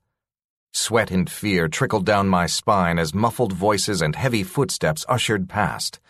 Sweat 0.75 1.11
and 1.11 1.31
fear 1.31 1.69
trickled 1.69 2.05
down 2.05 2.29
my 2.29 2.45
spine 2.45 2.99
as 2.99 3.15
muffled 3.15 3.55
voices 3.55 4.03
and 4.03 4.15
heavy 4.15 4.43
footsteps 4.43 5.07
ushered 5.09 5.49
past. 5.49 6.01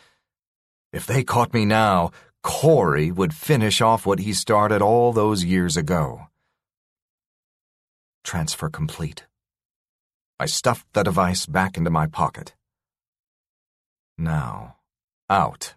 If 0.93 1.07
they 1.07 1.23
caught 1.23 1.55
me 1.55 1.65
now, 1.65 2.11
Corey 2.47 3.11
would 3.11 3.35
finish 3.35 3.81
off 3.81 4.07
what 4.07 4.21
he 4.21 4.33
started 4.33 4.81
all 4.81 5.13
those 5.13 5.43
years 5.43 5.77
ago. 5.77 6.29
Transfer 8.23 8.71
complete. 8.71 9.25
I 10.39 10.47
stuffed 10.47 10.87
the 10.93 11.03
device 11.03 11.45
back 11.47 11.77
into 11.77 11.91
my 11.91 12.07
pocket. 12.07 12.55
Now, 14.17 14.77
out. 15.29 15.75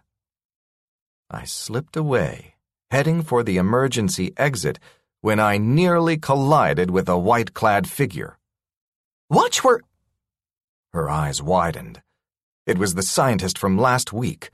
I 1.28 1.44
slipped 1.44 1.96
away, 1.96 2.54
heading 2.92 3.22
for 3.22 3.42
the 3.42 3.56
emergency 3.56 4.32
exit 4.36 4.78
when 5.22 5.40
I 5.40 5.58
nearly 5.58 6.18
collided 6.18 6.92
with 6.92 7.08
a 7.08 7.18
white 7.18 7.52
clad 7.52 7.90
figure. 7.90 8.38
Watch 9.28 9.64
where. 9.64 9.80
Her 10.92 11.10
eyes 11.10 11.42
widened. 11.42 12.00
It 12.64 12.78
was 12.78 12.94
the 12.94 13.02
scientist 13.02 13.58
from 13.58 13.76
last 13.76 14.12
week, 14.12 14.50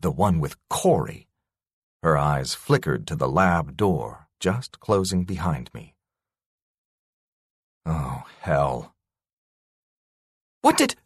the 0.00 0.10
one 0.10 0.40
with 0.40 0.56
Corey. 0.68 1.28
Her 2.02 2.16
eyes 2.16 2.54
flickered 2.54 3.06
to 3.08 3.16
the 3.16 3.28
lab 3.28 3.76
door, 3.76 4.28
just 4.38 4.80
closing 4.80 5.24
behind 5.24 5.70
me. 5.74 5.94
Oh, 7.84 8.22
hell. 8.40 8.94
What 10.62 10.78
did. 10.78 10.96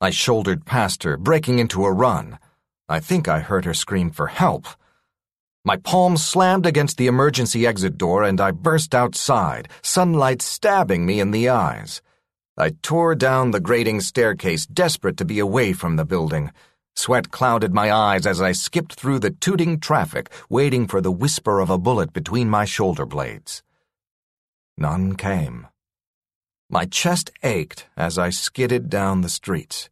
I 0.00 0.10
shouldered 0.10 0.64
past 0.64 1.02
her, 1.02 1.16
breaking 1.16 1.58
into 1.58 1.84
a 1.84 1.92
run. 1.92 2.38
I 2.88 3.00
think 3.00 3.28
I 3.28 3.40
heard 3.40 3.64
her 3.64 3.74
scream 3.74 4.10
for 4.10 4.28
help. 4.28 4.66
My 5.64 5.76
palm 5.76 6.16
slammed 6.16 6.64
against 6.64 6.96
the 6.96 7.08
emergency 7.08 7.66
exit 7.66 7.98
door 7.98 8.22
and 8.22 8.40
I 8.40 8.52
burst 8.52 8.94
outside, 8.94 9.68
sunlight 9.82 10.40
stabbing 10.40 11.04
me 11.04 11.20
in 11.20 11.30
the 11.30 11.50
eyes. 11.50 12.00
I 12.56 12.70
tore 12.80 13.14
down 13.14 13.50
the 13.50 13.60
grating 13.60 14.00
staircase, 14.00 14.66
desperate 14.66 15.18
to 15.18 15.24
be 15.24 15.38
away 15.38 15.74
from 15.74 15.96
the 15.96 16.06
building. 16.06 16.52
Sweat 16.98 17.30
clouded 17.30 17.72
my 17.72 17.92
eyes 17.92 18.26
as 18.26 18.42
I 18.42 18.50
skipped 18.50 18.94
through 18.94 19.20
the 19.20 19.30
tooting 19.30 19.78
traffic, 19.78 20.32
waiting 20.50 20.88
for 20.88 21.00
the 21.00 21.12
whisper 21.12 21.60
of 21.60 21.70
a 21.70 21.78
bullet 21.78 22.12
between 22.12 22.50
my 22.50 22.64
shoulder 22.64 23.06
blades. 23.06 23.62
None 24.76 25.14
came. 25.14 25.68
My 26.68 26.86
chest 26.86 27.30
ached 27.44 27.86
as 27.96 28.18
I 28.18 28.30
skidded 28.30 28.90
down 28.90 29.20
the 29.20 29.28
streets. 29.28 29.88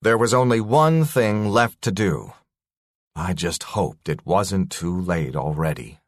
There 0.00 0.16
was 0.16 0.32
only 0.32 0.62
one 0.62 1.04
thing 1.04 1.48
left 1.48 1.82
to 1.82 1.92
do. 1.92 2.32
I 3.14 3.34
just 3.34 3.62
hoped 3.76 4.08
it 4.08 4.24
wasn't 4.24 4.70
too 4.70 4.98
late 4.98 5.36
already. 5.36 6.00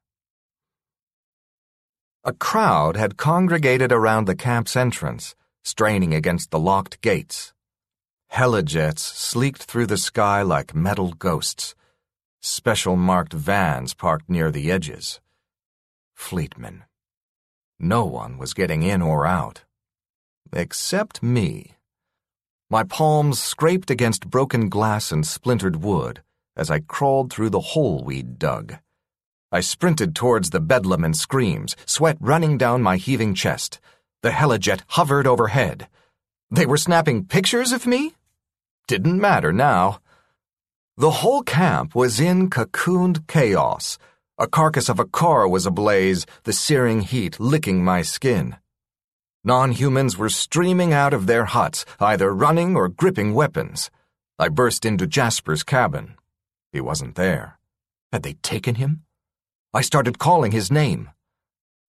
A 2.25 2.33
crowd 2.33 2.97
had 2.97 3.19
congregated 3.19 3.93
around 3.93 4.25
the 4.25 4.35
camp's 4.35 4.77
entrance, 4.77 5.35
straining 5.63 6.15
against 6.15 6.51
the 6.51 6.59
locked 6.59 7.03
gates. 7.03 7.54
Helijets 8.29 9.03
sleeked 9.03 9.63
through 9.63 9.87
the 9.87 9.97
sky 9.97 10.43
like 10.43 10.75
metal 10.75 11.13
ghosts. 11.13 11.75
Special 12.41 12.97
marked 12.97 13.33
vans 13.33 13.95
parked 13.95 14.29
near 14.29 14.51
the 14.51 14.71
edges. 14.71 15.21
Fleetmen. 16.15 16.85
No 17.79 18.05
one 18.05 18.39
was 18.39 18.55
getting 18.55 18.83
in 18.83 19.03
or 19.03 19.27
out. 19.27 19.65
Except 20.53 21.23
me. 21.23 21.77
My 22.71 22.83
palms 22.83 23.41
scraped 23.41 23.91
against 23.91 24.31
broken 24.31 24.69
glass 24.69 25.13
and 25.13 25.27
splintered 25.27 25.83
wood 25.83 26.23
as 26.57 26.71
I 26.71 26.81
crawled 26.81 27.33
through 27.33 27.51
the 27.51 27.61
hole 27.61 28.05
we'd 28.05 28.39
dug. 28.39 28.77
I 29.51 29.61
sprinted 29.61 30.15
towards 30.15 30.51
the 30.51 30.61
bedlam 30.61 31.05
and 31.05 31.17
screams, 31.17 31.77
sweat 31.87 32.17
running 32.21 32.59
down 32.59 32.83
my 32.83 32.97
heaving 32.97 33.35
chest. 33.35 33.81
The 34.23 34.31
helijet 34.31 34.83
hovered 34.89 35.27
overhead. 35.27 35.89
They 36.55 36.67
were 36.67 36.77
snapping 36.77 37.25
pictures 37.25 37.73
of 37.73 37.85
me? 37.85 38.15
Didn't 38.87 39.21
matter 39.21 39.53
now. 39.53 39.99
The 40.97 41.11
whole 41.11 41.43
camp 41.43 41.97
was 41.97 42.21
in 42.21 42.49
cocooned 42.49 43.27
chaos. 43.27 43.99
A 44.39 44.47
carcass 44.47 44.89
of 44.89 45.01
a 45.01 45.05
car 45.05 45.49
was 45.49 45.67
ablaze, 45.67 46.27
the 46.45 46.53
searing 46.53 47.01
heat 47.01 47.41
licking 47.41 47.83
my 47.83 48.03
skin. 48.03 48.57
Non 49.43 49.73
humans 49.73 50.17
were 50.17 50.29
streaming 50.29 50.93
out 50.93 51.13
of 51.13 51.27
their 51.27 51.47
huts, 51.47 51.85
either 51.99 52.33
running 52.33 52.77
or 52.77 52.89
gripping 52.89 53.35
weapons. 53.35 53.91
I 54.39 54.49
burst 54.49 54.85
into 54.85 55.09
Jasper's 55.09 55.65
cabin. 55.65 56.15
He 56.71 56.81
wasn't 56.81 57.17
there. 57.17 57.59
Had 58.13 58.23
they 58.23 58.35
taken 58.35 58.77
him? 58.77 59.03
I 59.73 59.81
started 59.81 60.21
calling 60.21 60.53
his 60.53 60.71
name. 60.71 61.11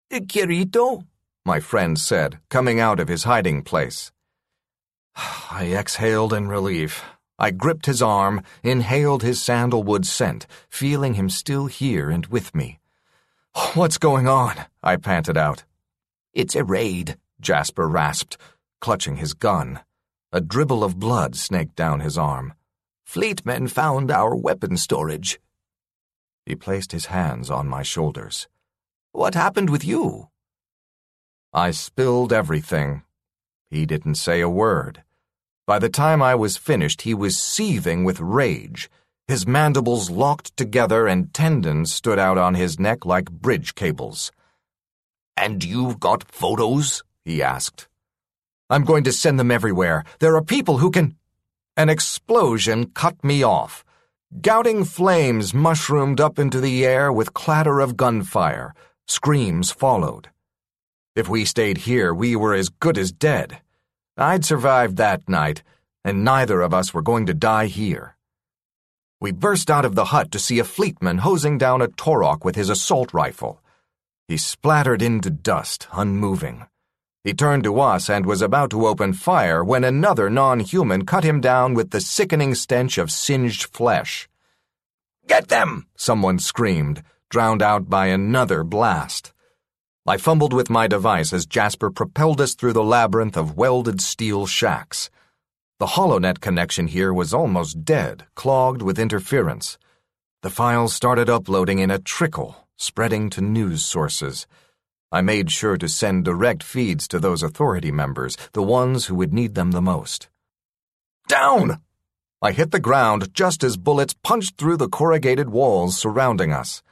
Eh, 0.08 0.20
querido, 0.20 1.04
my 1.44 1.58
friend 1.58 1.98
said, 1.98 2.38
coming 2.48 2.78
out 2.78 3.00
of 3.00 3.08
his 3.08 3.24
hiding 3.24 3.62
place. 3.62 4.12
I 5.50 5.72
exhaled 5.74 6.32
in 6.32 6.48
relief. 6.48 7.04
I 7.38 7.50
gripped 7.50 7.86
his 7.86 8.02
arm, 8.02 8.42
inhaled 8.62 9.22
his 9.22 9.42
sandalwood 9.42 10.06
scent, 10.06 10.46
feeling 10.68 11.14
him 11.14 11.28
still 11.28 11.66
here 11.66 12.10
and 12.10 12.26
with 12.26 12.54
me. 12.54 12.78
What's 13.74 13.98
going 13.98 14.28
on? 14.28 14.54
I 14.82 14.96
panted 14.96 15.36
out. 15.36 15.64
It's 16.32 16.54
a 16.54 16.64
raid, 16.64 17.16
Jasper 17.40 17.88
rasped, 17.88 18.36
clutching 18.80 19.16
his 19.16 19.34
gun. 19.34 19.80
A 20.32 20.40
dribble 20.40 20.82
of 20.82 20.98
blood 20.98 21.36
snaked 21.36 21.76
down 21.76 22.00
his 22.00 22.16
arm. 22.16 22.54
Fleetmen 23.04 23.68
found 23.68 24.10
our 24.10 24.34
weapon 24.34 24.76
storage. 24.78 25.38
He 26.46 26.54
placed 26.54 26.92
his 26.92 27.06
hands 27.06 27.50
on 27.50 27.68
my 27.68 27.82
shoulders. 27.82 28.48
What 29.12 29.34
happened 29.34 29.68
with 29.68 29.84
you? 29.84 30.28
I 31.52 31.72
spilled 31.72 32.32
everything. 32.32 33.02
He 33.72 33.86
didn't 33.86 34.16
say 34.16 34.42
a 34.42 34.50
word. 34.50 35.02
By 35.66 35.78
the 35.78 35.88
time 35.88 36.20
I 36.20 36.34
was 36.34 36.58
finished, 36.58 37.02
he 37.02 37.14
was 37.14 37.38
seething 37.38 38.04
with 38.04 38.20
rage. 38.20 38.90
His 39.26 39.46
mandibles 39.46 40.10
locked 40.10 40.54
together 40.58 41.06
and 41.06 41.32
tendons 41.32 41.90
stood 41.90 42.18
out 42.18 42.36
on 42.36 42.54
his 42.54 42.78
neck 42.78 43.06
like 43.06 43.30
bridge 43.30 43.74
cables. 43.74 44.30
And 45.38 45.64
you've 45.64 45.98
got 45.98 46.30
photos? 46.30 47.02
he 47.24 47.42
asked. 47.42 47.88
I'm 48.68 48.84
going 48.84 49.04
to 49.04 49.12
send 49.12 49.40
them 49.40 49.50
everywhere. 49.50 50.04
There 50.18 50.36
are 50.36 50.44
people 50.44 50.76
who 50.76 50.90
can. 50.90 51.16
An 51.74 51.88
explosion 51.88 52.90
cut 52.90 53.24
me 53.24 53.42
off. 53.42 53.86
Gouting 54.42 54.84
flames 54.84 55.54
mushroomed 55.54 56.20
up 56.20 56.38
into 56.38 56.60
the 56.60 56.84
air 56.84 57.10
with 57.10 57.32
clatter 57.32 57.80
of 57.80 57.96
gunfire. 57.96 58.74
Screams 59.08 59.70
followed. 59.70 60.28
If 61.14 61.28
we 61.28 61.44
stayed 61.44 61.78
here, 61.78 62.14
we 62.14 62.36
were 62.36 62.54
as 62.54 62.70
good 62.70 62.96
as 62.96 63.12
dead. 63.12 63.60
I'd 64.16 64.46
survived 64.46 64.96
that 64.96 65.28
night, 65.28 65.62
and 66.04 66.24
neither 66.24 66.62
of 66.62 66.72
us 66.72 66.94
were 66.94 67.02
going 67.02 67.26
to 67.26 67.34
die 67.34 67.66
here. 67.66 68.16
We 69.20 69.30
burst 69.30 69.70
out 69.70 69.84
of 69.84 69.94
the 69.94 70.06
hut 70.06 70.30
to 70.32 70.38
see 70.38 70.58
a 70.58 70.64
fleetman 70.64 71.18
hosing 71.18 71.58
down 71.58 71.82
a 71.82 71.88
Torok 71.88 72.44
with 72.44 72.56
his 72.56 72.70
assault 72.70 73.12
rifle. 73.12 73.60
He 74.26 74.38
splattered 74.38 75.02
into 75.02 75.30
dust, 75.30 75.86
unmoving. 75.92 76.66
He 77.24 77.34
turned 77.34 77.64
to 77.64 77.78
us 77.78 78.08
and 78.08 78.24
was 78.24 78.40
about 78.40 78.70
to 78.70 78.86
open 78.86 79.12
fire 79.12 79.62
when 79.62 79.84
another 79.84 80.30
non 80.30 80.60
human 80.60 81.04
cut 81.04 81.24
him 81.24 81.40
down 81.40 81.74
with 81.74 81.90
the 81.90 82.00
sickening 82.00 82.54
stench 82.54 82.96
of 82.96 83.12
singed 83.12 83.64
flesh. 83.64 84.28
Get 85.28 85.48
them! 85.48 85.86
Someone 85.94 86.38
screamed, 86.38 87.02
drowned 87.28 87.62
out 87.62 87.90
by 87.90 88.06
another 88.06 88.64
blast. 88.64 89.31
I 90.04 90.16
fumbled 90.16 90.52
with 90.52 90.68
my 90.68 90.88
device 90.88 91.32
as 91.32 91.46
Jasper 91.46 91.88
propelled 91.88 92.40
us 92.40 92.56
through 92.56 92.72
the 92.72 92.82
labyrinth 92.82 93.36
of 93.36 93.56
welded 93.56 94.00
steel 94.00 94.46
shacks. 94.46 95.10
The 95.78 95.94
HoloNet 95.94 96.40
connection 96.40 96.88
here 96.88 97.14
was 97.14 97.32
almost 97.32 97.84
dead, 97.84 98.26
clogged 98.34 98.82
with 98.82 98.98
interference. 98.98 99.78
The 100.42 100.50
files 100.50 100.92
started 100.92 101.30
uploading 101.30 101.78
in 101.78 101.92
a 101.92 102.00
trickle, 102.00 102.66
spreading 102.76 103.30
to 103.30 103.40
news 103.40 103.84
sources. 103.84 104.48
I 105.12 105.20
made 105.20 105.52
sure 105.52 105.76
to 105.76 105.88
send 105.88 106.24
direct 106.24 106.64
feeds 106.64 107.06
to 107.08 107.20
those 107.20 107.44
authority 107.44 107.92
members, 107.92 108.36
the 108.54 108.62
ones 108.62 109.06
who 109.06 109.14
would 109.14 109.32
need 109.32 109.54
them 109.54 109.70
the 109.70 109.80
most. 109.80 110.28
Down! 111.28 111.80
I 112.40 112.50
hit 112.50 112.72
the 112.72 112.80
ground 112.80 113.32
just 113.34 113.62
as 113.62 113.76
bullets 113.76 114.16
punched 114.24 114.56
through 114.56 114.78
the 114.78 114.88
corrugated 114.88 115.50
walls 115.50 115.96
surrounding 115.96 116.52
us. 116.52 116.82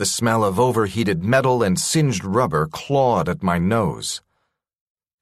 The 0.00 0.06
smell 0.06 0.44
of 0.44 0.58
overheated 0.58 1.22
metal 1.22 1.62
and 1.62 1.78
singed 1.78 2.24
rubber 2.24 2.66
clawed 2.66 3.28
at 3.28 3.42
my 3.42 3.58
nose. 3.58 4.22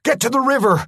Get 0.04 0.20
to 0.20 0.30
the 0.30 0.38
river! 0.38 0.86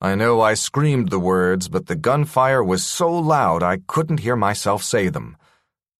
I 0.00 0.14
know 0.14 0.40
I 0.40 0.54
screamed 0.54 1.10
the 1.10 1.18
words, 1.18 1.68
but 1.68 1.88
the 1.88 1.94
gunfire 1.94 2.64
was 2.64 2.82
so 2.82 3.12
loud 3.12 3.62
I 3.62 3.80
couldn't 3.86 4.20
hear 4.20 4.34
myself 4.34 4.82
say 4.82 5.10
them. 5.10 5.36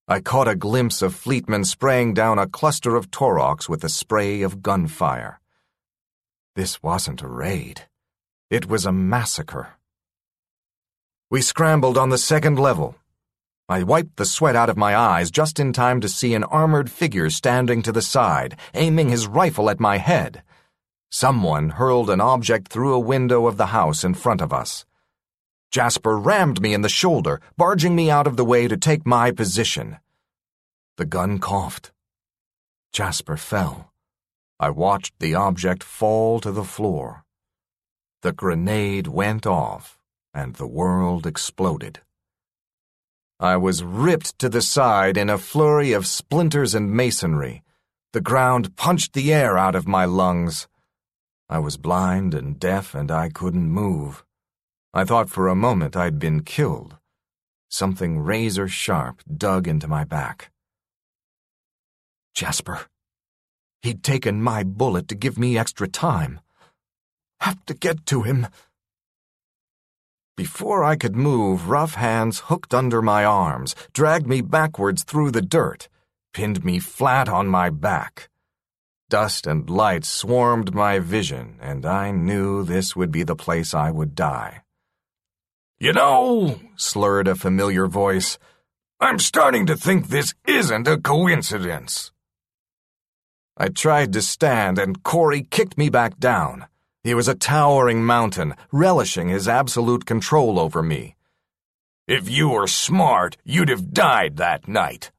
I 0.09 0.21
caught 0.21 0.49
a 0.49 0.57
glimpse 0.57 1.03
of 1.03 1.15
Fleetman 1.15 1.67
spraying 1.67 2.15
down 2.15 2.39
a 2.39 2.49
cluster 2.49 2.97
of 2.97 3.11
Toroks 3.11 3.69
with 3.69 3.85
a 3.85 3.91
spray 3.91 4.41
of 4.41 4.63
gunfire. 4.63 5.39
This 6.57 6.83
wasn't 6.83 7.21
a 7.21 7.29
raid. 7.29 7.89
It 8.49 8.71
was 8.71 8.87
a 8.87 8.91
massacre. 8.91 9.75
We 11.29 11.43
scrambled 11.43 11.99
on 11.99 12.09
the 12.09 12.17
second 12.17 12.59
level. 12.59 12.95
I 13.71 13.85
wiped 13.85 14.17
the 14.17 14.25
sweat 14.25 14.57
out 14.57 14.69
of 14.69 14.77
my 14.77 14.97
eyes 14.97 15.31
just 15.31 15.61
in 15.61 15.73
time 15.73 16.01
to 16.01 16.09
see 16.09 16.35
an 16.35 16.43
armored 16.43 16.91
figure 16.91 17.31
standing 17.31 17.83
to 17.83 17.93
the 17.93 18.03
side, 18.03 18.59
aiming 18.75 19.11
his 19.11 19.29
rifle 19.29 19.71
at 19.71 19.79
my 19.79 19.99
head. 19.99 20.43
Someone 21.09 21.69
hurled 21.69 22.11
an 22.11 22.21
object 22.21 22.67
through 22.67 22.93
a 22.93 22.99
window 22.99 23.47
of 23.47 23.59
the 23.59 23.67
house 23.67 24.03
in 24.03 24.15
front 24.15 24.41
of 24.41 24.53
us. 24.53 24.85
Jasper 25.71 26.19
rammed 26.19 26.61
me 26.61 26.75
in 26.75 26.83
the 26.83 26.89
shoulder, 26.89 27.41
barging 27.57 27.95
me 27.95 28.11
out 28.11 28.27
of 28.27 28.37
the 28.37 28.45
way 28.45 28.67
to 28.67 28.77
take 28.77 29.07
my 29.07 29.31
position. 29.31 29.99
The 30.97 31.07
gun 31.07 31.39
coughed. 31.39 31.93
Jasper 32.93 33.37
fell. 33.37 33.93
I 34.59 34.71
watched 34.71 35.15
the 35.21 35.37
object 35.37 35.85
fall 35.85 36.41
to 36.41 36.51
the 36.51 36.65
floor. 36.65 37.25
The 38.23 38.33
grenade 38.33 39.07
went 39.07 39.47
off, 39.47 39.97
and 40.35 40.57
the 40.57 40.67
world 40.67 41.25
exploded. 41.25 42.01
I 43.43 43.57
was 43.57 43.83
ripped 43.83 44.39
to 44.41 44.51
the 44.51 44.61
side 44.61 45.17
in 45.17 45.31
a 45.31 45.39
flurry 45.39 45.95
of 45.95 46.07
splinters 46.07 46.75
and 46.75 46.93
masonry. 46.93 47.63
The 48.13 48.21
ground 48.21 48.77
punched 48.77 49.15
the 49.15 49.33
air 49.33 49.57
out 49.57 49.75
of 49.75 49.89
my 49.89 50.05
lungs. 50.05 50.69
I 51.49 51.59
was 51.59 51.79
blind 51.79 52.35
and 52.35 52.61
deaf, 52.61 52.95
and 52.95 53.11
I 53.11 53.31
couldn't 53.31 53.71
move. 53.71 54.27
I 54.93 55.05
thought 55.05 55.31
for 55.31 55.49
a 55.49 55.55
moment 55.55 55.97
I'd 55.97 56.19
been 56.19 56.43
killed. 56.43 56.99
Something 57.71 58.19
razor 58.19 58.69
sharp 58.69 59.23
dug 59.35 59.67
into 59.67 59.89
my 59.89 60.05
back. 60.05 60.51
Jasper. 62.35 62.81
He'd 63.81 64.05
taken 64.05 64.43
my 64.43 64.65
bullet 64.65 65.09
to 65.09 65.15
give 65.15 65.39
me 65.39 65.57
extra 65.57 65.89
time. 65.89 66.41
Have 67.41 67.65
to 67.65 67.73
get 67.73 68.05
to 68.07 68.21
him. 68.21 68.49
Before 70.41 70.83
I 70.83 70.97
could 70.97 71.17
move, 71.17 71.69
rough 71.69 71.97
hands 71.97 72.45
hooked 72.47 72.73
under 72.73 73.03
my 73.03 73.27
arms, 73.27 73.75
dragged 73.93 74.27
me 74.27 74.41
backwards 74.41 75.05
through 75.05 75.33
the 75.33 75.43
dirt, 75.43 75.91
pinned 76.33 76.65
me 76.65 76.79
flat 76.79 77.29
on 77.29 77.47
my 77.47 77.69
back. 77.69 78.31
Dust 79.11 79.47
and 79.47 79.69
light 79.69 80.07
swarmed 80.07 80.73
my 80.75 80.99
vision, 80.99 81.59
and 81.61 81.85
I 81.85 82.11
knew 82.11 82.65
this 82.65 82.97
would 82.97 83.13
be 83.13 83.23
the 83.23 83.37
place 83.37 83.75
I 83.75 83.91
would 83.91 84.15
die. 84.15 84.63
You 85.79 85.93
know, 85.93 86.59
slurred 86.75 87.29
a 87.29 87.35
familiar 87.35 87.87
voice, 87.87 88.39
I'm 88.99 89.19
starting 89.19 89.67
to 89.67 89.77
think 89.77 90.09
this 90.09 90.33
isn't 90.47 90.89
a 90.89 90.97
coincidence. 90.97 92.13
I 93.59 93.69
tried 93.69 94.15
to 94.15 94.23
stand, 94.23 94.79
and 94.79 95.03
Corey 95.03 95.43
kicked 95.43 95.77
me 95.77 95.91
back 95.91 96.19
down. 96.19 96.65
He 97.03 97.15
was 97.15 97.29
a 97.29 97.35
towering 97.35 98.05
mountain, 98.05 98.55
relishing 98.71 99.29
his 99.29 99.49
absolute 99.49 100.05
control 100.05 100.59
over 100.59 100.83
me. 100.83 101.17
If 102.07 102.29
you 102.29 102.51
were 102.51 102.67
smart, 102.67 103.37
you'd 103.45 103.71
have 103.71 103.95
died 103.95 104.37
that 104.37 104.69
night. 104.69 105.11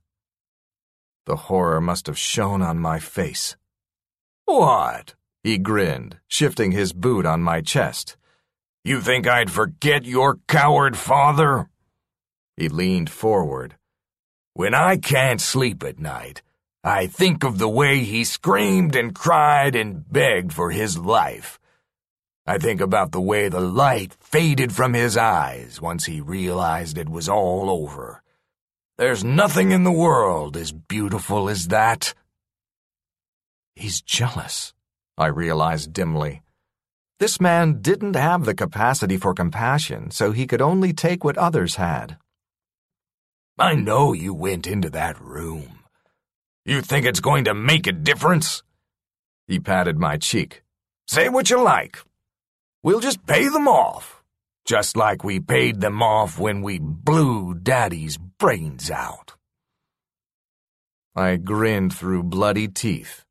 The 1.26 1.48
horror 1.48 1.82
must 1.82 2.08
have 2.08 2.18
shown 2.18 2.62
on 2.62 2.78
my 2.78 3.00
face. 3.00 3.56
What? 4.46 5.16
He 5.44 5.58
grinned, 5.58 6.18
shifting 6.28 6.72
his 6.72 6.94
boot 6.94 7.26
on 7.26 7.42
my 7.42 7.62
chest. 7.62 8.18
You 8.84 9.02
think 9.02 9.26
I'd 9.26 9.50
forget 9.52 10.06
your 10.06 10.40
coward 10.48 10.98
father? 10.98 11.70
He 12.58 12.70
leaned 12.70 13.10
forward. 13.10 13.76
When 14.54 14.76
I 14.76 14.98
can't 14.98 15.42
sleep 15.42 15.84
at 15.84 16.00
night, 16.00 16.42
I 16.84 17.08
think 17.08 17.44
of 17.44 17.58
the 17.58 17.70
way 17.70 18.00
he 18.00 18.24
screamed 18.24 18.96
and 18.96 19.16
cried 19.16 19.76
and 19.76 20.12
begged 20.12 20.52
for 20.52 20.72
his 20.72 20.98
life. 20.98 21.60
I 22.46 22.58
think 22.58 22.82
about 22.82 23.12
the 23.12 23.22
way 23.22 23.50
the 23.50 23.62
light 23.62 24.16
faded 24.20 24.74
from 24.74 24.94
his 24.94 25.16
eyes 25.16 25.80
once 25.80 26.06
he 26.06 26.22
realized 26.22 26.98
it 26.98 27.10
was 27.10 27.30
all 27.30 27.70
over. 27.70 28.24
There's 28.98 29.24
nothing 29.24 29.72
in 29.72 29.84
the 29.84 29.92
world 29.92 30.58
as 30.58 30.72
beautiful 30.72 31.50
as 31.50 31.68
that. 31.68 32.14
He's 33.76 34.02
jealous, 34.02 34.74
I 35.18 35.28
realized 35.28 35.94
dimly. 35.94 36.42
This 37.20 37.40
man 37.40 37.82
didn't 37.82 38.16
have 38.16 38.46
the 38.46 38.56
capacity 38.56 39.18
for 39.18 39.36
compassion, 39.36 40.10
so 40.10 40.32
he 40.32 40.48
could 40.48 40.62
only 40.62 40.94
take 40.94 41.24
what 41.24 41.38
others 41.38 41.76
had. 41.76 42.18
I 43.60 43.76
know 43.76 44.14
you 44.14 44.34
went 44.34 44.66
into 44.66 44.90
that 44.90 45.22
room. 45.22 45.84
You 46.66 46.82
think 46.82 47.06
it's 47.06 47.20
going 47.20 47.44
to 47.46 47.54
make 47.54 47.86
a 47.86 47.92
difference? 47.92 48.64
He 49.48 49.60
patted 49.60 50.00
my 50.00 50.18
cheek. 50.18 50.64
Say 51.08 51.30
what 51.30 51.52
you 51.52 51.62
like. 51.62 52.00
We'll 52.84 53.00
just 53.00 53.26
pay 53.26 53.48
them 53.48 53.68
off. 53.68 54.24
Just 54.66 54.96
like 54.96 55.24
we 55.24 55.40
paid 55.40 55.82
them 55.82 56.02
off 56.02 56.40
when 56.40 56.62
we 56.62 56.80
blew 56.80 57.56
Daddy's 57.56 58.18
brains 58.18 58.90
out. 58.90 59.36
I 61.16 61.36
grinned 61.38 61.94
through 61.94 62.24
bloody 62.24 62.68
teeth. 62.68 63.26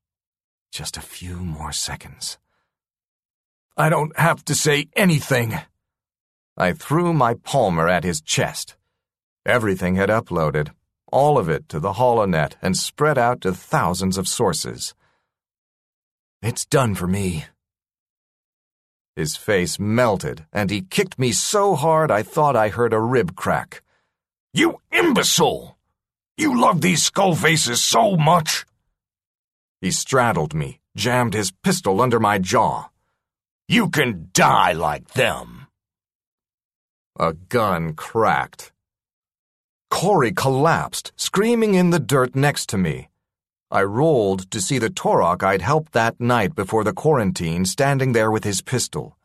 Just 0.70 0.96
a 0.96 1.02
few 1.02 1.36
more 1.36 1.72
seconds. 1.72 2.38
I 3.76 3.88
don't 3.88 4.16
have 4.18 4.44
to 4.46 4.54
say 4.54 4.88
anything. 4.94 5.58
I 6.56 6.72
threw 6.72 7.14
my 7.14 7.34
palmer 7.34 7.88
at 7.88 8.04
his 8.04 8.20
chest. 8.20 8.76
Everything 9.46 9.96
had 9.96 10.10
uploaded, 10.10 10.70
all 11.10 11.38
of 11.38 11.48
it 11.48 11.68
to 11.70 11.80
the 11.80 11.94
HoloNet 11.94 12.54
and 12.60 12.76
spread 12.76 13.16
out 13.16 13.40
to 13.40 13.54
thousands 13.54 14.18
of 14.18 14.28
sources. 14.28 14.94
It's 16.42 16.66
done 16.66 16.94
for 16.94 17.06
me. 17.06 17.46
His 19.16 19.36
face 19.36 19.78
melted, 19.78 20.46
and 20.52 20.70
he 20.70 20.82
kicked 20.82 21.18
me 21.18 21.32
so 21.32 21.74
hard 21.74 22.10
I 22.10 22.22
thought 22.22 22.56
I 22.56 22.68
heard 22.68 22.92
a 22.92 23.00
rib 23.00 23.36
crack. 23.36 23.82
You 24.54 24.80
imbecile! 24.92 25.76
You 26.36 26.58
love 26.58 26.80
these 26.80 27.02
skull 27.02 27.34
faces 27.34 27.82
so 27.82 28.16
much! 28.16 28.64
He 29.80 29.90
straddled 29.90 30.54
me, 30.54 30.80
jammed 30.96 31.34
his 31.34 31.52
pistol 31.62 32.00
under 32.00 32.18
my 32.18 32.38
jaw. 32.38 32.88
You 33.68 33.90
can 33.90 34.30
die 34.32 34.72
like 34.72 35.12
them. 35.12 35.66
A 37.18 37.34
gun 37.34 37.92
cracked. 37.92 38.72
Corey 39.90 40.32
collapsed, 40.32 41.12
screaming 41.16 41.74
in 41.74 41.90
the 41.90 42.00
dirt 42.00 42.34
next 42.34 42.70
to 42.70 42.78
me. 42.78 43.09
I 43.72 43.84
rolled 43.84 44.50
to 44.50 44.60
see 44.60 44.78
the 44.78 44.90
Torok 44.90 45.44
I'd 45.44 45.62
helped 45.62 45.92
that 45.92 46.20
night 46.20 46.56
before 46.56 46.82
the 46.82 46.92
quarantine 46.92 47.64
standing 47.64 48.12
there 48.12 48.30
with 48.30 48.42
his 48.42 48.62
pistol. 48.62 49.16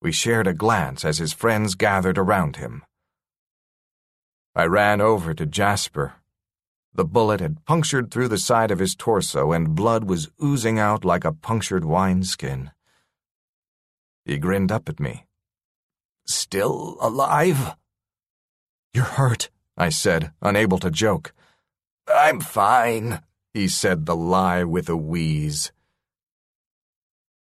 We 0.00 0.10
shared 0.10 0.46
a 0.46 0.54
glance 0.54 1.04
as 1.04 1.18
his 1.18 1.34
friends 1.34 1.74
gathered 1.74 2.16
around 2.16 2.56
him. 2.56 2.82
I 4.54 4.64
ran 4.64 5.02
over 5.02 5.34
to 5.34 5.44
Jasper. 5.44 6.14
The 6.94 7.04
bullet 7.04 7.40
had 7.40 7.64
punctured 7.66 8.10
through 8.10 8.28
the 8.28 8.38
side 8.38 8.70
of 8.70 8.78
his 8.78 8.94
torso 8.94 9.52
and 9.52 9.74
blood 9.74 10.04
was 10.04 10.30
oozing 10.42 10.78
out 10.78 11.04
like 11.04 11.26
a 11.26 11.32
punctured 11.32 11.84
wineskin. 11.84 12.70
He 14.24 14.38
grinned 14.38 14.72
up 14.72 14.88
at 14.88 14.98
me. 14.98 15.26
Still 16.24 16.96
alive? 17.00 17.76
You're 18.94 19.04
hurt, 19.04 19.50
I 19.76 19.90
said, 19.90 20.32
unable 20.40 20.78
to 20.78 20.90
joke. 20.90 21.34
I'm 22.12 22.40
fine, 22.40 23.20
he 23.54 23.68
said 23.68 24.06
the 24.06 24.16
lie 24.16 24.64
with 24.64 24.88
a 24.88 24.96
wheeze. 24.96 25.72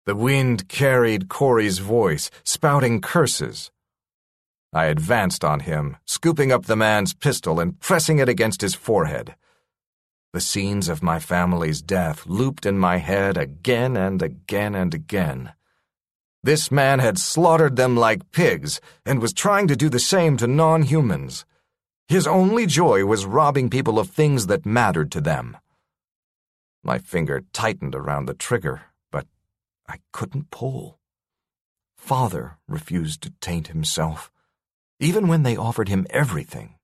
The 0.05 0.15
wind 0.15 0.67
carried 0.67 1.29
Corey's 1.29 1.79
voice, 1.79 2.31
spouting 2.43 3.01
curses. 3.01 3.69
I 4.73 4.85
advanced 4.85 5.43
on 5.43 5.61
him, 5.61 5.97
scooping 6.05 6.51
up 6.51 6.65
the 6.65 6.75
man's 6.75 7.13
pistol 7.13 7.59
and 7.59 7.79
pressing 7.79 8.19
it 8.19 8.29
against 8.29 8.61
his 8.61 8.75
forehead. 8.75 9.35
The 10.31 10.41
scenes 10.41 10.89
of 10.89 11.01
my 11.01 11.19
family's 11.19 11.81
death 11.81 12.27
looped 12.27 12.65
in 12.65 12.77
my 12.77 12.97
head 12.97 13.35
again 13.35 13.97
and 13.97 14.21
again 14.21 14.75
and 14.75 14.93
again. 14.93 15.53
This 16.43 16.71
man 16.71 16.99
had 16.99 17.17
slaughtered 17.17 17.75
them 17.75 17.97
like 17.97 18.31
pigs 18.31 18.79
and 19.05 19.21
was 19.21 19.33
trying 19.33 19.67
to 19.67 19.75
do 19.75 19.89
the 19.89 19.99
same 19.99 20.37
to 20.37 20.47
non 20.47 20.83
humans. 20.83 21.45
His 22.07 22.25
only 22.27 22.65
joy 22.65 23.05
was 23.05 23.25
robbing 23.25 23.69
people 23.69 23.99
of 23.99 24.09
things 24.09 24.47
that 24.47 24.65
mattered 24.65 25.11
to 25.11 25.21
them. 25.21 25.57
My 26.83 26.97
finger 26.97 27.43
tightened 27.53 27.95
around 27.95 28.25
the 28.25 28.33
trigger, 28.33 28.83
but 29.11 29.27
I 29.87 29.97
couldn't 30.11 30.51
pull. 30.51 30.99
Father 31.97 32.57
refused 32.67 33.21
to 33.23 33.33
taint 33.41 33.67
himself, 33.67 34.31
even 34.99 35.27
when 35.27 35.43
they 35.43 35.57
offered 35.57 35.89
him 35.89 36.07
everything. 36.09 36.75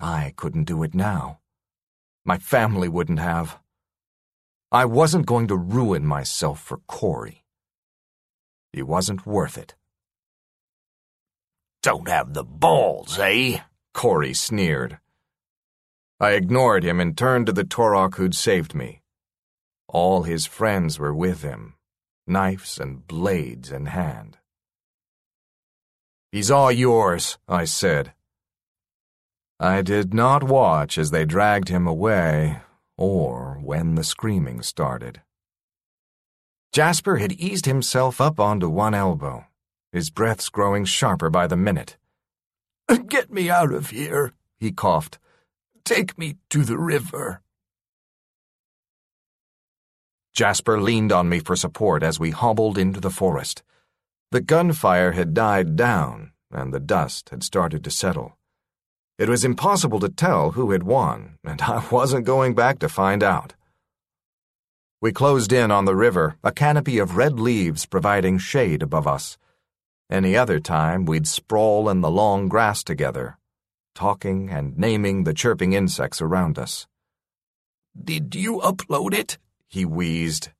I 0.00 0.34
couldn't 0.36 0.64
do 0.64 0.82
it 0.82 0.94
now. 0.94 1.38
My 2.24 2.38
family 2.38 2.88
wouldn't 2.88 3.20
have. 3.20 3.58
I 4.72 4.84
wasn't 4.84 5.26
going 5.26 5.48
to 5.48 5.56
ruin 5.56 6.06
myself 6.06 6.60
for 6.60 6.78
Corey. 6.88 7.44
He 8.72 8.82
wasn't 8.82 9.26
worth 9.26 9.58
it. 9.58 9.74
Don't 11.82 12.08
have 12.08 12.32
the 12.32 12.44
balls, 12.44 13.18
eh? 13.18 13.60
Corey 13.92 14.34
sneered. 14.34 14.98
I 16.22 16.34
ignored 16.34 16.84
him 16.84 17.00
and 17.00 17.18
turned 17.18 17.46
to 17.46 17.52
the 17.52 17.64
Torok 17.64 18.14
who'd 18.14 18.36
saved 18.36 18.76
me. 18.76 19.02
All 19.88 20.22
his 20.22 20.46
friends 20.46 20.96
were 20.96 21.12
with 21.12 21.42
him, 21.42 21.74
knives 22.28 22.78
and 22.78 23.04
blades 23.08 23.72
in 23.72 23.86
hand. 23.86 24.38
He's 26.30 26.48
all 26.48 26.70
yours, 26.70 27.38
I 27.48 27.64
said. 27.64 28.12
I 29.58 29.82
did 29.82 30.14
not 30.14 30.44
watch 30.44 30.96
as 30.96 31.10
they 31.10 31.24
dragged 31.24 31.70
him 31.70 31.88
away 31.88 32.60
or 32.96 33.58
when 33.60 33.96
the 33.96 34.04
screaming 34.04 34.62
started. 34.62 35.22
Jasper 36.72 37.16
had 37.16 37.32
eased 37.32 37.66
himself 37.66 38.20
up 38.20 38.38
onto 38.38 38.68
one 38.68 38.94
elbow, 38.94 39.46
his 39.90 40.08
breaths 40.08 40.50
growing 40.50 40.84
sharper 40.84 41.30
by 41.30 41.48
the 41.48 41.56
minute. 41.56 41.96
Get 43.08 43.32
me 43.32 43.50
out 43.50 43.72
of 43.72 43.90
here, 43.90 44.34
he 44.60 44.70
coughed. 44.70 45.18
Take 45.84 46.16
me 46.16 46.36
to 46.50 46.62
the 46.64 46.78
river. 46.78 47.42
Jasper 50.32 50.80
leaned 50.80 51.10
on 51.12 51.28
me 51.28 51.40
for 51.40 51.56
support 51.56 52.02
as 52.02 52.20
we 52.20 52.30
hobbled 52.30 52.78
into 52.78 53.00
the 53.00 53.10
forest. 53.10 53.62
The 54.30 54.40
gunfire 54.40 55.12
had 55.12 55.34
died 55.34 55.74
down, 55.74 56.32
and 56.50 56.72
the 56.72 56.80
dust 56.80 57.30
had 57.30 57.42
started 57.42 57.82
to 57.84 57.90
settle. 57.90 58.38
It 59.18 59.28
was 59.28 59.44
impossible 59.44 60.00
to 60.00 60.08
tell 60.08 60.52
who 60.52 60.70
had 60.70 60.84
won, 60.84 61.36
and 61.44 61.60
I 61.60 61.84
wasn't 61.90 62.26
going 62.26 62.54
back 62.54 62.78
to 62.78 62.88
find 62.88 63.22
out. 63.22 63.54
We 65.00 65.12
closed 65.12 65.52
in 65.52 65.72
on 65.72 65.84
the 65.84 65.96
river, 65.96 66.36
a 66.44 66.52
canopy 66.52 66.98
of 66.98 67.16
red 67.16 67.40
leaves 67.40 67.86
providing 67.86 68.38
shade 68.38 68.82
above 68.82 69.06
us. 69.06 69.36
Any 70.08 70.36
other 70.36 70.60
time, 70.60 71.06
we'd 71.06 71.26
sprawl 71.26 71.88
in 71.88 72.02
the 72.02 72.10
long 72.10 72.48
grass 72.48 72.84
together, 72.84 73.36
talking 73.94 74.50
and 74.50 74.76
naming 74.76 75.24
the 75.24 75.34
chirping 75.34 75.72
insects 75.72 76.20
around 76.20 76.58
us. 76.58 76.86
Did 78.00 78.34
you 78.34 78.60
upload 78.60 79.12
it? 79.14 79.38
he 79.68 79.84
wheezed. 79.84 80.50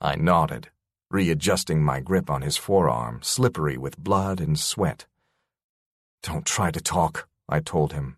I 0.00 0.14
nodded, 0.16 0.70
readjusting 1.10 1.82
my 1.82 2.00
grip 2.00 2.30
on 2.30 2.42
his 2.42 2.56
forearm, 2.56 3.20
slippery 3.22 3.76
with 3.76 3.98
blood 3.98 4.40
and 4.40 4.58
sweat. 4.58 5.06
Don't 6.22 6.46
try 6.46 6.70
to 6.70 6.80
talk, 6.80 7.28
I 7.48 7.60
told 7.60 7.92
him. 7.92 8.16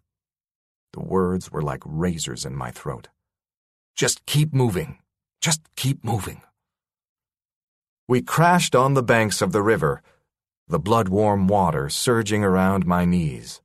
The 0.92 1.00
words 1.00 1.50
were 1.50 1.62
like 1.62 1.82
razors 1.86 2.44
in 2.44 2.54
my 2.54 2.70
throat. 2.70 3.08
Just 3.94 4.26
keep 4.26 4.52
moving. 4.52 4.98
Just 5.40 5.62
keep 5.74 6.04
moving. 6.04 6.42
We 8.06 8.20
crashed 8.20 8.74
on 8.74 8.92
the 8.92 9.02
banks 9.02 9.40
of 9.40 9.52
the 9.52 9.62
river, 9.62 10.02
the 10.68 10.78
blood 10.78 11.08
warm 11.08 11.48
water 11.48 11.88
surging 11.88 12.44
around 12.44 12.84
my 12.84 13.04
knees. 13.04 13.61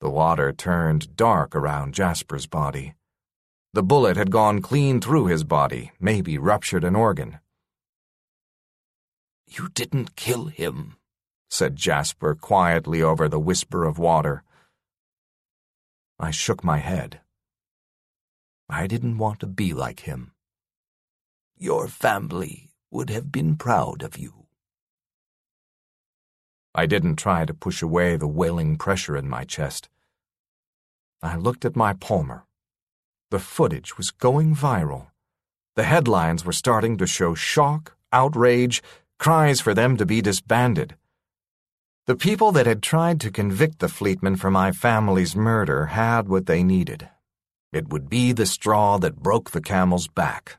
The 0.00 0.10
water 0.10 0.52
turned 0.52 1.14
dark 1.14 1.54
around 1.54 1.94
Jasper's 1.94 2.46
body. 2.46 2.94
The 3.74 3.82
bullet 3.82 4.16
had 4.16 4.30
gone 4.30 4.62
clean 4.62 5.00
through 5.00 5.26
his 5.26 5.44
body, 5.44 5.92
maybe 6.00 6.38
ruptured 6.38 6.84
an 6.84 6.96
organ. 6.96 7.38
You 9.46 9.68
didn't 9.68 10.16
kill 10.16 10.46
him, 10.46 10.96
said 11.50 11.76
Jasper 11.76 12.34
quietly 12.34 13.02
over 13.02 13.28
the 13.28 13.38
whisper 13.38 13.84
of 13.84 13.98
water. 13.98 14.42
I 16.18 16.30
shook 16.30 16.64
my 16.64 16.78
head. 16.78 17.20
I 18.68 18.86
didn't 18.86 19.18
want 19.18 19.40
to 19.40 19.46
be 19.46 19.74
like 19.74 20.00
him. 20.00 20.32
Your 21.58 21.88
family 21.88 22.70
would 22.90 23.10
have 23.10 23.30
been 23.30 23.56
proud 23.56 24.02
of 24.02 24.16
you. 24.16 24.39
I 26.74 26.86
didn't 26.86 27.16
try 27.16 27.44
to 27.44 27.54
push 27.54 27.82
away 27.82 28.16
the 28.16 28.28
wailing 28.28 28.76
pressure 28.76 29.16
in 29.16 29.28
my 29.28 29.44
chest. 29.44 29.88
I 31.22 31.36
looked 31.36 31.64
at 31.64 31.76
my 31.76 31.92
Palmer. 31.94 32.46
The 33.30 33.40
footage 33.40 33.96
was 33.96 34.10
going 34.10 34.54
viral. 34.54 35.08
The 35.76 35.82
headlines 35.84 36.44
were 36.44 36.52
starting 36.52 36.96
to 36.98 37.06
show 37.06 37.34
shock, 37.34 37.96
outrage, 38.12 38.82
cries 39.18 39.60
for 39.60 39.74
them 39.74 39.96
to 39.96 40.06
be 40.06 40.20
disbanded. 40.20 40.96
The 42.06 42.16
people 42.16 42.52
that 42.52 42.66
had 42.66 42.82
tried 42.82 43.20
to 43.20 43.30
convict 43.30 43.78
the 43.78 43.88
Fleetmen 43.88 44.36
for 44.36 44.50
my 44.50 44.72
family's 44.72 45.36
murder 45.36 45.86
had 45.86 46.28
what 46.28 46.46
they 46.46 46.62
needed. 46.62 47.08
It 47.72 47.88
would 47.88 48.08
be 48.08 48.32
the 48.32 48.46
straw 48.46 48.98
that 48.98 49.22
broke 49.22 49.50
the 49.50 49.60
camel's 49.60 50.08
back. 50.08 50.58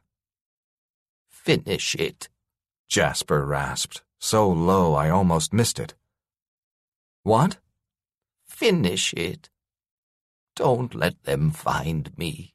Finish 1.30 1.96
it, 1.96 2.30
Jasper 2.88 3.46
rasped, 3.46 4.04
so 4.20 4.48
low 4.48 4.94
I 4.94 5.10
almost 5.10 5.54
missed 5.54 5.80
it. 5.80 5.96
What? 7.24 7.58
Finish 8.48 9.14
it. 9.14 9.50
Don't 10.56 10.96
let 10.96 11.24
them 11.24 11.52
find 11.52 12.16
me. 12.18 12.54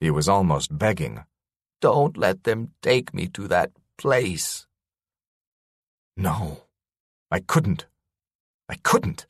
He 0.00 0.10
was 0.10 0.28
almost 0.28 0.76
begging. 0.76 1.24
Don't 1.80 2.16
let 2.16 2.44
them 2.44 2.72
take 2.82 3.14
me 3.14 3.26
to 3.28 3.48
that 3.48 3.70
place. 3.96 4.66
No, 6.16 6.64
I 7.30 7.40
couldn't. 7.40 7.86
I 8.68 8.76
couldn't. 8.76 9.26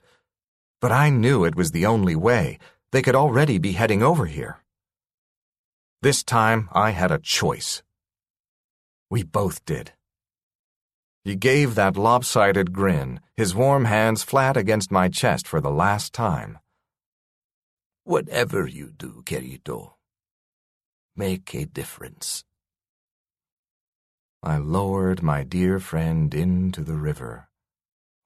But 0.81 0.93
I 0.93 1.11
knew 1.11 1.45
it 1.45 1.55
was 1.55 1.73
the 1.73 1.87
only 1.87 2.17
way. 2.17 2.59
They 2.93 3.03
could 3.03 3.15
already 3.15 3.59
be 3.59 3.73
heading 3.73 4.03
over 4.03 4.27
here. 4.27 4.59
This 6.03 6.23
time 6.23 6.69
I 6.73 6.91
had 6.91 7.11
a 7.11 7.19
choice. 7.19 7.83
We 9.11 9.23
both 9.23 9.65
did. 9.65 9.93
He 11.23 11.37
gave 11.37 11.75
that 11.75 11.97
lopsided 11.97 12.73
grin, 12.73 13.21
his 13.37 13.55
warm 13.55 13.85
hands 13.85 14.23
flat 14.23 14.57
against 14.57 14.91
my 14.91 15.09
chest 15.09 15.47
for 15.47 15.61
the 15.61 15.71
last 15.71 16.15
time. 16.15 16.59
Whatever 18.05 18.67
you 18.67 18.91
do, 18.97 19.23
querido, 19.27 19.95
make 21.15 21.55
a 21.55 21.67
difference. 21.67 22.45
I 24.43 24.57
lowered 24.57 25.23
my 25.23 25.45
dear 25.45 25.79
friend 25.79 26.35
into 26.35 26.83
the 26.83 26.97
river, 26.97 27.49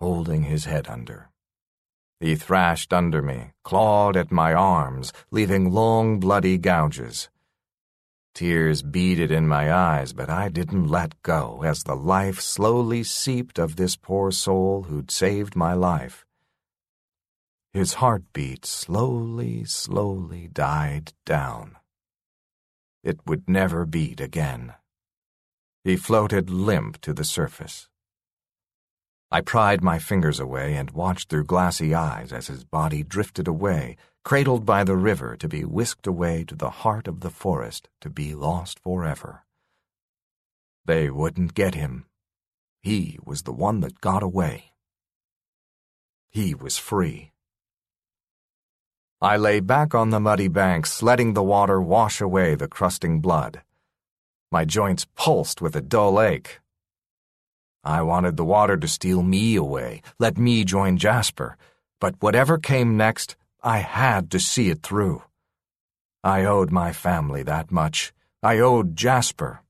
holding 0.00 0.44
his 0.44 0.66
head 0.66 0.86
under. 0.88 1.30
He 2.20 2.36
thrashed 2.36 2.92
under 2.92 3.20
me, 3.20 3.52
clawed 3.64 4.16
at 4.16 4.30
my 4.30 4.54
arms, 4.54 5.12
leaving 5.32 5.72
long 5.72 6.20
bloody 6.20 6.56
gouges. 6.56 7.28
Tears 8.34 8.82
beaded 8.82 9.30
in 9.30 9.46
my 9.46 9.72
eyes, 9.72 10.12
but 10.12 10.28
I 10.28 10.48
didn't 10.48 10.88
let 10.88 11.22
go 11.22 11.62
as 11.62 11.84
the 11.84 11.94
life 11.94 12.40
slowly 12.40 13.04
seeped 13.04 13.60
of 13.60 13.76
this 13.76 13.94
poor 13.96 14.32
soul 14.32 14.82
who'd 14.82 15.12
saved 15.12 15.54
my 15.54 15.72
life. 15.72 16.26
His 17.72 17.94
heartbeat 17.94 18.66
slowly, 18.66 19.64
slowly 19.64 20.48
died 20.48 21.12
down. 21.24 21.76
It 23.04 23.20
would 23.24 23.48
never 23.48 23.86
beat 23.86 24.20
again. 24.20 24.74
He 25.84 25.96
floated 25.96 26.50
limp 26.50 27.00
to 27.02 27.12
the 27.12 27.24
surface. 27.24 27.88
I 29.30 29.42
pried 29.42 29.82
my 29.82 29.98
fingers 30.00 30.40
away 30.40 30.74
and 30.74 30.90
watched 30.90 31.28
through 31.28 31.44
glassy 31.44 31.94
eyes 31.94 32.32
as 32.32 32.48
his 32.48 32.64
body 32.64 33.04
drifted 33.04 33.46
away, 33.46 33.96
cradled 34.24 34.64
by 34.64 34.82
the 34.82 34.96
river 34.96 35.36
to 35.36 35.46
be 35.46 35.64
whisked 35.64 36.06
away 36.06 36.44
to 36.44 36.54
the 36.54 36.70
heart 36.70 37.06
of 37.06 37.20
the 37.20 37.30
forest 37.30 37.88
to 38.00 38.08
be 38.08 38.34
lost 38.34 38.78
forever. 38.80 39.44
They 40.86 41.10
wouldn't 41.10 41.52
get 41.52 41.74
him. 41.74 42.06
He 42.82 43.18
was 43.22 43.42
the 43.42 43.52
one 43.52 43.80
that 43.80 44.00
got 44.00 44.22
away. 44.22 44.72
He 46.30 46.54
was 46.54 46.78
free. 46.78 47.32
I 49.20 49.36
lay 49.36 49.60
back 49.60 49.94
on 49.94 50.10
the 50.10 50.20
muddy 50.20 50.48
banks, 50.48 51.02
letting 51.02 51.34
the 51.34 51.42
water 51.42 51.80
wash 51.80 52.20
away 52.20 52.54
the 52.54 52.68
crusting 52.68 53.20
blood. 53.20 53.62
My 54.50 54.64
joints 54.64 55.06
pulsed 55.14 55.60
with 55.60 55.76
a 55.76 55.80
dull 55.80 56.20
ache. 56.20 56.60
I 57.82 58.00
wanted 58.02 58.36
the 58.36 58.44
water 58.44 58.76
to 58.78 58.88
steal 58.88 59.22
me 59.22 59.56
away, 59.56 60.02
let 60.18 60.38
me 60.38 60.64
join 60.64 60.96
Jasper, 60.96 61.58
but 62.00 62.14
whatever 62.20 62.58
came 62.58 62.96
next, 62.96 63.36
I 63.64 63.78
had 63.78 64.30
to 64.30 64.38
see 64.38 64.70
it 64.70 64.82
through. 64.82 65.24
I 66.22 66.44
owed 66.44 66.70
my 66.70 66.92
family 66.92 67.42
that 67.42 67.72
much. 67.72 68.12
I 68.44 68.58
owed 68.58 68.94
Jasper. 68.94 69.62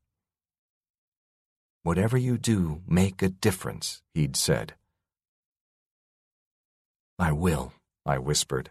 Whatever 1.83 2.19
you 2.19 2.37
do, 2.37 2.83
make 2.87 3.23
a 3.23 3.31
difference, 3.31 4.03
he'd 4.13 4.37
said. 4.37 4.75
I 7.19 7.33
will, 7.33 7.73
I 8.05 8.19
whispered 8.19 8.71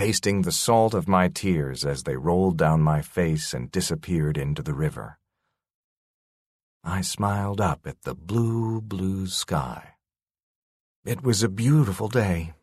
tasting 0.00 0.40
the 0.40 0.52
salt 0.52 0.94
of 0.94 1.06
my 1.06 1.28
tears 1.28 1.84
as 1.84 2.04
they 2.04 2.16
rolled 2.16 2.56
down 2.56 2.80
my 2.80 3.02
face 3.02 3.52
and 3.52 3.70
disappeared 3.70 4.38
into 4.38 4.62
the 4.62 4.72
river. 4.72 5.18
I 6.82 7.02
smiled 7.02 7.60
up 7.60 7.80
at 7.86 8.00
the 8.04 8.14
blue, 8.14 8.80
blue 8.80 9.26
sky. 9.26 9.96
It 11.04 11.22
was 11.22 11.42
a 11.42 11.50
beautiful 11.50 12.08
day. 12.08 12.54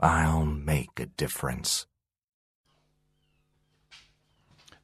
I'll 0.00 0.46
make 0.46 0.98
a 0.98 1.06
difference. 1.06 1.86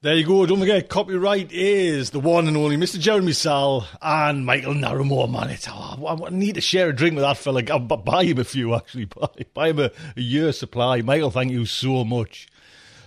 There 0.02 0.14
you 0.14 0.26
go. 0.26 0.44
Don't 0.46 0.60
forget, 0.60 0.88
copyright 0.88 1.50
is 1.50 2.10
the 2.10 2.20
one 2.20 2.46
and 2.46 2.56
only 2.56 2.76
Mr. 2.76 3.00
Jeremy 3.00 3.32
Szal 3.32 3.86
and 4.00 4.44
Mikael 4.44 4.74
Naramore, 4.74 5.28
man. 5.28 5.50
It's, 5.50 5.66
oh, 5.68 6.24
I 6.24 6.30
need 6.30 6.56
to 6.56 6.60
share 6.60 6.90
a 6.90 6.94
drink 6.94 7.14
with 7.14 7.24
that 7.24 7.38
fella. 7.38 7.62
I'll 7.70 7.80
buy 7.80 8.24
him 8.24 8.38
a 8.38 8.44
few, 8.44 8.74
actually. 8.74 9.04
Buy, 9.16 9.28
buy 9.54 9.68
him 9.70 9.80
a, 9.80 9.90
a 10.16 10.20
year 10.20 10.52
supply. 10.52 11.00
Mikael, 11.00 11.30
thank 11.30 11.50
you 11.50 11.64
so 11.64 12.04
much. 12.04 12.46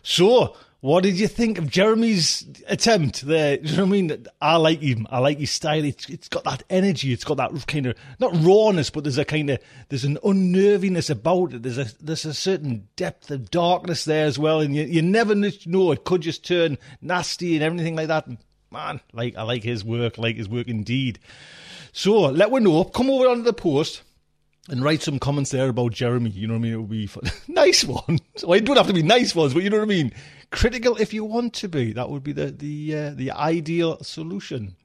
So, 0.01 0.57
what 0.81 1.03
did 1.03 1.19
you 1.19 1.27
think 1.27 1.57
of 1.57 1.69
Jeremy's 1.69 2.45
attempt 2.67 3.21
there? 3.23 3.59
You 3.59 3.75
know 3.75 3.83
what 3.83 3.89
I 3.89 3.91
mean? 3.91 4.25
I 4.39 4.55
like 4.55 4.79
him. 4.79 5.07
I 5.09 5.19
like 5.19 5.37
his 5.37 5.51
style. 5.51 5.83
It's, 5.83 6.07
it's 6.07 6.29
got 6.29 6.45
that 6.45 6.63
energy. 6.69 7.11
It's 7.11 7.25
got 7.25 7.35
that 7.37 7.67
kind 7.67 7.87
of 7.87 7.97
not 8.17 8.31
rawness, 8.35 8.89
but 8.89 9.03
there's 9.03 9.17
a 9.17 9.25
kind 9.25 9.49
of 9.49 9.59
there's 9.89 10.05
an 10.05 10.17
unnerviness 10.23 11.09
about 11.09 11.53
it. 11.53 11.63
There's 11.63 11.77
a 11.77 11.87
there's 11.99 12.23
a 12.23 12.33
certain 12.33 12.87
depth 12.95 13.29
of 13.29 13.51
darkness 13.51 14.05
there 14.05 14.25
as 14.25 14.39
well, 14.39 14.61
and 14.61 14.73
you 14.73 14.83
you 14.83 15.01
never 15.01 15.35
know 15.35 15.91
it 15.91 16.05
could 16.05 16.21
just 16.21 16.45
turn 16.45 16.77
nasty 17.01 17.55
and 17.55 17.63
everything 17.63 17.97
like 17.97 18.07
that. 18.07 18.29
Man, 18.71 19.01
like 19.11 19.35
I 19.35 19.43
like 19.43 19.63
his 19.63 19.83
work. 19.83 20.17
I 20.17 20.21
like 20.21 20.37
his 20.37 20.47
work 20.47 20.69
indeed. 20.69 21.19
So 21.91 22.21
let 22.21 22.51
me 22.51 22.59
know. 22.61 22.85
Come 22.85 23.09
over 23.09 23.27
onto 23.27 23.43
the 23.43 23.51
post 23.51 24.03
and 24.69 24.83
write 24.83 25.01
some 25.01 25.19
comments 25.19 25.51
there 25.51 25.67
about 25.69 25.91
Jeremy. 25.91 26.29
You 26.29 26.47
know 26.47 26.53
what 26.53 26.59
I 26.59 26.63
mean? 26.63 26.73
It 26.73 26.77
would 26.77 26.89
be 26.89 27.07
fun. 27.07 27.23
nice 27.47 27.83
ones. 27.83 28.21
Well, 28.43 28.53
it 28.53 28.65
don't 28.65 28.77
have 28.77 28.87
to 28.87 28.93
be 28.93 29.03
nice 29.03 29.35
ones, 29.35 29.53
but 29.53 29.63
you 29.63 29.69
know 29.69 29.77
what 29.77 29.83
I 29.83 29.87
mean. 29.87 30.13
Critical 30.51 30.95
if 30.97 31.13
you 31.13 31.23
want 31.23 31.53
to 31.55 31.67
be. 31.67 31.93
That 31.93 32.09
would 32.09 32.23
be 32.23 32.31
the 32.31 32.47
the 32.47 32.95
uh, 32.95 33.11
the 33.11 33.31
ideal 33.31 34.03
solution. 34.03 34.75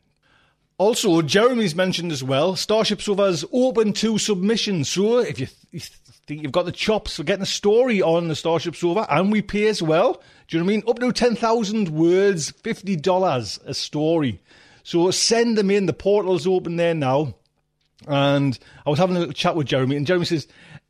Also, 0.77 1.23
Jeremy's 1.23 1.75
mentioned 1.75 2.11
as 2.11 2.23
well. 2.23 2.57
Starship 2.57 3.01
Sofa's 3.01 3.45
open 3.53 3.93
to 3.95 4.19
submissions. 4.19 4.89
So 4.89 5.19
if 5.19 5.39
you, 5.39 5.47
th- 5.47 5.59
you 5.71 5.81
think 6.27 6.43
you've 6.43 6.53
got 6.53 6.65
the 6.65 6.73
chops 6.73 7.17
for 7.17 7.23
getting 7.23 7.45
a 7.45 7.47
story 7.47 8.03
on 8.03 8.27
the 8.27 8.35
Starship 8.35 8.75
Sofa, 8.75 9.07
and 9.09 9.31
we 9.31 9.41
pay 9.41 9.69
as 9.69 9.81
well. 9.81 10.21
Do 10.49 10.57
you 10.57 10.63
know 10.63 10.67
what 10.67 10.73
I 10.73 10.77
mean? 10.77 10.85
Up 10.89 10.99
to 10.99 11.13
ten 11.13 11.37
thousand 11.37 11.89
words, 11.91 12.51
fifty 12.51 12.97
dollars 12.97 13.59
a 13.65 13.73
story. 13.73 14.41
So 14.83 15.11
send 15.13 15.57
them 15.57 15.71
in. 15.71 15.87
The 15.87 15.93
portal's 15.93 16.47
open 16.47 16.77
there 16.77 16.95
now. 16.95 17.35
And 18.07 18.59
I 18.85 18.91
was 18.91 18.99
having 18.99 19.17
a 19.17 19.21
little 19.21 19.33
chat 19.33 19.57
with 19.57 19.67
Jeremy, 19.67 19.97
and 19.97 20.07
Jeremy 20.07 20.27
says, 20.27 20.47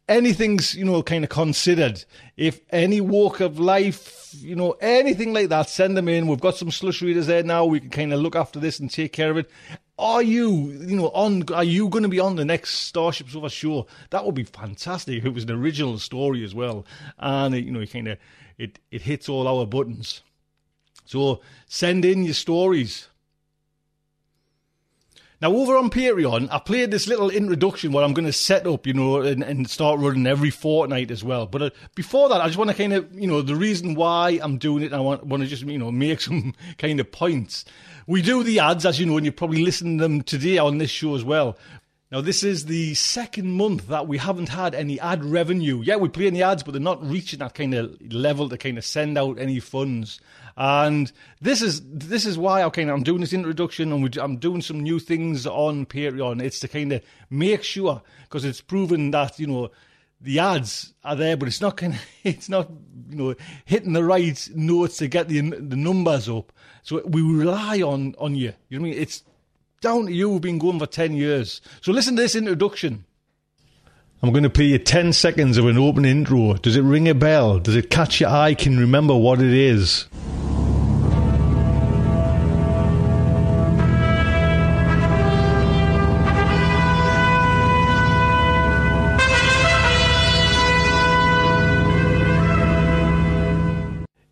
anything's, 0.09 0.75
you 0.75 0.85
know, 0.85 1.03
kind 1.03 1.25
of 1.25 1.31
considered. 1.31 2.05
If 2.37 2.61
any 2.71 3.01
walk 3.01 3.41
of 3.41 3.59
life, 3.59 4.29
you 4.35 4.57
know, 4.57 4.73
anything 4.81 5.33
like 5.33 5.49
that, 5.49 5.69
send 5.69 5.97
them 5.97 6.09
in. 6.09 6.27
We've 6.27 6.41
got 6.41 6.57
some 6.57 6.71
slush 6.71 7.03
readers 7.03 7.27
there 7.27 7.43
now. 7.43 7.65
We 7.65 7.81
can 7.81 7.91
kind 7.91 8.13
of 8.13 8.21
look 8.21 8.37
after 8.37 8.59
this 8.59 8.79
and 8.79 8.91
take 8.91 9.13
care 9.13 9.31
of 9.31 9.39
it. 9.39 9.51
Are 9.99 10.23
you, 10.23 10.51
you 10.51 10.97
know, 10.97 11.09
on, 11.11 11.45
are 11.53 11.65
you 11.65 11.89
going 11.89 12.03
to 12.03 12.09
be 12.09 12.19
on 12.19 12.37
the 12.37 12.45
next 12.45 12.75
Starship 12.75 13.29
Sofa 13.31 13.49
sure 13.49 13.87
That 14.11 14.27
would 14.27 14.35
be 14.35 14.43
fantastic 14.43 15.19
if 15.19 15.25
it 15.25 15.35
was 15.35 15.45
an 15.45 15.53
original 15.53 15.99
story 15.99 16.45
as 16.45 16.55
well. 16.55 16.85
And, 17.19 17.55
it, 17.55 17.65
you 17.65 17.71
know, 17.71 17.81
it 17.81 17.93
kind 17.93 18.09
of, 18.09 18.19
it, 18.59 18.81
it 18.91 19.03
hits 19.03 19.29
all 19.29 19.47
our 19.47 19.67
buttons. 19.67 20.23
So 21.05 21.41
send 21.67 22.05
in 22.05 22.25
your 22.25 22.35
stories. 22.35 23.09
Now, 25.45 25.53
over 25.53 25.77
on 25.77 25.91
Patreon, 25.91 26.49
I 26.51 26.59
played 26.59 26.91
this 26.91 27.07
little 27.07 27.29
introduction 27.29 27.93
where 27.93 28.03
I'm 28.03 28.15
going 28.15 28.25
to 28.25 28.33
set 28.33 28.67
up, 28.67 28.87
you 28.87 28.95
know, 28.95 29.21
and, 29.21 29.43
and 29.43 29.69
start 29.69 30.01
running 30.01 30.27
every 30.27 30.49
fortnight 30.49 31.11
as 31.11 31.23
well. 31.23 31.45
But 31.45 31.61
uh, 31.61 31.71
before 31.95 32.31
that, 32.31 32.41
I 32.41 32.47
just 32.47 32.57
want 32.57 32.71
to 32.71 32.75
kind 32.75 32.95
of, 32.95 33.13
you 33.13 33.27
know, 33.27 33.43
the 33.43 33.55
reason 33.55 33.95
why 33.95 34.41
I'm 34.43 34.57
doing 34.57 34.85
it, 34.85 34.95
I 34.95 35.01
want, 35.01 35.27
want 35.27 35.43
to 35.43 35.47
just, 35.47 35.63
you 35.65 35.77
know, 35.77 35.93
make 35.93 36.21
some 36.23 36.55
kind 36.79 36.99
of 36.99 37.13
points. 37.13 37.67
We 38.07 38.23
do 38.23 38.43
the 38.43 38.59
ads, 38.59 38.87
as 38.87 38.99
you 38.99 39.05
know, 39.05 39.19
and 39.19 39.27
you're 39.27 39.35
probably 39.35 39.63
listened 39.63 39.99
to 39.99 40.03
them 40.05 40.23
today 40.23 40.57
on 40.57 40.79
this 40.79 40.89
show 40.89 41.15
as 41.15 41.25
well. 41.25 41.59
Now, 42.11 42.23
this 42.23 42.43
is 42.43 42.65
the 42.65 42.95
second 42.95 43.53
month 43.53 43.89
that 43.89 44.09
we 44.09 44.17
haven't 44.17 44.49
had 44.49 44.75
any 44.75 44.99
ad 44.99 45.23
revenue. 45.27 45.83
Yeah, 45.83 45.97
we 45.97 46.09
play 46.09 46.27
in 46.27 46.33
the 46.33 46.45
ads, 46.45 46.63
but 46.63 46.73
they're 46.73 46.81
not 46.81 47.05
reaching 47.05 47.41
that 47.41 47.55
kind 47.55 47.75
of 47.75 48.01
level 48.11 48.49
to 48.49 48.57
kind 48.57 48.79
of 48.79 48.85
send 48.87 49.19
out 49.19 49.39
any 49.39 49.61
funds. 49.61 50.21
And 50.57 51.11
this 51.41 51.63
is 51.63 51.83
this 51.85 52.25
is 52.25 52.39
why 52.39 52.63
okay, 52.65 52.83
I'm 52.89 53.03
doing 53.03 53.21
this 53.21 53.33
introduction 53.33 53.93
and 53.93 54.03
we, 54.03 54.11
I'm 54.21 54.37
doing 54.37 54.63
some 54.63 54.81
new 54.81 55.01
things 55.01 55.47
on 55.47 55.87
Patreon. 55.87 56.43
It's 56.43 56.61
to 56.61 56.69
kind 56.69 56.93
of 56.93 57.03
make 57.29 57.65
sure 57.65 58.03
because 58.23 58.45
it's 58.45 58.61
proven 58.61 59.11
that 59.11 59.39
you 59.41 59.49
know 59.49 59.71
the 60.21 60.39
ads 60.39 60.95
are 61.03 61.17
there, 61.17 61.37
but 61.37 61.49
it's 61.49 61.61
not 61.61 61.77
kind 61.77 61.95
of 61.95 62.01
it's 62.25 62.49
not 62.49 62.71
you 63.11 63.17
know 63.17 63.35
hitting 63.65 63.95
the 63.95 64.05
right 64.05 64.49
notes 64.55 64.99
to 64.99 65.09
get 65.09 65.29
the 65.29 65.41
the 65.41 65.77
numbers 65.77 66.29
up. 66.29 66.53
So 66.83 67.03
we 67.05 67.23
rely 67.23 67.83
on 67.83 68.15
on 68.19 68.37
you. 68.37 68.53
You 68.69 68.79
know 68.79 68.83
what 68.83 68.89
I 68.89 68.93
mean? 68.93 69.03
It's 69.03 69.25
down 69.81 70.07
to 70.07 70.13
you. 70.13 70.31
We've 70.31 70.41
been 70.41 70.59
going 70.59 70.79
for 70.79 70.87
ten 70.87 71.15
years. 71.15 71.61
So 71.81 71.91
listen 71.91 72.15
to 72.15 72.23
this 72.23 72.37
introduction. 72.37 73.05
I'm 74.23 74.33
going 74.33 74.45
to 74.45 74.49
play 74.49 74.65
you 74.65 74.79
10 74.79 75.13
seconds 75.13 75.59
of 75.59 75.67
an 75.67 75.77
open 75.77 76.07
intro. 76.07 76.55
Does 76.55 76.77
it 76.77 76.81
ring 76.81 77.09
a 77.09 77.15
bell? 77.15 77.59
Does 77.59 77.77
it 77.77 77.91
catch 77.91 78.21
your 78.21 78.31
eye? 78.31 78.55
Can 78.55 78.73
you 78.73 78.81
remember 78.81 79.15
what 79.15 79.39
it 79.43 79.53
is? 79.53 80.07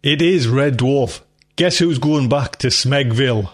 It 0.02 0.20
is 0.20 0.48
Red 0.48 0.78
Dwarf. 0.78 1.20
Guess 1.54 1.78
who's 1.78 2.00
going 2.00 2.28
back 2.28 2.56
to 2.56 2.68
Smegville? 2.68 3.48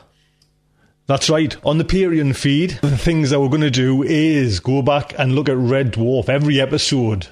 That's 1.06 1.28
right. 1.28 1.54
On 1.62 1.76
the 1.76 1.84
Patreon 1.84 2.34
feed, 2.34 2.70
the 2.80 2.96
things 2.96 3.28
that 3.28 3.38
we're 3.38 3.50
going 3.50 3.60
to 3.60 3.70
do 3.70 4.02
is 4.02 4.58
go 4.58 4.80
back 4.80 5.12
and 5.18 5.34
look 5.34 5.50
at 5.50 5.58
Red 5.58 5.92
Dwarf 5.92 6.30
every 6.30 6.58
episode. 6.58 7.26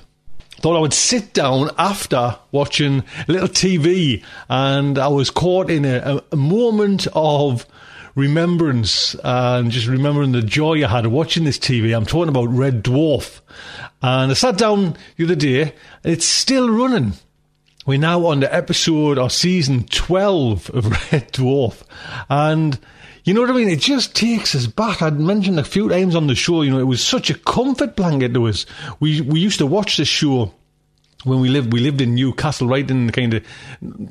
Thought 0.60 0.76
I 0.76 0.80
would 0.80 0.92
sit 0.92 1.32
down 1.32 1.70
after 1.78 2.36
watching 2.52 3.04
a 3.26 3.32
little 3.32 3.48
TV, 3.48 4.22
and 4.50 4.98
I 4.98 5.08
was 5.08 5.30
caught 5.30 5.70
in 5.70 5.86
a, 5.86 6.20
a 6.30 6.36
moment 6.36 7.06
of 7.14 7.64
remembrance 8.14 9.16
and 9.24 9.70
just 9.70 9.86
remembering 9.86 10.32
the 10.32 10.42
joy 10.42 10.84
I 10.84 10.88
had 10.88 11.06
watching 11.06 11.44
this 11.44 11.58
TV. 11.58 11.96
I'm 11.96 12.04
talking 12.04 12.28
about 12.28 12.50
Red 12.50 12.84
Dwarf. 12.84 13.40
And 14.02 14.30
I 14.30 14.34
sat 14.34 14.58
down 14.58 14.94
the 15.16 15.24
other 15.24 15.36
day, 15.36 15.72
it's 16.04 16.26
still 16.26 16.68
running. 16.68 17.14
We're 17.86 17.98
now 17.98 18.26
on 18.26 18.40
the 18.40 18.52
episode 18.52 19.16
or 19.16 19.30
season 19.30 19.84
12 19.84 20.70
of 20.70 20.90
Red 21.12 21.32
Dwarf. 21.32 21.82
And 22.28 22.78
You 23.22 23.32
know 23.32 23.40
what 23.40 23.50
I 23.50 23.54
mean? 23.54 23.68
It 23.68 23.80
just 23.80 24.14
takes 24.14 24.54
us 24.54 24.66
back. 24.66 25.02
I'd 25.02 25.20
mentioned 25.20 25.58
a 25.58 25.64
few 25.64 25.88
times 25.88 26.14
on 26.14 26.26
the 26.26 26.34
show, 26.34 26.62
you 26.62 26.70
know, 26.70 26.80
it 26.80 26.84
was 26.84 27.02
such 27.02 27.30
a 27.30 27.34
comfort 27.34 27.96
blanket 27.96 28.34
to 28.34 28.48
us. 28.48 28.66
We 28.98 29.20
we 29.20 29.40
used 29.40 29.58
to 29.58 29.66
watch 29.66 29.96
the 29.96 30.04
show 30.04 30.52
when 31.26 31.40
we 31.40 31.48
lived, 31.48 31.72
we 31.72 31.80
lived 31.80 32.00
in 32.00 32.14
Newcastle, 32.14 32.68
right 32.68 32.88
in 32.88 33.06
the 33.06 33.12
kind 33.12 33.34
of 33.34 33.44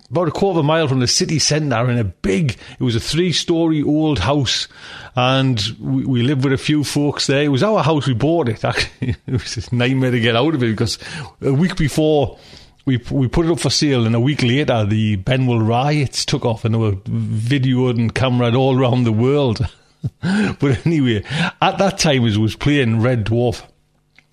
about 0.10 0.28
a 0.28 0.32
quarter 0.32 0.60
of 0.60 0.66
a 0.66 0.68
mile 0.68 0.88
from 0.90 1.00
the 1.00 1.08
city 1.08 1.40
centre, 1.40 1.90
in 1.90 1.98
a 1.98 2.04
big. 2.04 2.58
It 2.78 2.84
was 2.84 2.96
a 2.96 3.00
three-story 3.00 3.84
old 3.84 4.20
house, 4.20 4.68
and 5.16 5.62
we, 5.80 6.06
we, 6.06 6.24
lived 6.24 6.44
with 6.44 6.52
a 6.52 6.58
few 6.58 6.84
folks 6.84 7.28
there. 7.28 7.44
It 7.44 7.50
was 7.50 7.64
our 7.64 7.84
house. 7.84 8.06
We 8.06 8.16
bought 8.16 8.50
it. 8.50 8.66
Actually, 8.66 9.16
it 9.28 9.32
was 9.32 9.70
a 9.70 9.76
nightmare 9.76 10.12
to 10.12 10.20
get 10.20 10.36
out 10.36 10.56
of 10.56 10.62
it 10.62 10.72
because 10.72 11.00
a 11.42 11.54
week 11.54 11.78
before. 11.78 12.38
We, 12.86 12.98
we 13.10 13.28
put 13.28 13.48
it 13.48 13.52
up 13.52 13.60
for 13.60 13.72
sale, 13.72 14.06
and 14.06 14.14
a 14.14 14.20
week 14.20 14.44
later, 14.44 14.86
the 14.86 15.16
Benwell 15.18 15.60
riots 15.60 16.24
took 16.24 16.46
off, 16.46 16.66
and 16.66 16.76
they 16.76 16.80
were 16.80 16.92
videoed 16.92 17.98
and 17.98 18.14
cameraed 18.14 18.56
all 18.56 18.80
around 18.80 19.06
the 19.06 19.12
world. 19.12 19.68
but 20.22 20.86
anyway, 20.86 21.24
at 21.62 21.78
that 21.80 21.98
time, 21.98 22.26
it 22.26 22.38
was 22.38 22.56
playing 22.56 23.02
Red 23.02 23.26
Dwarf 23.26 23.64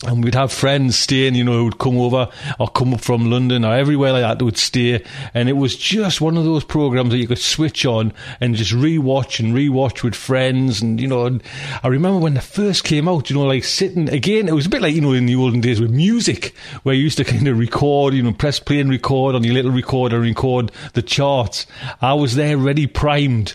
and 0.07 0.25
we'd 0.25 0.35
have 0.35 0.53
friends 0.53 0.99
staying, 0.99 1.35
you 1.35 1.45
know, 1.45 1.53
who 1.53 1.65
would 1.67 1.79
come 1.79 1.99
over 1.99 2.29
or 2.59 2.69
come 2.69 2.95
up 2.95 3.01
from 3.01 3.31
London 3.31 3.65
or 3.65 3.75
everywhere 3.75 4.13
like 4.13 4.23
that 4.23 4.39
they 4.39 4.45
would 4.45 4.59
stay. 4.59 5.05
And 5.33 5.49
it 5.49 5.53
was 5.53 5.77
just 5.77 6.21
one 6.21 6.37
of 6.37 6.45
those 6.45 6.65
programs 6.65 7.11
that 7.11 7.19
you 7.19 7.29
could 7.29 7.39
switch 7.39 7.87
on 7.87 8.13
and 8.41 8.57
just 8.57 8.73
rewatch 8.73 9.39
and 9.39 9.55
rewatch 9.55 10.03
with 10.03 10.15
friends. 10.15 10.83
And, 10.83 11.01
you 11.01 11.07
know, 11.07 11.27
and 11.27 11.43
I 11.83 11.89
remember 11.89 12.19
when 12.19 12.37
it 12.37 12.43
first 12.43 12.85
came 12.85 13.09
out, 13.09 13.31
you 13.31 13.37
know, 13.37 13.45
like 13.45 13.65
sitting 13.65 14.09
again, 14.09 14.49
it 14.49 14.55
was 14.55 14.67
a 14.67 14.71
bit 14.71 14.83
like, 14.83 14.95
you 14.95 15.01
know, 15.01 15.13
in 15.13 15.27
the 15.27 15.37
olden 15.37 15.61
days 15.61 15.81
with 15.81 15.91
music 15.91 16.55
where 16.83 16.95
you 16.95 17.05
used 17.05 17.19
to 17.19 17.25
kind 17.33 17.47
of 17.47 17.59
record, 17.59 18.15
you 18.15 18.23
know, 18.23 18.33
press 18.33 18.59
play 18.59 18.81
and 18.81 18.91
record 18.91 19.35
on 19.35 19.45
your 19.45 19.55
little 19.55 19.71
recorder 19.71 20.17
and 20.17 20.25
record 20.25 20.73
the 20.95 21.03
charts. 21.03 21.67
I 22.01 22.15
was 22.15 22.35
there 22.35 22.59
ready 22.59 22.87
primed 22.87 23.55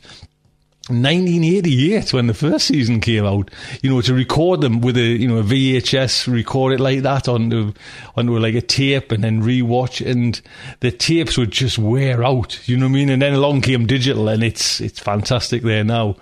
1988 0.90 2.14
when 2.14 2.28
the 2.28 2.34
first 2.34 2.68
season 2.68 3.02
came 3.02 3.26
out, 3.26 3.52
you 3.82 3.90
know, 3.90 4.00
to 4.02 4.14
record 4.14 4.62
them 4.62 4.80
with 4.80 4.96
a, 4.96 5.02
you 5.02 5.28
know, 5.28 5.38
a 5.38 5.44
VHS, 5.44 6.32
record 6.32 6.74
it 6.74 6.80
like 6.80 7.02
that 7.02 7.28
onto, 7.28 7.74
onto 8.16 8.38
like 8.38 8.56
a 8.56 8.62
tape 8.62 9.12
and 9.12 9.24
then 9.24 9.42
rewatch 9.42 10.06
and 10.06 10.42
the 10.80 10.92
tapes 10.92 11.38
would 11.38 11.52
just 11.52 11.78
wear 11.78 12.24
out, 12.24 12.68
you 12.68 12.78
know 12.78 12.86
what 12.86 12.92
I 12.92 12.94
mean? 12.94 13.10
And 13.10 13.22
then 13.22 13.34
along 13.34 13.62
came 13.62 13.86
digital 13.86 14.30
and 14.30 14.44
it's, 14.44 14.80
it's 14.80 15.00
fantastic 15.00 15.62
there 15.64 15.84
now. 15.84 16.16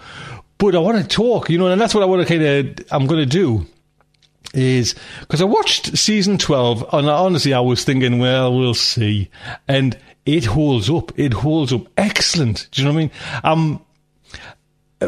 But 0.57 0.76
I 0.76 0.80
want 0.80 0.97
to 0.97 1.07
talk, 1.07 1.49
you 1.49 1.57
know, 1.57 1.68
and 1.68 1.80
that's 1.80 1.93
what 1.93 2.01
I 2.01 2.07
want 2.07 2.28
to 2.28 2.28
kind 2.28 2.43
of, 2.43 2.86
I'm 2.91 3.05
going 3.05 3.22
to 3.22 3.26
do 3.26 3.66
is 4.53 4.95
because 5.20 5.41
I 5.41 5.45
watched 5.45 5.97
season 5.97 6.38
12 6.38 6.93
and 6.93 7.09
honestly 7.09 7.53
I 7.53 7.59
was 7.59 7.84
thinking, 7.84 8.20
well, 8.20 8.57
we'll 8.57 8.74
see. 8.74 9.30
And 9.68 9.97
it 10.26 10.45
holds 10.45 10.89
up. 10.89 11.11
It 11.20 11.34
holds 11.34 11.72
up 11.72 11.88
excellent. 11.97 12.68
Do 12.72 12.82
you 12.82 12.88
know 12.88 12.93
what 12.93 12.99
I 12.99 13.03
mean? 13.03 13.11
Um, 13.43 13.86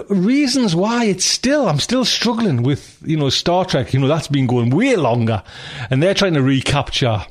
reasons 0.10 0.76
why 0.76 1.06
it's 1.06 1.26
still 1.26 1.68
I'm 1.68 1.80
still 1.80 2.06
struggling 2.06 2.64
with 2.64 2.98
you 3.06 3.18
know 3.18 3.30
Star 3.30 3.66
Trek. 3.66 3.94
You 3.94 4.00
know 4.00 4.08
that's 4.08 4.28
been 4.28 4.48
going 4.48 4.70
way 4.70 4.96
longer, 4.96 5.44
and 5.90 6.02
they're 6.02 6.14
trying 6.14 6.34
to 6.36 6.42
recapture 6.42 7.26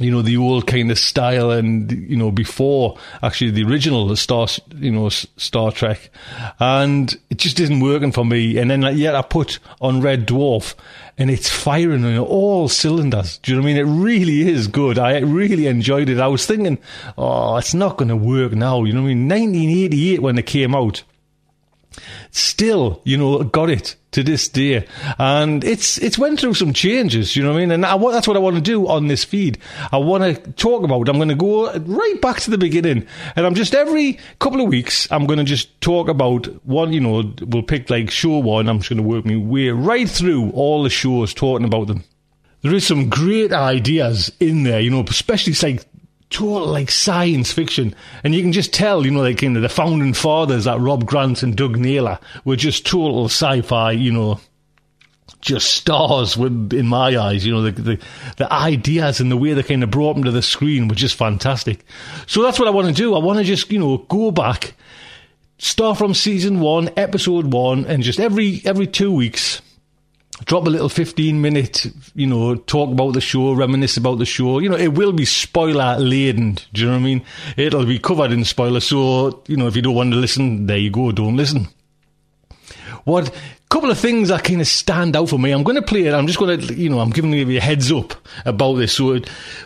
you 0.00 0.10
know 0.10 0.22
the 0.22 0.36
old 0.36 0.66
kind 0.66 0.90
of 0.90 0.98
style 0.98 1.52
and 1.52 1.92
you 1.92 2.16
know 2.16 2.32
before 2.32 2.98
actually 3.22 3.52
the 3.52 3.62
original 3.62 4.14
Star 4.16 4.48
you 4.76 4.90
know 4.90 5.08
Star 5.08 5.70
Trek, 5.70 6.10
and 6.58 7.14
it 7.30 7.38
just 7.38 7.60
isn't 7.60 7.80
working 7.80 8.10
for 8.10 8.24
me. 8.24 8.58
And 8.58 8.70
then 8.70 8.80
like, 8.80 8.96
yet 8.96 9.14
I 9.14 9.22
put 9.22 9.60
on 9.80 10.00
Red 10.00 10.26
Dwarf, 10.26 10.74
and 11.16 11.30
it's 11.30 11.48
firing 11.48 12.04
on 12.04 12.18
all 12.18 12.68
cylinders. 12.68 13.38
Do 13.38 13.52
you 13.52 13.56
know 13.56 13.62
what 13.62 13.70
I 13.70 13.74
mean? 13.74 13.86
It 13.86 14.02
really 14.04 14.48
is 14.48 14.66
good. 14.66 14.98
I 14.98 15.18
really 15.20 15.68
enjoyed 15.68 16.08
it. 16.08 16.18
I 16.18 16.26
was 16.26 16.44
thinking, 16.44 16.78
oh, 17.16 17.56
it's 17.56 17.74
not 17.74 17.96
going 17.96 18.08
to 18.08 18.16
work 18.16 18.52
now. 18.52 18.82
You 18.82 18.94
know 18.94 19.02
what 19.02 19.10
I 19.10 19.14
mean? 19.14 19.28
1988 19.28 20.22
when 20.22 20.38
it 20.38 20.46
came 20.46 20.74
out 20.74 21.04
still, 22.30 23.00
you 23.04 23.16
know, 23.16 23.42
got 23.44 23.70
it 23.70 23.96
to 24.12 24.22
this 24.22 24.48
day. 24.48 24.86
And 25.18 25.64
it's, 25.64 25.98
it's 25.98 26.18
went 26.18 26.40
through 26.40 26.54
some 26.54 26.72
changes, 26.72 27.36
you 27.36 27.42
know 27.42 27.50
what 27.50 27.56
I 27.56 27.60
mean? 27.60 27.70
And 27.72 27.84
I, 27.84 27.98
that's 28.12 28.28
what 28.28 28.36
I 28.36 28.40
want 28.40 28.56
to 28.56 28.62
do 28.62 28.86
on 28.88 29.08
this 29.08 29.24
feed. 29.24 29.58
I 29.92 29.98
want 29.98 30.22
to 30.24 30.52
talk 30.52 30.84
about, 30.84 31.08
I'm 31.08 31.16
going 31.16 31.28
to 31.28 31.34
go 31.34 31.72
right 31.72 32.20
back 32.20 32.40
to 32.40 32.50
the 32.50 32.58
beginning. 32.58 33.06
And 33.36 33.44
I'm 33.44 33.54
just 33.54 33.74
every 33.74 34.18
couple 34.38 34.60
of 34.60 34.68
weeks, 34.68 35.10
I'm 35.10 35.26
going 35.26 35.38
to 35.38 35.44
just 35.44 35.80
talk 35.80 36.08
about 36.08 36.46
one, 36.64 36.92
you 36.92 37.00
know, 37.00 37.34
we'll 37.42 37.62
pick 37.62 37.90
like 37.90 38.10
show 38.10 38.38
one. 38.38 38.68
I'm 38.68 38.78
just 38.78 38.90
going 38.90 39.02
to 39.02 39.08
work 39.08 39.24
my 39.24 39.36
way 39.36 39.70
right 39.70 40.08
through 40.08 40.50
all 40.52 40.82
the 40.82 40.90
shows 40.90 41.34
talking 41.34 41.66
about 41.66 41.88
them. 41.88 42.04
There 42.62 42.74
is 42.74 42.86
some 42.86 43.10
great 43.10 43.52
ideas 43.52 44.32
in 44.40 44.62
there, 44.62 44.80
you 44.80 44.90
know, 44.90 45.04
especially 45.06 45.54
like 45.62 45.84
total 46.30 46.66
like 46.66 46.90
science 46.90 47.52
fiction, 47.52 47.94
and 48.22 48.34
you 48.34 48.42
can 48.42 48.52
just 48.52 48.72
tell, 48.72 49.04
you 49.04 49.10
know, 49.10 49.20
like 49.20 49.42
you 49.42 49.50
know, 49.50 49.60
the 49.60 49.68
founding 49.68 50.12
fathers, 50.12 50.64
that 50.64 50.80
Rob 50.80 51.06
Grant 51.06 51.42
and 51.42 51.56
Doug 51.56 51.76
Naylor, 51.76 52.18
were 52.44 52.56
just 52.56 52.86
total 52.86 53.26
sci-fi, 53.26 53.92
you 53.92 54.12
know, 54.12 54.40
just 55.40 55.74
stars 55.74 56.36
with, 56.36 56.72
in 56.72 56.86
my 56.86 57.16
eyes. 57.16 57.44
You 57.46 57.52
know, 57.52 57.62
the, 57.62 57.70
the, 57.70 57.98
the 58.38 58.52
ideas 58.52 59.20
and 59.20 59.30
the 59.30 59.36
way 59.36 59.52
they 59.52 59.62
kind 59.62 59.82
of 59.82 59.90
brought 59.90 60.14
them 60.14 60.24
to 60.24 60.30
the 60.30 60.42
screen 60.42 60.88
were 60.88 60.94
just 60.94 61.16
fantastic. 61.16 61.84
So 62.26 62.42
that's 62.42 62.58
what 62.58 62.68
I 62.68 62.72
want 62.72 62.88
to 62.88 62.94
do. 62.94 63.14
I 63.14 63.18
want 63.18 63.38
to 63.38 63.44
just 63.44 63.70
you 63.70 63.78
know 63.78 63.98
go 63.98 64.30
back, 64.30 64.74
start 65.58 65.98
from 65.98 66.14
season 66.14 66.60
one, 66.60 66.90
episode 66.96 67.52
one, 67.52 67.84
and 67.86 68.02
just 68.02 68.18
every 68.18 68.62
every 68.64 68.86
two 68.86 69.12
weeks 69.12 69.60
drop 70.44 70.66
a 70.66 70.70
little 70.70 70.88
15 70.88 71.40
minute, 71.40 71.86
you 72.14 72.26
know, 72.26 72.54
talk 72.56 72.90
about 72.90 73.12
the 73.12 73.20
show, 73.20 73.52
reminisce 73.52 73.96
about 73.96 74.18
the 74.18 74.26
show. 74.26 74.58
You 74.58 74.68
know, 74.68 74.76
it 74.76 74.94
will 74.94 75.12
be 75.12 75.24
spoiler 75.24 75.96
laden. 75.98 76.58
Do 76.72 76.80
you 76.80 76.86
know 76.86 76.92
what 76.94 76.98
I 76.98 77.02
mean? 77.02 77.22
It'll 77.56 77.86
be 77.86 77.98
covered 77.98 78.32
in 78.32 78.44
spoilers. 78.44 78.84
So, 78.84 79.42
you 79.46 79.56
know, 79.56 79.66
if 79.66 79.76
you 79.76 79.82
don't 79.82 79.94
want 79.94 80.12
to 80.12 80.18
listen, 80.18 80.66
there 80.66 80.78
you 80.78 80.90
go, 80.90 81.12
don't 81.12 81.36
listen. 81.36 81.68
What 83.04 83.34
couple 83.74 83.90
of 83.90 83.98
things 83.98 84.28
that 84.28 84.44
kind 84.44 84.60
of 84.60 84.68
stand 84.68 85.16
out 85.16 85.28
for 85.28 85.36
me. 85.36 85.50
I'm 85.50 85.64
going 85.64 85.74
to 85.74 85.82
play 85.82 86.04
it. 86.04 86.14
I'm 86.14 86.28
just 86.28 86.38
going 86.38 86.60
to, 86.60 86.74
you 86.74 86.88
know, 86.88 87.00
I'm 87.00 87.10
giving 87.10 87.32
you 87.32 87.58
a 87.58 87.60
heads 87.60 87.90
up 87.90 88.14
about 88.44 88.74
this. 88.74 88.92
So, 88.92 89.18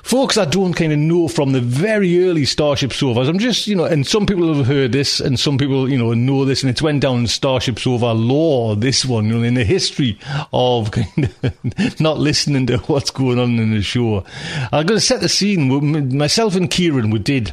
folks 0.02 0.36
that 0.36 0.50
don't 0.50 0.72
kind 0.72 0.94
of 0.94 0.98
know 0.98 1.28
from 1.28 1.52
the 1.52 1.60
very 1.60 2.24
early 2.24 2.46
Starship 2.46 2.94
Sofas, 2.94 3.28
I'm 3.28 3.38
just, 3.38 3.66
you 3.66 3.76
know, 3.76 3.84
and 3.84 4.06
some 4.06 4.24
people 4.24 4.54
have 4.54 4.66
heard 4.66 4.92
this 4.92 5.20
and 5.20 5.38
some 5.38 5.58
people, 5.58 5.90
you 5.90 5.98
know, 5.98 6.14
know 6.14 6.46
this 6.46 6.62
and 6.62 6.70
it's 6.70 6.80
went 6.80 7.02
down 7.02 7.18
in 7.18 7.26
Starship 7.26 7.78
Sofa 7.78 8.12
lore, 8.12 8.76
this 8.76 9.04
one, 9.04 9.26
you 9.26 9.34
know, 9.34 9.42
in 9.42 9.52
the 9.52 9.64
history 9.64 10.18
of 10.54 10.90
kind 10.90 11.30
of 11.42 12.00
not 12.00 12.16
listening 12.16 12.66
to 12.68 12.78
what's 12.78 13.10
going 13.10 13.38
on 13.38 13.58
in 13.58 13.74
the 13.74 13.82
show. 13.82 14.24
I'm 14.72 14.86
going 14.86 14.98
to 14.98 15.00
set 15.00 15.20
the 15.20 15.28
scene. 15.28 16.16
Myself 16.16 16.56
and 16.56 16.70
Kieran, 16.70 17.10
we 17.10 17.18
did 17.18 17.52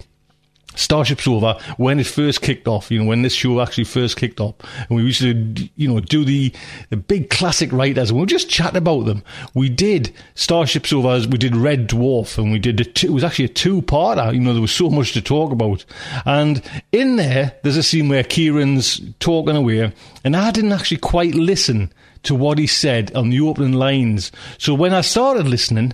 Starship 0.75 1.21
Sofa 1.21 1.61
when 1.77 1.99
it 1.99 2.07
first 2.07 2.41
kicked 2.41 2.67
off, 2.67 2.91
you 2.91 2.99
know, 2.99 3.05
when 3.05 3.21
this 3.21 3.33
show 3.33 3.61
actually 3.61 3.85
first 3.85 4.17
kicked 4.17 4.39
off, 4.39 4.55
and 4.89 4.97
we 4.97 5.03
used 5.03 5.21
to, 5.21 5.69
you 5.75 5.87
know, 5.87 5.99
do 5.99 6.23
the, 6.25 6.53
the 6.89 6.97
big 6.97 7.29
classic 7.29 7.71
writers, 7.71 8.09
and 8.09 8.19
we 8.19 8.25
just 8.25 8.49
chat 8.49 8.75
about 8.75 9.05
them. 9.05 9.23
We 9.53 9.69
did 9.69 10.13
Starship 10.35 10.85
Sofa, 10.85 11.27
we 11.29 11.37
did 11.37 11.55
Red 11.55 11.89
Dwarf, 11.89 12.37
and 12.37 12.51
we 12.51 12.59
did 12.59 12.95
two, 12.95 13.07
it 13.07 13.13
was 13.13 13.23
actually 13.23 13.45
a 13.45 13.49
two-parter. 13.49 14.33
You 14.33 14.39
know, 14.39 14.53
there 14.53 14.61
was 14.61 14.71
so 14.71 14.89
much 14.89 15.13
to 15.13 15.21
talk 15.21 15.51
about, 15.51 15.85
and 16.25 16.61
in 16.91 17.15
there, 17.15 17.53
there's 17.63 17.77
a 17.77 17.83
scene 17.83 18.09
where 18.09 18.23
Kieran's 18.23 19.01
talking 19.19 19.55
away, 19.55 19.93
and 20.23 20.35
I 20.35 20.51
didn't 20.51 20.73
actually 20.73 20.97
quite 20.97 21.35
listen 21.35 21.91
to 22.23 22.35
what 22.35 22.57
he 22.57 22.67
said 22.67 23.13
on 23.15 23.29
the 23.29 23.39
opening 23.39 23.73
lines. 23.73 24.31
So 24.57 24.73
when 24.73 24.93
I 24.93 25.01
started 25.01 25.47
listening, 25.47 25.93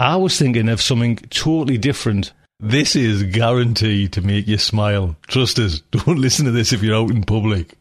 I 0.00 0.16
was 0.16 0.36
thinking 0.36 0.68
of 0.68 0.82
something 0.82 1.16
totally 1.30 1.78
different. 1.78 2.32
This 2.64 2.94
is 2.94 3.24
guaranteed 3.24 4.12
to 4.12 4.20
make 4.20 4.46
you 4.46 4.56
smile. 4.56 5.16
Trust 5.26 5.58
us. 5.58 5.80
Don't 5.90 6.20
listen 6.20 6.44
to 6.44 6.52
this 6.52 6.72
if 6.72 6.80
you're 6.80 6.94
out 6.94 7.10
in 7.10 7.24
public. 7.24 7.74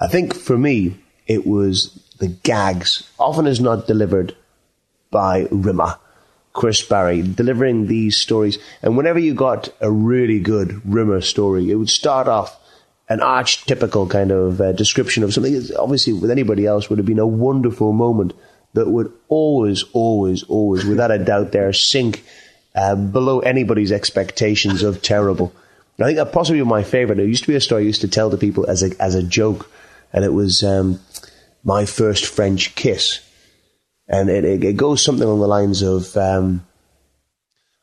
I 0.00 0.08
think 0.08 0.34
for 0.34 0.58
me, 0.58 0.96
it 1.28 1.46
was 1.46 1.94
the 2.18 2.26
gags, 2.26 3.08
often 3.16 3.46
as 3.46 3.60
not 3.60 3.86
delivered 3.86 4.34
by 5.12 5.46
Rimmer, 5.52 6.00
Chris 6.52 6.82
Barrie, 6.82 7.22
delivering 7.22 7.86
these 7.86 8.16
stories. 8.16 8.58
And 8.82 8.96
whenever 8.96 9.20
you 9.20 9.34
got 9.34 9.68
a 9.80 9.88
really 9.88 10.40
good 10.40 10.82
Rimmer 10.84 11.20
story, 11.20 11.70
it 11.70 11.76
would 11.76 11.90
start 11.90 12.26
off 12.26 12.58
an 13.08 13.20
archetypical 13.20 14.10
kind 14.10 14.32
of 14.32 14.60
uh, 14.60 14.72
description 14.72 15.22
of 15.22 15.32
something. 15.32 15.62
Obviously, 15.78 16.12
with 16.12 16.32
anybody 16.32 16.66
else, 16.66 16.90
would 16.90 16.98
have 16.98 17.06
been 17.06 17.20
a 17.20 17.26
wonderful 17.26 17.92
moment 17.92 18.32
that 18.72 18.90
would 18.90 19.12
always, 19.28 19.84
always, 19.92 20.42
always, 20.42 20.84
without 20.84 21.12
a 21.12 21.24
doubt, 21.24 21.52
there 21.52 21.72
sink 21.72 22.24
uh, 22.74 22.96
below 22.96 23.40
anybody's 23.40 23.92
expectations 23.92 24.82
of 24.82 25.02
terrible. 25.02 25.52
I 26.00 26.06
think 26.06 26.16
that 26.16 26.32
possibly 26.32 26.62
my 26.64 26.82
favorite. 26.82 27.20
It 27.20 27.28
used 27.28 27.44
to 27.44 27.48
be 27.48 27.56
a 27.56 27.60
story 27.60 27.84
I 27.84 27.86
used 27.86 28.00
to 28.00 28.08
tell 28.08 28.30
to 28.30 28.36
people 28.36 28.68
as 28.68 28.82
a 28.82 28.90
as 29.00 29.14
a 29.14 29.22
joke, 29.22 29.70
and 30.12 30.24
it 30.24 30.32
was 30.32 30.64
um, 30.64 31.00
my 31.62 31.86
first 31.86 32.26
French 32.26 32.74
kiss, 32.74 33.20
and 34.08 34.28
it, 34.28 34.44
it, 34.44 34.64
it, 34.64 34.76
goes 34.76 35.04
something 35.04 35.24
along 35.24 35.40
the 35.40 35.46
lines 35.46 35.82
of 35.82 36.16
um, 36.16 36.66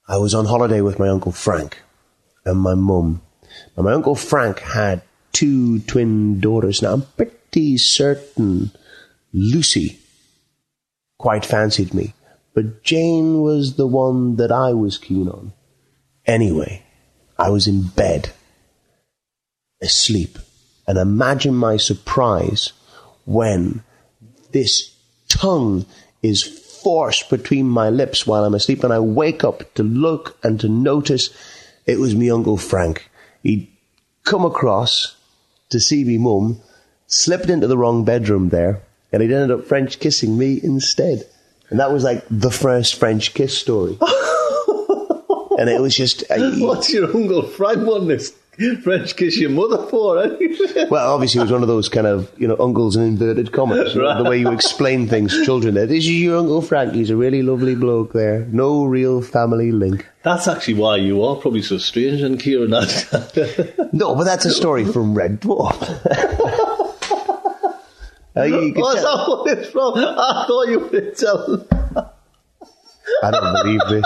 I 0.10 0.18
was 0.18 0.34
on 0.34 0.46
holiday 0.46 0.82
with 0.82 1.00
my 1.00 1.08
uncle 1.08 1.32
Frank 1.32 1.82
and 2.44 2.60
my 2.60 2.76
mum. 2.76 3.22
Now, 3.78 3.84
my 3.84 3.94
uncle 3.94 4.16
Frank 4.16 4.60
had 4.60 5.04
two 5.32 5.80
twin 5.80 6.42
daughters. 6.42 6.82
Now 6.82 6.94
I'm 6.94 7.04
pretty 7.16 7.78
certain 7.78 8.72
Lucy 9.32 10.00
quite 11.18 11.46
fancied 11.46 11.94
me 11.94 12.14
but 12.54 12.84
Jane 12.84 13.42
was 13.42 13.76
the 13.76 13.88
one 13.88 14.36
that 14.36 14.52
I 14.52 14.74
was 14.74 14.98
keen 14.98 15.28
on. 15.30 15.54
Anyway, 16.26 16.84
I 17.38 17.50
was 17.50 17.68
in 17.68 17.84
bed, 17.84 18.32
asleep, 19.82 20.38
And 20.88 20.98
imagine 20.98 21.56
my 21.56 21.78
surprise 21.78 22.74
when 23.26 23.84
this 24.52 24.96
tongue 25.28 25.86
is 26.22 26.44
forced 26.44 27.30
between 27.30 27.68
my 27.68 27.90
lips 27.90 28.28
while 28.28 28.44
I'm 28.44 28.56
asleep 28.56 28.84
and 28.84 28.92
I 28.92 29.00
wake 29.00 29.44
up 29.44 29.74
to 29.76 29.84
look 29.84 30.38
and 30.44 30.60
to 30.60 30.68
notice 30.68 31.30
it 31.86 32.00
was 32.00 32.16
me 32.16 32.30
Uncle 32.30 32.58
Frank. 32.58 33.10
He'd 33.44 33.68
come 34.24 34.46
across 34.46 35.16
to 35.70 35.80
see 35.80 36.04
me 36.04 36.18
mum, 36.18 36.62
slipped 37.08 37.50
into 37.50 37.68
the 37.68 37.78
wrong 37.78 38.04
bedroom 38.04 38.50
there, 38.50 38.82
and 39.12 39.22
he'd 39.22 39.32
ended 39.32 39.52
up 39.52 39.66
French 39.66 40.00
kissing 40.00 40.38
me 40.38 40.60
instead. 40.62 41.28
And 41.72 41.80
that 41.80 41.92
was 41.92 42.04
like 42.04 42.24
the 42.30 42.52
first 42.52 42.96
French 42.96 43.34
kiss 43.34 43.58
story. 43.58 43.98
and 45.58 45.70
it 45.70 45.82
was 45.82 45.96
just. 45.96 46.24
Uh, 46.30 46.52
What's 46.58 46.94
your 46.94 47.06
Uncle 47.06 47.44
Frank 47.44 47.88
want 47.88 48.10
this 48.10 48.36
French 48.84 49.16
kiss 49.16 49.38
your 49.38 49.50
mother 49.50 49.88
for? 49.88 50.22
Eh? 50.22 50.86
well, 50.92 51.14
obviously, 51.14 51.40
it 51.40 51.44
was 51.44 51.52
one 51.52 51.62
of 51.62 51.70
those 51.70 51.88
kind 51.88 52.08
of, 52.08 52.30
you 52.38 52.48
know, 52.48 52.58
uncles 52.60 52.98
in 52.98 53.04
inverted 53.04 53.54
commas. 53.54 53.96
Right. 53.96 54.18
The 54.18 54.30
way 54.30 54.38
you 54.38 54.52
explain 54.52 55.08
things 55.08 55.34
to 55.34 55.46
children. 55.46 55.76
There, 55.76 55.86
this 55.86 56.00
is 56.00 56.12
your 56.12 56.38
Uncle 56.38 56.62
Frank. 56.62 56.94
He's 56.94 57.10
a 57.10 57.16
really 57.16 57.42
lovely 57.42 57.76
bloke 57.76 58.12
there. 58.12 58.46
No 58.52 58.84
real 58.84 59.22
family 59.22 59.72
link. 59.72 60.06
That's 60.24 60.48
actually 60.48 60.76
why 60.76 60.98
you 60.98 61.24
are 61.24 61.36
probably 61.38 61.62
so 61.64 61.78
strange 61.78 62.22
and 62.22 62.40
Kieran. 62.40 62.72
No, 63.94 64.16
but 64.16 64.24
that's 64.24 64.46
a 64.46 64.52
story 64.52 64.86
from 64.86 65.16
Red 65.16 65.42
Dwarf. 65.42 65.78
Uh, 68.36 68.44
you 68.44 68.74
could 68.74 68.84
that 68.84 69.26
what 69.28 69.58
it's 69.58 69.70
from? 69.70 69.94
I 69.98 70.46
thought 70.48 70.68
you 70.70 70.80
were 70.80 71.12
telling. 71.12 71.68
I 73.24 73.32
don't 73.32 73.54
believe 73.54 73.82
this. 73.90 74.06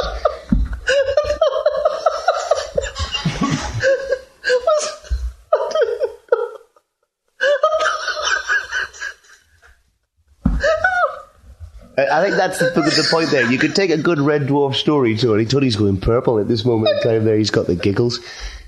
I 11.97 12.21
think 12.21 12.35
that's 12.35 12.59
the, 12.59 12.71
the 12.71 13.07
point 13.09 13.29
there. 13.29 13.49
You 13.49 13.57
could 13.57 13.73
take 13.73 13.89
a 13.89 13.97
good 13.97 14.19
Red 14.19 14.47
Dwarf 14.47 14.75
story 14.75 15.15
to 15.17 15.35
it. 15.35 15.49
Tony's 15.49 15.77
going 15.77 15.99
purple 15.99 16.39
at 16.39 16.47
this 16.47 16.65
moment 16.65 16.89
in 16.97 17.03
time 17.03 17.25
there. 17.25 17.37
He's 17.37 17.51
got 17.51 17.67
the 17.67 17.75
giggles. 17.75 18.19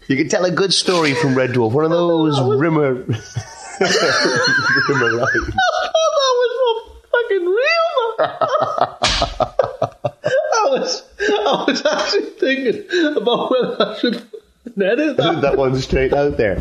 You 0.08 0.16
could 0.16 0.30
tell 0.30 0.45
a 0.45 0.51
good 0.51 0.74
story 0.74 1.14
from 1.14 1.36
Red 1.36 1.49
Dwarf. 1.51 1.74
One 1.74 1.84
of 1.84 1.91
those 1.91 2.39
rimmer... 2.60 3.05
rimmer 4.89 5.11
lines. 5.11 5.47
that 5.47 6.34
was 6.39 6.51
fucking 7.11 7.45
real. 7.45 8.15
I 10.19 10.69
was, 10.69 11.03
I 11.19 11.65
was 11.67 11.86
actually 11.86 12.25
thinking 12.32 13.17
about 13.17 13.51
whether 13.51 13.82
I 13.82 13.97
should 13.99 14.15
edit 14.82 15.17
that. 15.17 15.41
that 15.41 15.57
one 15.57 15.75
straight 15.80 16.13
out 16.13 16.38
there. 16.38 16.59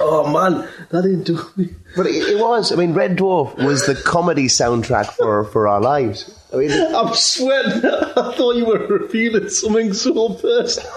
Oh 0.00 0.32
man, 0.32 0.68
that 0.90 1.02
didn't 1.02 1.24
do 1.24 1.40
me. 1.56 1.70
But 1.96 2.06
it, 2.06 2.28
it 2.28 2.38
was. 2.38 2.70
I 2.70 2.76
mean, 2.76 2.94
Red 2.94 3.18
Dwarf 3.18 3.56
was 3.62 3.86
the 3.86 3.94
comedy 3.96 4.46
soundtrack 4.46 5.06
for, 5.12 5.44
for 5.44 5.66
our 5.66 5.80
lives. 5.80 6.32
I 6.52 6.56
mean, 6.56 6.70
I'm 6.70 7.14
sweating. 7.14 7.84
I 7.84 8.32
thought 8.36 8.56
you 8.56 8.66
were 8.66 8.86
revealing 8.86 9.48
something 9.48 9.92
so 9.92 10.34
personal. 10.34 10.90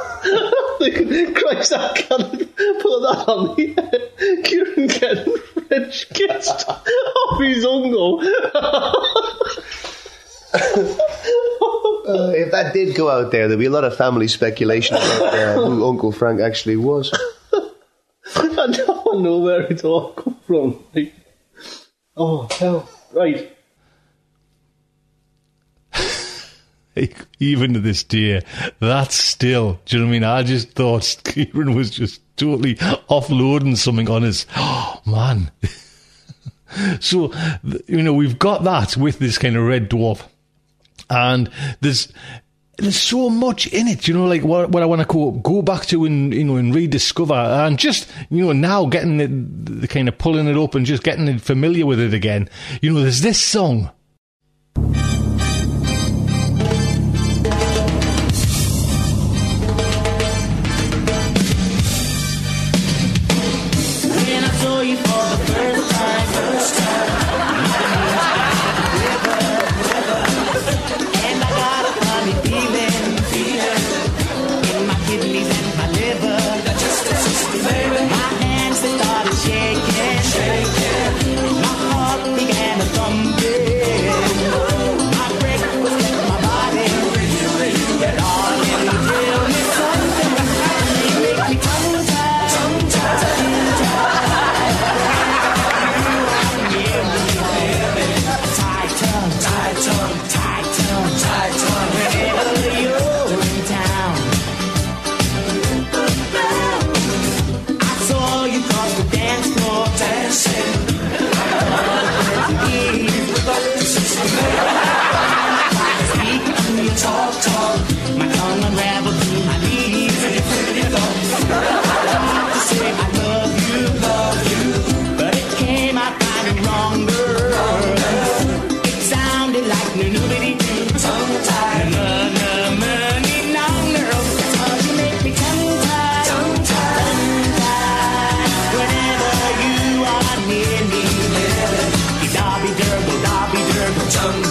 Christ, 1.33 1.73
I 1.73 1.93
can't 1.95 2.40
put 2.81 3.01
that 3.01 3.25
on 3.27 3.55
me. 3.55 3.75
Kieran 4.43 4.87
getting 4.87 5.37
French 5.37 6.09
kissed 6.09 6.67
off 6.69 7.41
his 7.41 7.65
uncle. 7.65 8.21
uh, 12.07 12.31
if 12.35 12.51
that 12.51 12.71
did 12.73 12.95
go 12.95 13.09
out 13.09 13.31
there, 13.31 13.47
there'd 13.47 13.59
be 13.59 13.65
a 13.65 13.71
lot 13.71 13.83
of 13.83 13.95
family 13.95 14.27
speculation 14.27 14.95
about 14.97 15.33
uh, 15.33 15.53
who 15.55 15.87
Uncle 15.87 16.11
Frank 16.11 16.41
actually 16.41 16.77
was. 16.77 17.11
I 18.35 18.67
don't 18.67 19.23
know 19.23 19.39
where 19.39 19.61
it 19.61 19.83
all 19.83 20.13
come 20.13 20.37
from. 20.45 20.83
Like, 20.93 21.13
oh 22.15 22.47
hell! 22.51 22.89
Right. 23.11 23.55
Even 27.39 27.73
to 27.73 27.79
this 27.79 28.03
day, 28.03 28.41
that's 28.79 29.15
still. 29.15 29.79
Do 29.85 29.97
you 29.97 30.01
know 30.01 30.07
what 30.07 30.09
I 30.09 30.13
mean? 30.13 30.23
I 30.23 30.43
just 30.43 30.71
thought 30.71 31.17
Kieran 31.23 31.73
was 31.75 31.89
just 31.89 32.21
totally 32.41 32.75
offloading 32.75 33.77
something 33.77 34.09
on 34.09 34.23
us. 34.23 34.45
Oh 34.55 35.01
man. 35.05 35.51
so 36.99 37.33
you 37.87 38.01
know 38.01 38.13
we've 38.13 38.39
got 38.39 38.63
that 38.63 38.97
with 38.97 39.19
this 39.19 39.37
kind 39.37 39.55
of 39.55 39.63
red 39.63 39.89
dwarf, 39.89 40.23
and 41.09 41.49
there's 41.79 42.11
there's 42.81 42.99
so 42.99 43.29
much 43.29 43.67
in 43.67 43.87
it, 43.87 44.07
you 44.07 44.13
know, 44.13 44.25
like 44.25 44.43
what, 44.43 44.71
what 44.71 44.81
I 44.81 44.87
want 44.87 45.01
to 45.01 45.07
go, 45.07 45.31
go 45.31 45.61
back 45.61 45.85
to 45.87 46.05
and, 46.05 46.33
you 46.33 46.43
know, 46.43 46.55
and 46.55 46.73
rediscover 46.73 47.33
and 47.33 47.77
just, 47.77 48.09
you 48.31 48.43
know, 48.43 48.53
now 48.53 48.85
getting 48.85 49.19
it, 49.19 49.29
the 49.81 49.87
kind 49.87 50.07
of 50.07 50.17
pulling 50.17 50.47
it 50.47 50.57
up 50.57 50.73
and 50.73 50.85
just 50.85 51.03
getting 51.03 51.37
familiar 51.37 51.85
with 51.85 51.99
it 51.99 52.13
again. 52.13 52.49
You 52.81 52.93
know, 52.93 53.01
there's 53.01 53.21
this 53.21 53.39
song. 53.39 53.91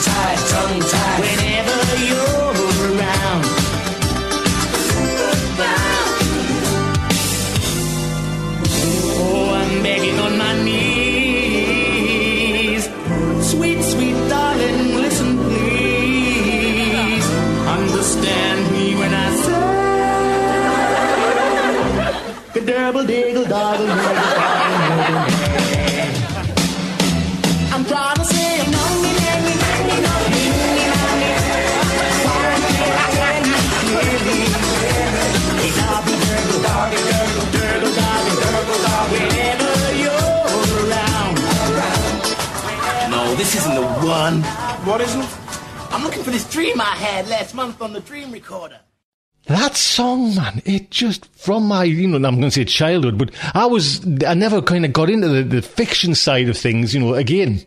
Tongue 0.01 0.14
tied, 0.14 0.39
tongue 0.48 0.81
tied. 0.81 1.40
One. 44.21 44.43
What 44.85 45.01
isn't? 45.01 45.29
I'm 45.93 46.03
looking 46.03 46.23
for 46.23 46.31
this 46.31 46.49
dream 46.51 46.79
I 46.79 46.95
had 46.95 47.27
last 47.29 47.55
month 47.55 47.81
on 47.81 47.95
the 47.95 48.01
dream 48.01 48.31
recorder. 48.31 48.79
that 49.47 49.77
song, 49.77 50.35
man, 50.35 50.61
it 50.67 50.91
just 50.91 51.25
from 51.35 51.65
my, 51.67 51.85
you 51.85 52.07
know, 52.07 52.17
I'm 52.17 52.37
going 52.37 52.43
to 52.43 52.51
say 52.51 52.67
childhood, 52.67 53.17
but 53.17 53.31
I 53.55 53.65
was, 53.65 54.05
I 54.25 54.35
never 54.35 54.61
kind 54.61 54.85
of 54.85 54.93
got 54.93 55.09
into 55.09 55.29
the, 55.29 55.43
the 55.43 55.63
fiction 55.63 56.15
side 56.15 56.51
of 56.51 56.59
things, 56.59 56.95
you 56.95 57.01
know, 57.01 57.15
again. 57.15 57.65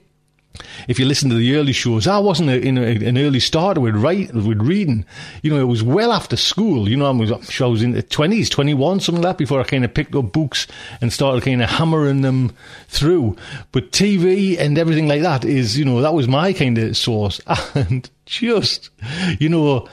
If 0.87 0.99
you 0.99 1.05
listen 1.05 1.29
to 1.29 1.35
the 1.35 1.55
early 1.55 1.73
shows, 1.73 2.05
I 2.05 2.19
wasn't 2.19 2.49
a, 2.49 2.59
in 2.59 2.77
a, 2.77 2.81
an 2.81 3.17
early 3.17 3.39
starter 3.39 3.81
with 3.81 3.95
write, 3.95 4.33
with 4.33 4.61
reading. 4.61 5.03
You 5.41 5.51
know, 5.51 5.59
it 5.59 5.67
was 5.67 5.81
well 5.81 6.11
after 6.11 6.35
school. 6.35 6.87
You 6.87 6.95
know, 6.95 7.07
I 7.07 7.11
was, 7.11 7.31
I'm 7.31 7.41
sure 7.43 7.67
I 7.67 7.69
was 7.71 7.81
in 7.81 7.93
the 7.93 8.03
twenties, 8.03 8.49
twenty 8.49 8.73
one, 8.73 8.99
something 8.99 9.23
like 9.23 9.31
that, 9.31 9.37
before 9.39 9.59
I 9.59 9.63
kind 9.63 9.83
of 9.83 9.93
picked 9.93 10.13
up 10.13 10.31
books 10.31 10.67
and 11.01 11.11
started 11.11 11.43
kind 11.43 11.63
of 11.63 11.69
hammering 11.69 12.21
them 12.21 12.55
through. 12.87 13.35
But 13.71 13.91
TV 13.91 14.59
and 14.59 14.77
everything 14.77 15.07
like 15.07 15.23
that 15.23 15.43
is, 15.43 15.77
you 15.77 15.85
know, 15.85 16.01
that 16.01 16.13
was 16.13 16.27
my 16.27 16.53
kind 16.53 16.77
of 16.77 16.95
source. 16.97 17.41
And 17.75 18.09
just, 18.25 18.91
you 19.39 19.49
know, 19.49 19.87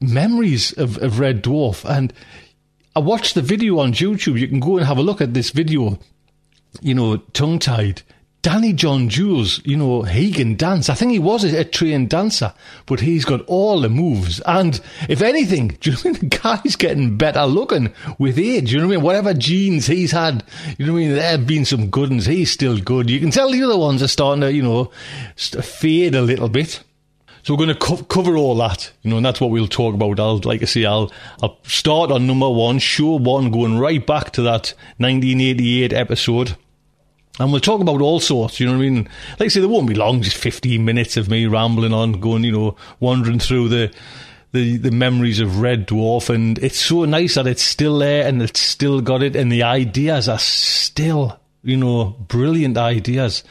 memories 0.00 0.72
of, 0.72 0.98
of 0.98 1.20
Red 1.20 1.42
Dwarf. 1.42 1.88
And 1.88 2.12
I 2.96 3.00
watched 3.00 3.34
the 3.34 3.42
video 3.42 3.78
on 3.78 3.92
YouTube. 3.92 4.38
You 4.38 4.48
can 4.48 4.60
go 4.60 4.78
and 4.78 4.86
have 4.86 4.98
a 4.98 5.02
look 5.02 5.20
at 5.20 5.34
this 5.34 5.50
video, 5.50 5.98
you 6.80 6.94
know, 6.94 7.18
tongue 7.18 7.58
tied. 7.58 8.02
Danny 8.40 8.72
John 8.72 9.08
Jules, 9.08 9.60
you 9.64 9.76
know, 9.76 10.02
he 10.02 10.30
can 10.30 10.54
dance. 10.56 10.88
I 10.88 10.94
think 10.94 11.10
he 11.10 11.18
was 11.18 11.42
a, 11.42 11.60
a, 11.60 11.64
trained 11.64 12.10
dancer, 12.10 12.54
but 12.86 13.00
he's 13.00 13.24
got 13.24 13.44
all 13.46 13.80
the 13.80 13.88
moves. 13.88 14.40
And 14.46 14.80
if 15.08 15.22
anything, 15.22 15.68
do 15.80 15.90
you 15.90 15.96
know 15.96 16.02
I 16.04 16.12
mean? 16.12 16.20
The 16.20 16.38
guy's 16.38 16.76
getting 16.76 17.18
better 17.18 17.44
looking 17.46 17.92
with 18.18 18.38
age. 18.38 18.72
You 18.72 18.78
know 18.78 18.86
what 18.86 18.92
I 18.92 18.96
mean? 18.96 19.04
Whatever 19.04 19.34
genes 19.34 19.86
he's 19.86 20.12
had, 20.12 20.44
you 20.78 20.86
know 20.86 20.92
what 20.92 21.00
I 21.00 21.02
mean? 21.02 21.14
There 21.14 21.30
have 21.30 21.46
been 21.46 21.64
some 21.64 21.90
good 21.90 22.10
ones. 22.10 22.26
He's 22.26 22.52
still 22.52 22.78
good. 22.78 23.10
You 23.10 23.18
can 23.18 23.32
tell 23.32 23.50
the 23.50 23.62
other 23.62 23.76
ones 23.76 24.02
are 24.02 24.08
starting 24.08 24.42
to, 24.42 24.52
you 24.52 24.62
know, 24.62 24.92
fade 25.36 26.14
a 26.14 26.22
little 26.22 26.48
bit. 26.48 26.82
So 27.42 27.54
we're 27.54 27.64
going 27.64 27.68
to 27.70 27.74
co- 27.74 28.04
cover 28.04 28.36
all 28.36 28.56
that, 28.56 28.92
you 29.02 29.10
know, 29.10 29.16
and 29.16 29.26
that's 29.26 29.40
what 29.40 29.50
we'll 29.50 29.68
talk 29.68 29.94
about. 29.94 30.20
I'll, 30.20 30.38
like 30.38 30.62
I 30.62 30.66
say, 30.66 30.84
I'll, 30.84 31.10
I'll 31.42 31.58
start 31.64 32.10
on 32.12 32.26
number 32.26 32.48
one, 32.48 32.78
show 32.78 33.16
one, 33.16 33.50
going 33.50 33.78
right 33.78 34.04
back 34.06 34.32
to 34.32 34.42
that 34.42 34.74
1988 34.98 35.92
episode. 35.92 36.56
And 37.38 37.52
we'll 37.52 37.60
talk 37.60 37.80
about 37.80 38.00
all 38.00 38.20
sorts, 38.20 38.58
you 38.58 38.66
know 38.66 38.72
what 38.72 38.84
I 38.84 38.90
mean? 38.90 39.08
Like 39.38 39.46
I 39.46 39.48
say, 39.48 39.60
there 39.60 39.68
won't 39.68 39.88
be 39.88 39.94
long, 39.94 40.22
just 40.22 40.36
15 40.36 40.84
minutes 40.84 41.16
of 41.16 41.28
me 41.28 41.46
rambling 41.46 41.92
on, 41.92 42.12
going, 42.12 42.44
you 42.44 42.52
know, 42.52 42.76
wandering 42.98 43.38
through 43.38 43.68
the, 43.68 43.94
the, 44.52 44.76
the 44.76 44.90
memories 44.90 45.38
of 45.38 45.60
Red 45.60 45.86
Dwarf. 45.86 46.34
And 46.34 46.58
it's 46.58 46.78
so 46.78 47.04
nice 47.04 47.36
that 47.36 47.46
it's 47.46 47.62
still 47.62 47.98
there 47.98 48.26
and 48.26 48.42
it's 48.42 48.60
still 48.60 49.00
got 49.00 49.22
it. 49.22 49.36
And 49.36 49.52
the 49.52 49.62
ideas 49.62 50.28
are 50.28 50.38
still, 50.38 51.38
you 51.62 51.76
know, 51.76 52.16
brilliant 52.26 52.76
ideas. 52.76 53.44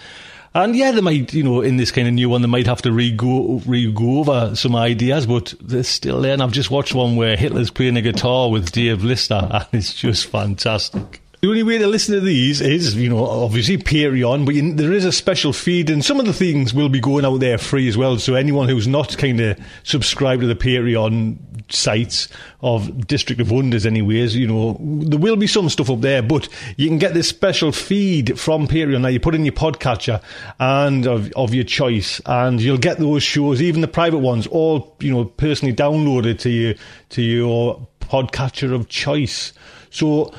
And 0.53 0.75
yeah, 0.75 0.91
they 0.91 1.01
might, 1.01 1.33
you 1.33 1.43
know, 1.43 1.61
in 1.61 1.77
this 1.77 1.91
kind 1.91 2.07
of 2.07 2.13
new 2.13 2.29
one, 2.29 2.41
they 2.41 2.47
might 2.47 2.65
have 2.65 2.81
to 2.81 2.91
re-go, 2.91 3.61
re-go 3.65 4.19
over 4.19 4.55
some 4.55 4.75
ideas, 4.75 5.27
but 5.27 5.53
they're 5.61 5.83
still 5.83 6.19
there. 6.19 6.33
And 6.33 6.41
I've 6.41 6.51
just 6.51 6.71
watched 6.71 6.95
one 6.95 7.15
where 7.15 7.37
Hitler's 7.37 7.69
playing 7.69 7.95
a 7.95 8.01
guitar 8.01 8.49
with 8.49 8.71
Dave 8.71 9.03
Lister, 9.03 9.35
and 9.51 9.67
it's 9.71 9.93
just 9.93 10.25
fantastic. 10.25 11.21
The 11.47 11.51
only 11.51 11.63
way 11.63 11.77
to 11.77 11.87
listen 11.87 12.13
to 12.13 12.19
these 12.19 12.59
is, 12.59 12.93
you 12.95 13.07
know, 13.07 13.25
obviously 13.25 13.77
Patreon, 13.77 14.45
but 14.45 14.53
you, 14.53 14.73
there 14.73 14.91
is 14.91 15.05
a 15.05 15.13
special 15.13 15.53
feed, 15.53 15.89
and 15.89 16.03
some 16.03 16.19
of 16.19 16.25
the 16.25 16.33
things 16.33 16.73
will 16.73 16.89
be 16.89 16.99
going 16.99 17.23
out 17.23 17.37
there 17.37 17.57
free 17.57 17.87
as 17.87 17.95
well. 17.95 18.17
So 18.19 18.35
anyone 18.35 18.67
who's 18.67 18.85
not 18.85 19.17
kind 19.17 19.39
of 19.39 19.57
subscribed 19.83 20.41
to 20.41 20.47
the 20.47 20.57
Patreon 20.57 21.37
sites 21.69 22.27
of 22.59 23.07
District 23.07 23.39
of 23.39 23.49
Wonders, 23.49 23.85
anyways, 23.85 24.35
you 24.35 24.45
know, 24.45 24.75
there 24.81 25.17
will 25.17 25.37
be 25.37 25.47
some 25.47 25.69
stuff 25.69 25.89
up 25.89 26.01
there, 26.01 26.21
but 26.21 26.49
you 26.75 26.89
can 26.89 26.97
get 26.97 27.13
this 27.13 27.29
special 27.29 27.71
feed 27.71 28.37
from 28.37 28.67
Patreon 28.67 29.03
that 29.03 29.13
you 29.13 29.21
put 29.21 29.33
in 29.33 29.45
your 29.45 29.53
podcatcher 29.53 30.21
and 30.59 31.07
of, 31.07 31.31
of 31.37 31.53
your 31.53 31.63
choice, 31.63 32.19
and 32.25 32.61
you'll 32.61 32.77
get 32.77 32.97
those 32.97 33.23
shows, 33.23 33.61
even 33.61 33.79
the 33.79 33.87
private 33.87 34.19
ones, 34.19 34.47
all 34.47 34.97
you 34.99 35.13
know, 35.13 35.23
personally 35.23 35.73
downloaded 35.73 36.39
to 36.39 36.49
you 36.49 36.75
to 37.11 37.21
your 37.21 37.87
podcatcher 38.01 38.73
of 38.73 38.89
choice. 38.89 39.53
So 39.89 40.33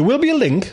there 0.00 0.06
will 0.06 0.18
be 0.18 0.30
a 0.30 0.34
link. 0.34 0.72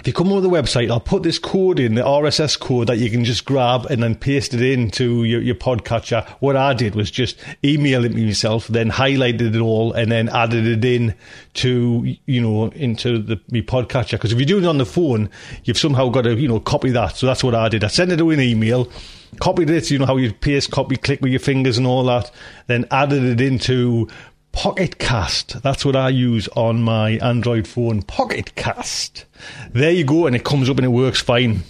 If 0.00 0.06
you 0.06 0.14
come 0.14 0.32
over 0.32 0.40
the 0.40 0.48
website, 0.48 0.90
I'll 0.90 0.98
put 0.98 1.22
this 1.22 1.38
code 1.38 1.78
in, 1.78 1.94
the 1.94 2.00
RSS 2.00 2.58
code 2.58 2.86
that 2.86 2.96
you 2.96 3.10
can 3.10 3.22
just 3.22 3.44
grab 3.44 3.84
and 3.90 4.02
then 4.02 4.14
paste 4.14 4.54
it 4.54 4.62
into 4.62 5.24
your, 5.24 5.42
your 5.42 5.54
podcatcher. 5.54 6.26
What 6.40 6.56
I 6.56 6.72
did 6.72 6.94
was 6.94 7.10
just 7.10 7.38
email 7.62 8.02
it 8.06 8.14
myself, 8.14 8.66
then 8.68 8.90
highlighted 8.90 9.54
it 9.54 9.60
all, 9.60 9.92
and 9.92 10.10
then 10.10 10.30
added 10.30 10.66
it 10.66 10.82
in 10.86 11.14
to, 11.54 12.16
you 12.24 12.40
know, 12.40 12.68
into 12.70 13.18
the 13.18 13.38
my 13.50 13.60
podcatcher. 13.60 14.12
Because 14.12 14.32
if 14.32 14.38
you're 14.38 14.46
doing 14.46 14.64
it 14.64 14.68
on 14.68 14.78
the 14.78 14.86
phone, 14.86 15.28
you've 15.64 15.76
somehow 15.76 16.08
got 16.08 16.22
to, 16.22 16.34
you 16.34 16.48
know, 16.48 16.60
copy 16.60 16.88
that. 16.92 17.16
So 17.16 17.26
that's 17.26 17.44
what 17.44 17.54
I 17.54 17.68
did. 17.68 17.84
I 17.84 17.88
sent 17.88 18.10
it 18.10 18.16
to 18.16 18.30
an 18.30 18.40
email, 18.40 18.90
copied 19.38 19.68
it, 19.68 19.90
you 19.90 19.98
know 19.98 20.06
how 20.06 20.16
you 20.16 20.32
paste, 20.32 20.70
copy, 20.70 20.96
click 20.96 21.20
with 21.20 21.30
your 21.30 21.40
fingers 21.40 21.76
and 21.76 21.86
all 21.86 22.04
that, 22.04 22.30
then 22.68 22.86
added 22.90 23.22
it 23.22 23.40
into 23.42 24.08
Pocket 24.56 24.98
Cast. 24.98 25.62
That's 25.62 25.84
what 25.84 25.94
I 25.94 26.08
use 26.08 26.48
on 26.56 26.82
my 26.82 27.18
Android 27.18 27.68
phone. 27.68 28.00
Pocket 28.00 28.54
Cast. 28.54 29.26
There 29.72 29.90
you 29.90 30.02
go, 30.02 30.26
and 30.26 30.34
it 30.34 30.44
comes 30.44 30.70
up 30.70 30.78
and 30.78 30.86
it 30.86 30.88
works 30.88 31.20
fine. 31.20 31.60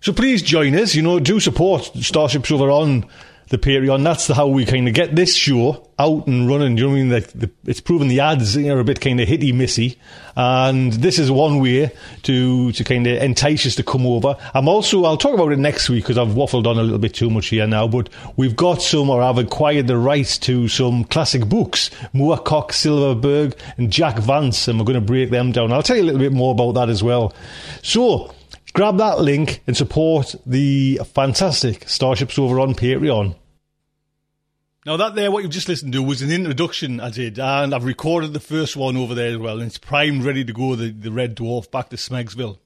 So 0.00 0.12
please 0.12 0.42
join 0.42 0.74
us. 0.74 0.96
You 0.96 1.02
know, 1.02 1.20
do 1.20 1.38
support 1.38 1.84
Starship 2.00 2.44
Sofa 2.44 2.64
on 2.64 3.06
the 3.48 3.58
Patreon. 3.58 4.02
That's 4.04 4.26
the, 4.26 4.34
how 4.34 4.48
we 4.48 4.64
kind 4.64 4.88
of 4.88 4.94
get 4.94 5.14
this 5.14 5.34
show 5.34 5.88
out 5.98 6.26
and 6.26 6.48
running. 6.48 6.76
You 6.76 6.84
know 6.84 6.90
what 6.90 6.94
I 6.94 6.98
mean? 6.98 7.10
Like 7.10 7.26
the, 7.32 7.50
it's 7.64 7.80
proven 7.80 8.08
the 8.08 8.20
ads 8.20 8.56
are 8.56 8.78
a 8.78 8.84
bit 8.84 9.00
kind 9.00 9.20
of 9.20 9.28
hitty 9.28 9.52
missy, 9.52 9.98
and 10.36 10.92
this 10.92 11.18
is 11.18 11.30
one 11.30 11.60
way 11.60 11.92
to 12.22 12.72
to 12.72 12.84
kind 12.84 13.06
of 13.06 13.22
entice 13.22 13.66
us 13.66 13.74
to 13.76 13.82
come 13.82 14.06
over. 14.06 14.36
I'm 14.54 14.68
also 14.68 15.04
I'll 15.04 15.16
talk 15.16 15.34
about 15.34 15.52
it 15.52 15.58
next 15.58 15.88
week 15.88 16.04
because 16.04 16.18
I've 16.18 16.28
waffled 16.34 16.66
on 16.66 16.78
a 16.78 16.82
little 16.82 16.98
bit 16.98 17.14
too 17.14 17.30
much 17.30 17.48
here 17.48 17.66
now. 17.66 17.86
But 17.86 18.08
we've 18.36 18.56
got 18.56 18.82
some, 18.82 19.10
or 19.10 19.22
I've 19.22 19.38
acquired 19.38 19.86
the 19.86 19.98
rights 19.98 20.38
to 20.38 20.68
some 20.68 21.04
classic 21.04 21.48
books: 21.48 21.90
Moorcock, 22.12 22.72
Silverberg, 22.72 23.56
and 23.76 23.90
Jack 23.90 24.18
Vance, 24.18 24.68
and 24.68 24.78
we're 24.78 24.86
going 24.86 24.94
to 24.94 25.00
break 25.00 25.30
them 25.30 25.52
down. 25.52 25.72
I'll 25.72 25.82
tell 25.82 25.96
you 25.96 26.02
a 26.02 26.06
little 26.06 26.20
bit 26.20 26.32
more 26.32 26.52
about 26.52 26.72
that 26.72 26.88
as 26.88 27.02
well. 27.02 27.34
So 27.82 28.32
grab 28.74 28.98
that 28.98 29.20
link 29.20 29.62
and 29.66 29.76
support 29.76 30.34
the 30.44 31.00
fantastic 31.14 31.88
Starship 31.88 32.30
Sofa 32.30 32.60
on 32.60 32.74
Patreon. 32.74 33.36
Now 34.84 34.98
that 34.98 35.14
there, 35.14 35.30
what 35.30 35.42
you've 35.42 35.52
just 35.52 35.68
listened 35.68 35.94
to 35.94 36.02
was 36.02 36.20
an 36.20 36.30
introduction 36.30 37.00
I 37.00 37.08
did, 37.08 37.38
and 37.38 37.74
I've 37.74 37.84
recorded 37.84 38.34
the 38.34 38.40
first 38.40 38.76
one 38.76 38.98
over 38.98 39.14
there 39.14 39.30
as 39.30 39.38
well, 39.38 39.58
and 39.58 39.68
it's 39.68 39.78
primed, 39.78 40.24
ready 40.24 40.44
to 40.44 40.52
go. 40.52 40.74
The 40.74 40.90
the 40.90 41.10
Red 41.10 41.36
Dwarf 41.36 41.70
back 41.70 41.88
to 41.88 41.96
Smegsville, 41.96 42.58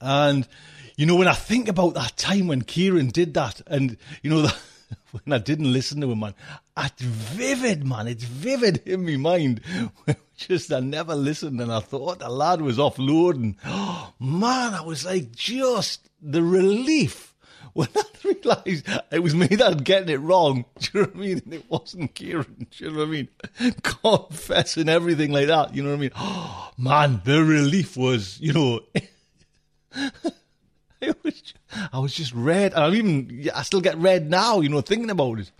and 0.00 0.48
you 0.96 1.04
know 1.04 1.16
when 1.16 1.28
I 1.28 1.34
think 1.34 1.68
about 1.68 1.92
that 1.94 2.16
time 2.16 2.46
when 2.46 2.62
Kieran 2.62 3.08
did 3.08 3.34
that, 3.34 3.60
and 3.66 3.98
you 4.22 4.30
know 4.30 4.42
that. 4.42 4.56
When 5.10 5.32
I 5.32 5.38
didn't 5.38 5.72
listen 5.72 6.00
to 6.00 6.10
him, 6.10 6.20
man, 6.20 6.34
it's 6.76 7.02
vivid, 7.02 7.86
man. 7.86 8.06
It's 8.06 8.24
vivid 8.24 8.82
in 8.84 9.04
my 9.04 9.16
mind. 9.16 9.60
Just 10.36 10.72
I 10.72 10.80
never 10.80 11.14
listened, 11.14 11.60
and 11.60 11.72
I 11.72 11.80
thought 11.80 12.18
the 12.18 12.28
lad 12.28 12.60
was 12.60 12.78
offloading. 12.78 13.56
Oh, 13.64 14.12
man, 14.20 14.74
I 14.74 14.82
was 14.82 15.04
like, 15.04 15.32
just 15.32 16.08
the 16.20 16.42
relief 16.42 17.34
when 17.74 17.88
I 17.96 18.02
realised 18.22 18.88
it 19.10 19.22
was 19.22 19.34
me 19.34 19.46
that 19.48 19.68
had 19.68 19.84
getting 19.84 20.08
it 20.08 20.20
wrong, 20.20 20.64
do 20.78 20.88
you 20.92 21.00
know 21.00 21.06
what 21.08 21.16
I 21.16 21.18
mean? 21.18 21.42
And 21.44 21.54
it 21.54 21.64
wasn't 21.68 22.14
Kieran, 22.14 22.66
do 22.70 22.84
you 22.84 22.90
know 22.90 22.98
what 22.98 23.08
I 23.08 23.10
mean? 23.10 23.28
Confessing 23.82 24.88
everything 24.88 25.32
like 25.32 25.48
that, 25.48 25.74
you 25.74 25.82
know 25.82 25.90
what 25.90 25.96
I 25.96 26.00
mean? 26.00 26.10
Oh, 26.16 26.70
man, 26.78 27.20
the 27.24 27.44
relief 27.44 27.96
was, 27.96 28.40
you 28.40 28.52
know, 28.52 28.80
was, 31.22 31.54
I 31.92 31.98
was 31.98 32.14
just 32.14 32.32
red. 32.32 32.74
I'm 32.74 32.94
even, 32.94 33.50
I 33.54 33.62
still 33.62 33.80
get 33.80 33.98
red 33.98 34.30
now, 34.30 34.60
you 34.60 34.68
know, 34.68 34.80
thinking 34.80 35.10
about 35.10 35.40
it. 35.40 35.50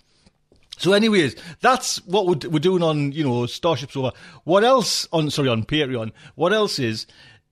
So, 0.77 0.93
anyways, 0.93 1.37
that's 1.61 2.05
what 2.07 2.27
we're, 2.27 2.59
doing 2.59 2.83
on, 2.83 3.13
you 3.13 3.25
know, 3.25 3.47
Starship 3.47 3.93
Sofa. 3.93 4.13
What 4.45 4.65
else 4.65 5.07
on, 5.13 5.31
sorry, 5.31 5.49
on 5.49 5.65
Patreon? 5.65 6.13
What 6.35 6.53
else 6.53 6.79
is 6.79 7.07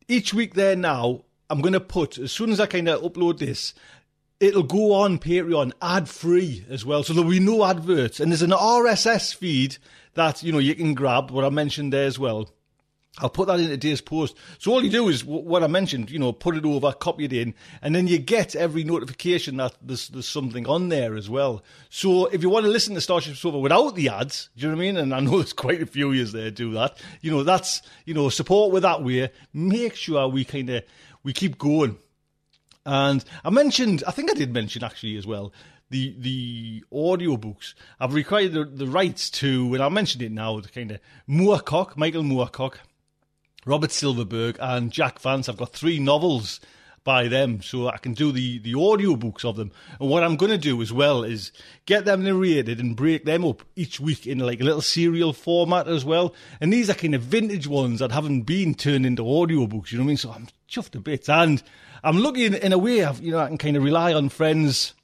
each 0.09 0.35
week 0.35 0.55
there 0.55 0.77
now? 0.77 1.25
I'm 1.49 1.61
going 1.61 1.75
to 1.75 1.81
put 1.81 2.19
as 2.19 2.33
soon 2.33 2.51
as 2.51 2.61
I 2.61 2.67
kind 2.67 2.89
of 2.89 3.03
upload 3.03 3.39
this, 3.39 3.75
it'll 4.41 4.63
go 4.63 4.95
on 4.95 5.19
Patreon 5.19 5.73
ad 5.81 6.09
free 6.09 6.65
as 6.69 6.85
well. 6.85 7.05
So 7.05 7.13
there'll 7.13 7.31
be 7.31 7.39
no 7.39 7.65
adverts. 7.65 8.19
And 8.19 8.33
there's 8.33 8.43
an 8.43 8.51
RSS 8.51 9.35
feed 9.35 9.77
that, 10.15 10.43
you 10.43 10.51
know, 10.51 10.59
you 10.59 10.75
can 10.75 10.95
grab, 10.95 11.31
what 11.31 11.45
I 11.45 11.51
mentioned 11.51 11.93
there 11.93 12.07
as 12.07 12.19
well. 12.19 12.51
I'll 13.19 13.29
put 13.29 13.49
that 13.49 13.61
in 13.61 13.69
today's 13.69 14.01
post. 14.01 14.37
So 14.59 14.73
all 14.73 14.83
you 14.83 14.89
do 14.89 15.09
is 15.09 15.23
what 15.23 15.63
I 15.63 15.67
mentioned, 15.67 16.11
you 16.11 16.19
know, 16.19 16.33
put 16.33 16.57
it 16.57 16.65
over, 16.65 16.93
copy 16.93 17.27
it 17.27 17.33
in, 17.35 17.55
and 17.83 17.95
then 17.95 18.07
you 18.07 18.19
get 18.19 18.57
every 18.57 18.85
notification 18.85 19.59
that 19.59 19.75
there's, 19.83 20.09
there's 20.09 20.27
something 20.27 20.67
on 20.67 20.89
there 20.89 21.15
as 21.15 21.29
well. 21.29 21.63
So 21.91 22.27
if 22.27 22.43
you 22.43 22.49
want 22.49 22.65
to 22.65 22.71
listen 22.71 22.95
to 22.95 23.03
Starship 23.03 23.37
Sofa 23.37 23.59
without 23.59 23.97
the 23.97 24.09
ads, 24.09 24.49
do 24.57 24.63
you 24.63 24.69
know 24.69 24.77
what 24.77 24.83
I 24.83 24.87
mean? 24.87 24.97
And 24.97 25.15
I 25.15 25.21
know 25.21 25.31
there's 25.37 25.53
quite 25.53 25.83
a 25.83 25.87
few 25.87 26.13
years 26.13 26.33
there 26.33 26.51
do 26.51 26.73
that. 26.73 26.97
You 27.21 27.31
know, 27.31 27.43
that's, 27.43 27.83
you 28.07 28.15
know, 28.15 28.31
support 28.31 28.73
with 28.73 28.83
that 28.83 29.05
way. 29.05 29.31
Make 29.53 29.95
sure 29.95 30.27
we 30.29 30.47
kind 30.47 30.71
of, 30.71 30.83
we 31.23 31.35
keep 31.35 31.59
going. 31.59 31.99
And 32.87 33.23
I 33.45 33.51
mentioned, 33.51 34.03
I 34.07 34.13
think 34.13 34.31
I 34.31 34.35
did 34.35 34.55
mention 34.55 34.83
actually 34.83 35.17
as 35.17 35.27
well, 35.27 35.53
the 35.91 36.17
the 36.19 36.85
audiobooks. 36.93 37.75
I've 38.01 38.15
required 38.15 38.55
the, 38.55 38.65
the 38.65 38.87
rights 38.87 39.29
to, 39.31 39.75
and 39.75 39.83
I 39.83 39.89
mentioned 39.91 40.23
it 40.23 40.33
now, 40.33 40.59
the 40.59 40.69
kind 40.69 40.91
of 40.91 41.01
Moorcock, 41.29 41.97
Michael 41.97 42.23
Moorcock, 42.23 42.79
Robert 43.65 43.93
Silverberg, 43.93 44.57
and 44.61 44.91
Jack 44.91 45.21
Vance. 45.21 45.49
I've 45.49 45.57
got 45.57 45.73
three 45.73 45.99
novels 45.99 46.61
by 47.05 47.29
them, 47.29 47.63
so 47.63 47.89
I 47.89 47.97
can 47.99 48.15
do 48.15 48.33
the 48.33 48.59
the 48.59 48.75
audio 48.75 49.17
books 49.17 49.45
of 49.45 49.57
them. 49.57 49.73
And 50.01 50.09
what 50.09 50.23
I'm 50.23 50.37
going 50.37 50.53
to 50.53 50.59
do 50.59 50.81
as 50.83 50.93
well 50.93 51.25
is 51.25 51.53
get 51.87 52.05
them 52.05 52.25
narrated 52.25 52.81
and 52.81 52.97
break 52.97 53.25
them 53.25 53.45
up 53.45 53.63
each 53.77 54.01
week 54.01 54.27
in 54.27 54.39
like 54.39 54.61
a 54.61 54.65
little 54.65 54.81
serial 54.81 55.33
format 55.33 55.89
as 55.89 56.05
well. 56.05 56.35
And 56.61 56.73
these 56.73 56.91
are 56.91 56.95
kind 56.95 57.15
of 57.15 57.23
vintage 57.23 57.67
ones 57.67 58.01
that 58.01 58.13
haven't 58.13 58.43
been 58.43 58.75
turned 58.75 59.07
into 59.07 59.29
audio 59.29 59.67
books. 59.67 59.93
You 59.93 59.99
know 59.99 60.05
what 60.05 60.09
I 60.09 60.09
mean? 60.09 60.17
So 60.17 60.33
I'm 60.33 60.49
chuffed 60.69 60.95
a 60.95 61.01
bit. 61.01 61.29
and 61.29 61.63
I'm 62.05 62.19
lucky 62.19 62.47
in, 62.47 62.73
a 62.73 62.79
way. 62.79 63.05
I've, 63.05 63.21
you 63.21 63.33
know, 63.33 63.39
I 63.39 63.49
can 63.49 63.59
kind 63.59 63.77
of 63.77 63.85
rely 63.85 64.13
on 64.13 64.29
friends 64.29 64.95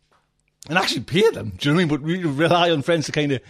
and 0.69 0.77
actually 0.77 1.03
pay 1.03 1.29
them. 1.31 1.53
Do 1.57 1.69
you 1.69 1.75
know 1.75 1.87
what 1.87 2.01
I 2.01 2.13
mean? 2.13 2.25
But 2.25 2.39
rely 2.39 2.71
on 2.71 2.83
friends 2.83 3.07
to 3.07 3.13
kind 3.13 3.33
of 3.33 3.41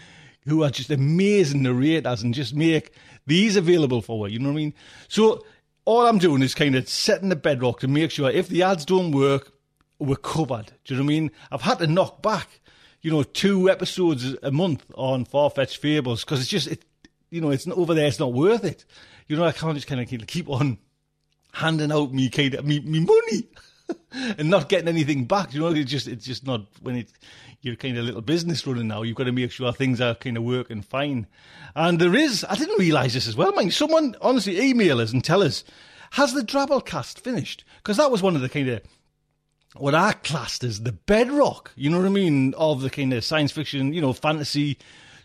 who 0.49 0.65
are 0.65 0.71
just 0.71 0.91
amazing 0.91 1.63
narrators 1.63 2.23
and 2.23 2.35
just 2.35 2.55
make 2.55 2.93
these 3.27 3.57
available 3.57 4.03
for 4.03 4.29
you. 4.29 4.35
You 4.35 4.39
know 4.41 4.49
what 4.49 4.55
I 4.55 4.57
mean? 4.57 4.75
So 5.09 5.45
all 5.85 6.07
I'm 6.07 6.19
doing 6.19 6.43
is 6.43 6.55
kind 6.55 6.75
of 6.75 6.89
setting 6.89 7.29
the 7.29 7.37
bedrock 7.37 7.81
to 7.81 7.89
make 7.89 8.11
sure 8.11 8.31
if 8.31 8.49
the 8.49 8.63
ads 8.63 8.85
don't 8.85 9.13
work, 9.13 9.53
we're 9.99 10.17
covered. 10.17 10.73
Do 10.85 10.95
you 10.95 11.01
know 11.01 11.05
what 11.05 11.13
I 11.13 11.15
mean? 11.15 11.31
I've 11.51 11.63
had 11.63 11.79
to 11.79 11.87
knock 11.87 12.23
back, 12.23 12.61
you 13.03 13.11
know, 13.11 13.23
two 13.23 13.71
episodes 13.71 14.37
a 14.43 14.51
month 14.51 14.85
on 14.95 15.25
Farfetched 15.25 15.79
Fables 15.79 16.25
because 16.25 16.41
it's 16.41 16.49
just, 16.49 16.69
it, 16.69 16.85
you 17.31 17.41
know, 17.41 17.51
it's 17.51 17.67
not 17.67 17.79
over 17.79 17.95
there. 17.95 18.07
It's 18.07 18.19
not 18.19 18.33
worth 18.33 18.65
it. 18.65 18.85
You 19.27 19.37
know, 19.37 19.45
I 19.45 19.53
can't 19.53 19.75
just 19.75 19.87
kind 19.87 20.01
of 20.01 20.27
keep 20.27 20.49
on 20.49 20.79
handing 21.53 21.93
out 21.93 22.13
me 22.13 22.29
kind 22.31 22.55
of 22.55 22.65
me, 22.65 22.81
me 22.81 23.01
money. 23.01 23.49
and 24.13 24.51
not 24.51 24.69
getting 24.69 24.89
anything 24.89 25.25
back. 25.25 25.55
You 25.55 25.61
know, 25.61 25.69
it's 25.69 25.91
just 25.91 26.09
it's 26.09 26.25
just 26.25 26.47
not 26.47 26.67
when 26.83 26.97
it 26.97 27.13
you're 27.61 27.77
kind 27.77 27.99
of 27.99 28.05
little 28.05 28.21
business 28.21 28.67
running 28.67 28.89
now. 28.89 29.03
You've 29.03 29.17
got 29.17 29.25
to 29.25 29.33
make 29.33 29.51
sure 29.51 29.73
things 29.73 30.01
are 30.01 30.15
kind 30.15 30.37
of 30.37 30.45
working 30.45 30.83
fine. 30.83 31.27
And 31.75 31.99
there 31.99 32.15
is, 32.15 32.45
I 32.49 32.55
didn't 32.55 32.79
realise 32.79 33.15
this 33.15 33.27
as 33.27 33.37
well, 33.37 33.53
mind. 33.53 33.75
Someone 33.75 34.15
honestly 34.21 34.61
email 34.61 35.01
us 35.01 35.13
and 35.13 35.25
tell 35.25 35.43
us 35.43 35.65
has 36.13 36.33
the 36.33 36.43
Drabblecast 36.43 37.21
finished? 37.21 37.65
Because 37.79 37.97
that 37.97 38.11
was 38.11 38.23
one 38.23 38.35
of 38.35 38.43
the 38.43 38.49
kind 38.49 38.69
of 38.69 38.83
what 39.77 39.95
I 39.95 40.13
classed 40.13 40.65
as 40.65 40.83
the 40.83 40.93
bedrock. 40.93 41.73
You 41.77 41.91
know 41.91 41.99
what 41.99 42.07
I 42.07 42.11
mean 42.11 42.55
of 42.55 42.81
the 42.81 42.91
kind 42.91 43.13
of 43.13 43.25
science 43.25 43.53
fiction, 43.53 43.93
you 43.93 44.01
know, 44.01 44.13
fantasy 44.13 44.79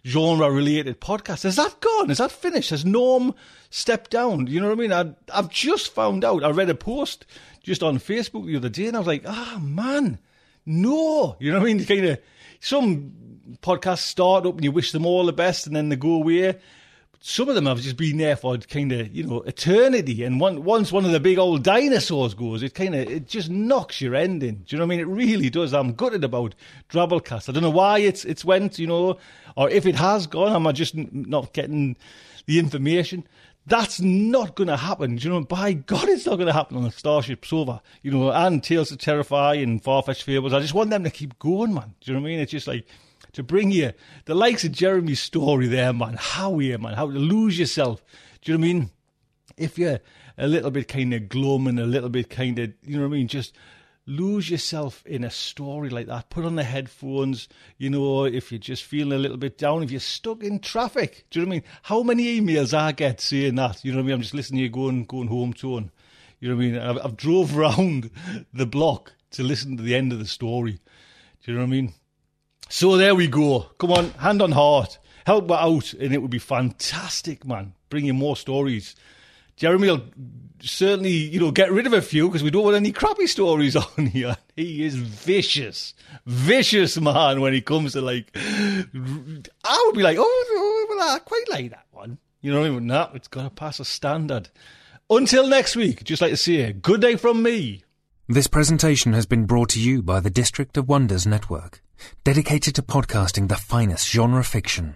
genre 0.05 0.51
related 0.51 0.99
podcast. 0.99 1.45
Is 1.45 1.55
that 1.55 1.79
gone? 1.79 2.11
Is 2.11 2.17
that 2.17 2.31
finished? 2.31 2.71
Has 2.71 2.85
Norm 2.85 3.33
stepped 3.69 4.11
down? 4.11 4.47
You 4.47 4.59
know 4.59 4.67
what 4.67 4.77
I 4.77 4.81
mean? 4.81 4.91
I, 4.91 5.13
I've 5.33 5.49
just 5.49 5.93
found 5.93 6.25
out. 6.25 6.43
I 6.43 6.49
read 6.49 6.69
a 6.69 6.75
post 6.75 7.25
just 7.61 7.81
on 7.83 7.97
Facebook 7.99 8.45
the 8.45 8.57
other 8.57 8.69
day, 8.69 8.87
and 8.87 8.97
I 8.97 8.99
was 8.99 9.07
like, 9.07 9.23
ah, 9.25 9.53
oh, 9.55 9.59
man, 9.59 10.19
no. 10.65 11.35
You 11.39 11.51
know 11.51 11.59
what 11.59 11.69
I 11.69 11.73
mean? 11.73 11.85
Kind 11.85 12.05
of 12.05 12.19
some 12.59 13.13
podcasts 13.61 13.99
start 13.99 14.45
up 14.45 14.55
and 14.55 14.63
you 14.63 14.71
wish 14.71 14.91
them 14.91 15.05
all 15.05 15.25
the 15.25 15.33
best, 15.33 15.67
and 15.67 15.75
then 15.75 15.89
they 15.89 15.95
go 15.95 16.15
away. 16.15 16.57
Some 17.25 17.47
of 17.47 17.55
them 17.55 17.67
have 17.67 17.79
just 17.79 17.95
been 17.95 18.17
there 18.17 18.35
for 18.35 18.57
kind 18.57 18.91
of 18.91 19.15
you 19.15 19.23
know 19.23 19.41
eternity, 19.41 20.23
and 20.23 20.39
one, 20.39 20.63
once 20.63 20.91
one 20.91 21.05
of 21.05 21.11
the 21.11 21.19
big 21.19 21.37
old 21.37 21.63
dinosaurs 21.63 22.33
goes, 22.33 22.63
it 22.63 22.73
kind 22.73 22.95
of 22.95 23.09
it 23.09 23.27
just 23.27 23.49
knocks 23.49 24.01
your 24.01 24.13
ending. 24.13 24.55
Do 24.55 24.75
you 24.75 24.77
know 24.77 24.85
what 24.85 24.93
I 24.93 24.97
mean? 24.97 24.99
It 24.99 25.07
really 25.07 25.49
does. 25.49 25.73
I'm 25.73 25.93
gutted 25.93 26.23
about 26.23 26.55
Drabblecast. 26.89 27.47
I 27.47 27.53
don't 27.53 27.63
know 27.63 27.69
why 27.69 27.99
it's 27.99 28.25
it's 28.25 28.43
went, 28.43 28.77
you 28.77 28.87
know, 28.87 29.17
or 29.55 29.69
if 29.69 29.85
it 29.85 29.95
has 29.95 30.27
gone. 30.27 30.53
Am 30.53 30.67
I 30.67 30.73
just 30.73 30.95
not 30.95 31.53
getting 31.53 31.95
the 32.45 32.59
information? 32.59 33.25
That's 33.65 34.01
not 34.01 34.55
going 34.55 34.67
to 34.67 34.75
happen. 34.75 35.17
You 35.17 35.29
know, 35.29 35.41
by 35.41 35.73
God, 35.73 36.09
it's 36.09 36.25
not 36.25 36.35
going 36.35 36.47
to 36.47 36.53
happen 36.53 36.75
on 36.77 36.85
a 36.85 36.91
Starship 36.91 37.45
Sofa. 37.45 37.81
You 38.01 38.11
know, 38.11 38.31
and 38.31 38.61
Tales 38.61 38.89
to 38.89 38.97
Terrify 38.97 39.55
and 39.55 39.81
Farfetched 39.81 40.23
Fables. 40.23 40.53
I 40.53 40.59
just 40.59 40.73
want 40.73 40.89
them 40.89 41.03
to 41.05 41.09
keep 41.09 41.39
going, 41.39 41.73
man. 41.73 41.93
Do 42.01 42.11
you 42.11 42.13
know 42.13 42.21
what 42.21 42.27
I 42.27 42.31
mean? 42.31 42.39
It's 42.39 42.51
just 42.51 42.67
like 42.67 42.85
to 43.31 43.43
bring 43.43 43.71
you 43.71 43.93
the 44.25 44.35
likes 44.35 44.63
of 44.63 44.73
Jeremy's 44.73 45.21
story 45.21 45.67
there, 45.67 45.93
man. 45.93 46.17
How 46.19 46.57
here, 46.57 46.77
man. 46.77 46.93
How 46.93 47.09
to 47.09 47.17
lose 47.17 47.57
yourself. 47.57 48.03
Do 48.41 48.51
you 48.51 48.57
know 48.57 48.61
what 48.61 48.69
I 48.69 48.73
mean? 48.73 48.91
If 49.55 49.77
you're 49.77 49.99
a 50.37 50.47
little 50.47 50.71
bit 50.71 50.87
kind 50.87 51.13
of 51.13 51.29
glum 51.29 51.67
and 51.67 51.79
a 51.79 51.85
little 51.85 52.09
bit 52.09 52.29
kind 52.29 52.59
of, 52.59 52.73
you 52.83 52.97
know 52.97 53.07
what 53.07 53.13
I 53.15 53.17
mean? 53.17 53.27
Just 53.27 53.55
lose 54.05 54.49
yourself 54.49 55.05
in 55.05 55.23
a 55.23 55.29
story 55.29 55.89
like 55.89 56.07
that. 56.07 56.29
Put 56.29 56.45
on 56.45 56.55
the 56.55 56.63
headphones, 56.63 57.47
you 57.77 57.89
know, 57.89 58.25
if 58.25 58.51
you're 58.51 58.59
just 58.59 58.83
feeling 58.83 59.13
a 59.13 59.21
little 59.21 59.37
bit 59.37 59.57
down, 59.57 59.83
if 59.83 59.91
you're 59.91 59.99
stuck 59.99 60.43
in 60.43 60.59
traffic. 60.59 61.25
Do 61.29 61.39
you 61.39 61.45
know 61.45 61.49
what 61.49 61.53
I 61.53 61.57
mean? 61.57 61.69
How 61.83 62.03
many 62.03 62.39
emails 62.39 62.73
I 62.73 62.91
get 62.91 63.21
saying 63.21 63.55
that? 63.55 63.83
You 63.83 63.91
know 63.91 63.99
what 63.99 64.03
I 64.03 64.05
mean? 64.07 64.15
I'm 64.15 64.21
just 64.21 64.33
listening 64.33 64.59
to 64.59 64.63
you 64.63 64.69
going, 64.69 65.05
going 65.05 65.27
home 65.27 65.53
tone. 65.53 65.91
You 66.39 66.49
know 66.49 66.55
what 66.55 66.63
I 66.63 66.65
mean? 66.65 66.79
I've, 66.79 67.05
I've 67.05 67.17
drove 67.17 67.57
around 67.57 68.11
the 68.53 68.65
block 68.65 69.13
to 69.31 69.43
listen 69.43 69.77
to 69.77 69.83
the 69.83 69.95
end 69.95 70.11
of 70.11 70.19
the 70.19 70.27
story. 70.27 70.79
Do 71.43 71.51
you 71.51 71.53
know 71.53 71.61
what 71.61 71.67
I 71.67 71.71
mean? 71.71 71.93
So 72.69 72.97
there 72.97 73.15
we 73.15 73.27
go. 73.27 73.71
Come 73.77 73.91
on, 73.91 74.09
hand 74.11 74.41
on 74.41 74.51
heart. 74.51 74.97
Help 75.25 75.47
me 75.47 75.55
out, 75.55 75.93
and 75.93 76.13
it 76.13 76.21
would 76.21 76.31
be 76.31 76.39
fantastic, 76.39 77.45
man. 77.45 77.73
Bring 77.89 78.05
you 78.05 78.13
more 78.13 78.35
stories. 78.35 78.95
Jeremy 79.55 79.89
will 79.89 80.03
certainly, 80.63 81.11
you 81.11 81.39
know, 81.39 81.51
get 81.51 81.71
rid 81.71 81.85
of 81.85 81.93
a 81.93 82.01
few 82.01 82.27
because 82.27 82.43
we 82.43 82.49
don't 82.49 82.63
want 82.63 82.75
any 82.75 82.91
crappy 82.91 83.27
stories 83.27 83.75
on 83.97 84.05
here. 84.07 84.37
He 84.55 84.85
is 84.85 84.95
vicious, 84.95 85.93
vicious 86.25 86.99
man 86.99 87.41
when 87.41 87.53
he 87.53 87.61
comes 87.61 87.93
to 87.93 88.01
like. 88.01 88.31
I 88.35 89.83
would 89.85 89.95
be 89.95 90.03
like, 90.03 90.17
oh, 90.19 90.45
oh, 90.55 90.85
well, 90.89 91.15
I 91.15 91.19
quite 91.19 91.49
like 91.49 91.71
that 91.71 91.85
one. 91.91 92.17
You 92.41 92.51
know 92.51 92.61
what 92.61 92.67
I 92.67 92.71
mean? 92.71 92.87
No, 92.87 93.09
it's 93.13 93.27
got 93.27 93.43
to 93.43 93.49
pass 93.49 93.79
a 93.79 93.85
standard. 93.85 94.49
Until 95.09 95.47
next 95.47 95.75
week, 95.75 96.03
just 96.03 96.21
like 96.21 96.31
to 96.31 96.37
see 96.37 96.57
say, 96.57 96.73
good 96.73 97.01
day 97.01 97.15
from 97.15 97.43
me. 97.43 97.83
This 98.27 98.47
presentation 98.47 99.13
has 99.13 99.25
been 99.25 99.45
brought 99.45 99.69
to 99.69 99.81
you 99.81 100.01
by 100.01 100.19
the 100.19 100.29
District 100.29 100.77
of 100.77 100.87
Wonders 100.87 101.27
Network, 101.27 101.81
dedicated 102.23 102.73
to 102.75 102.81
podcasting 102.81 103.49
the 103.49 103.55
finest 103.55 104.09
genre 104.09 104.43
fiction. 104.43 104.95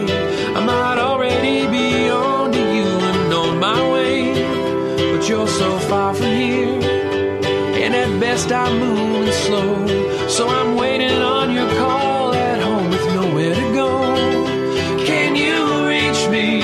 far 5.91 6.13
from 6.13 6.27
here, 6.27 6.79
and 7.83 7.93
at 7.93 8.17
best 8.21 8.49
I'm 8.49 8.79
moving 8.79 9.33
slow. 9.33 9.85
So 10.29 10.47
I'm 10.47 10.77
waiting 10.77 11.21
on 11.37 11.51
your 11.51 11.69
call 11.81 12.33
at 12.33 12.61
home 12.61 12.89
with 12.89 13.05
nowhere 13.07 13.53
to 13.53 13.67
go. 13.73 13.89
Can 15.05 15.35
you 15.35 15.57
reach 15.91 16.21
me? 16.29 16.61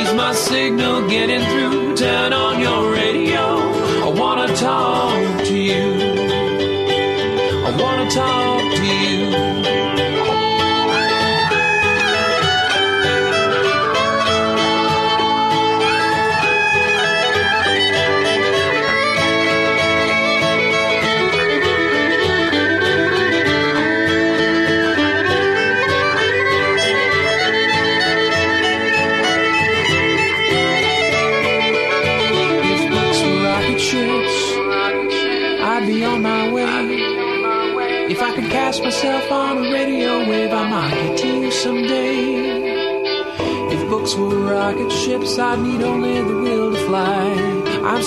Is 0.00 0.12
my 0.14 0.32
signal 0.32 1.08
getting 1.08 1.44
through? 1.50 1.96
Turn 1.96 2.32
on 2.32 2.55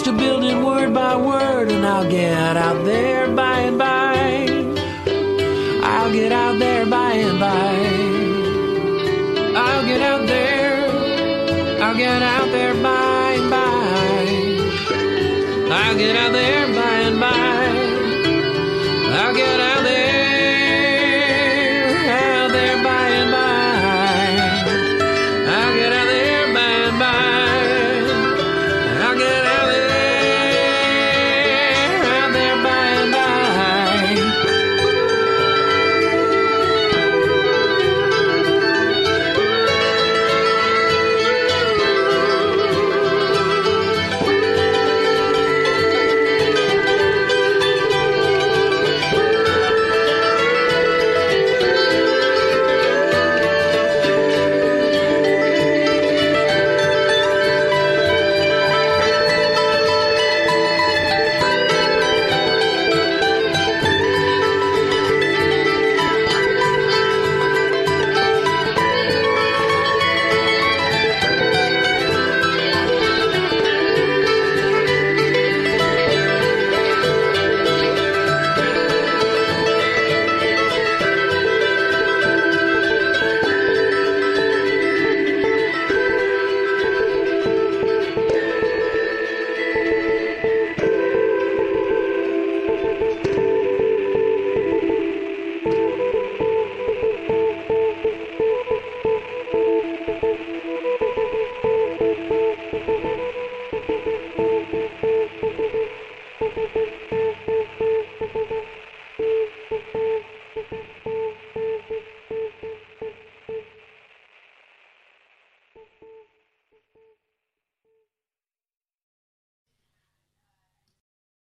I'm 0.09 0.17
still 0.17 0.38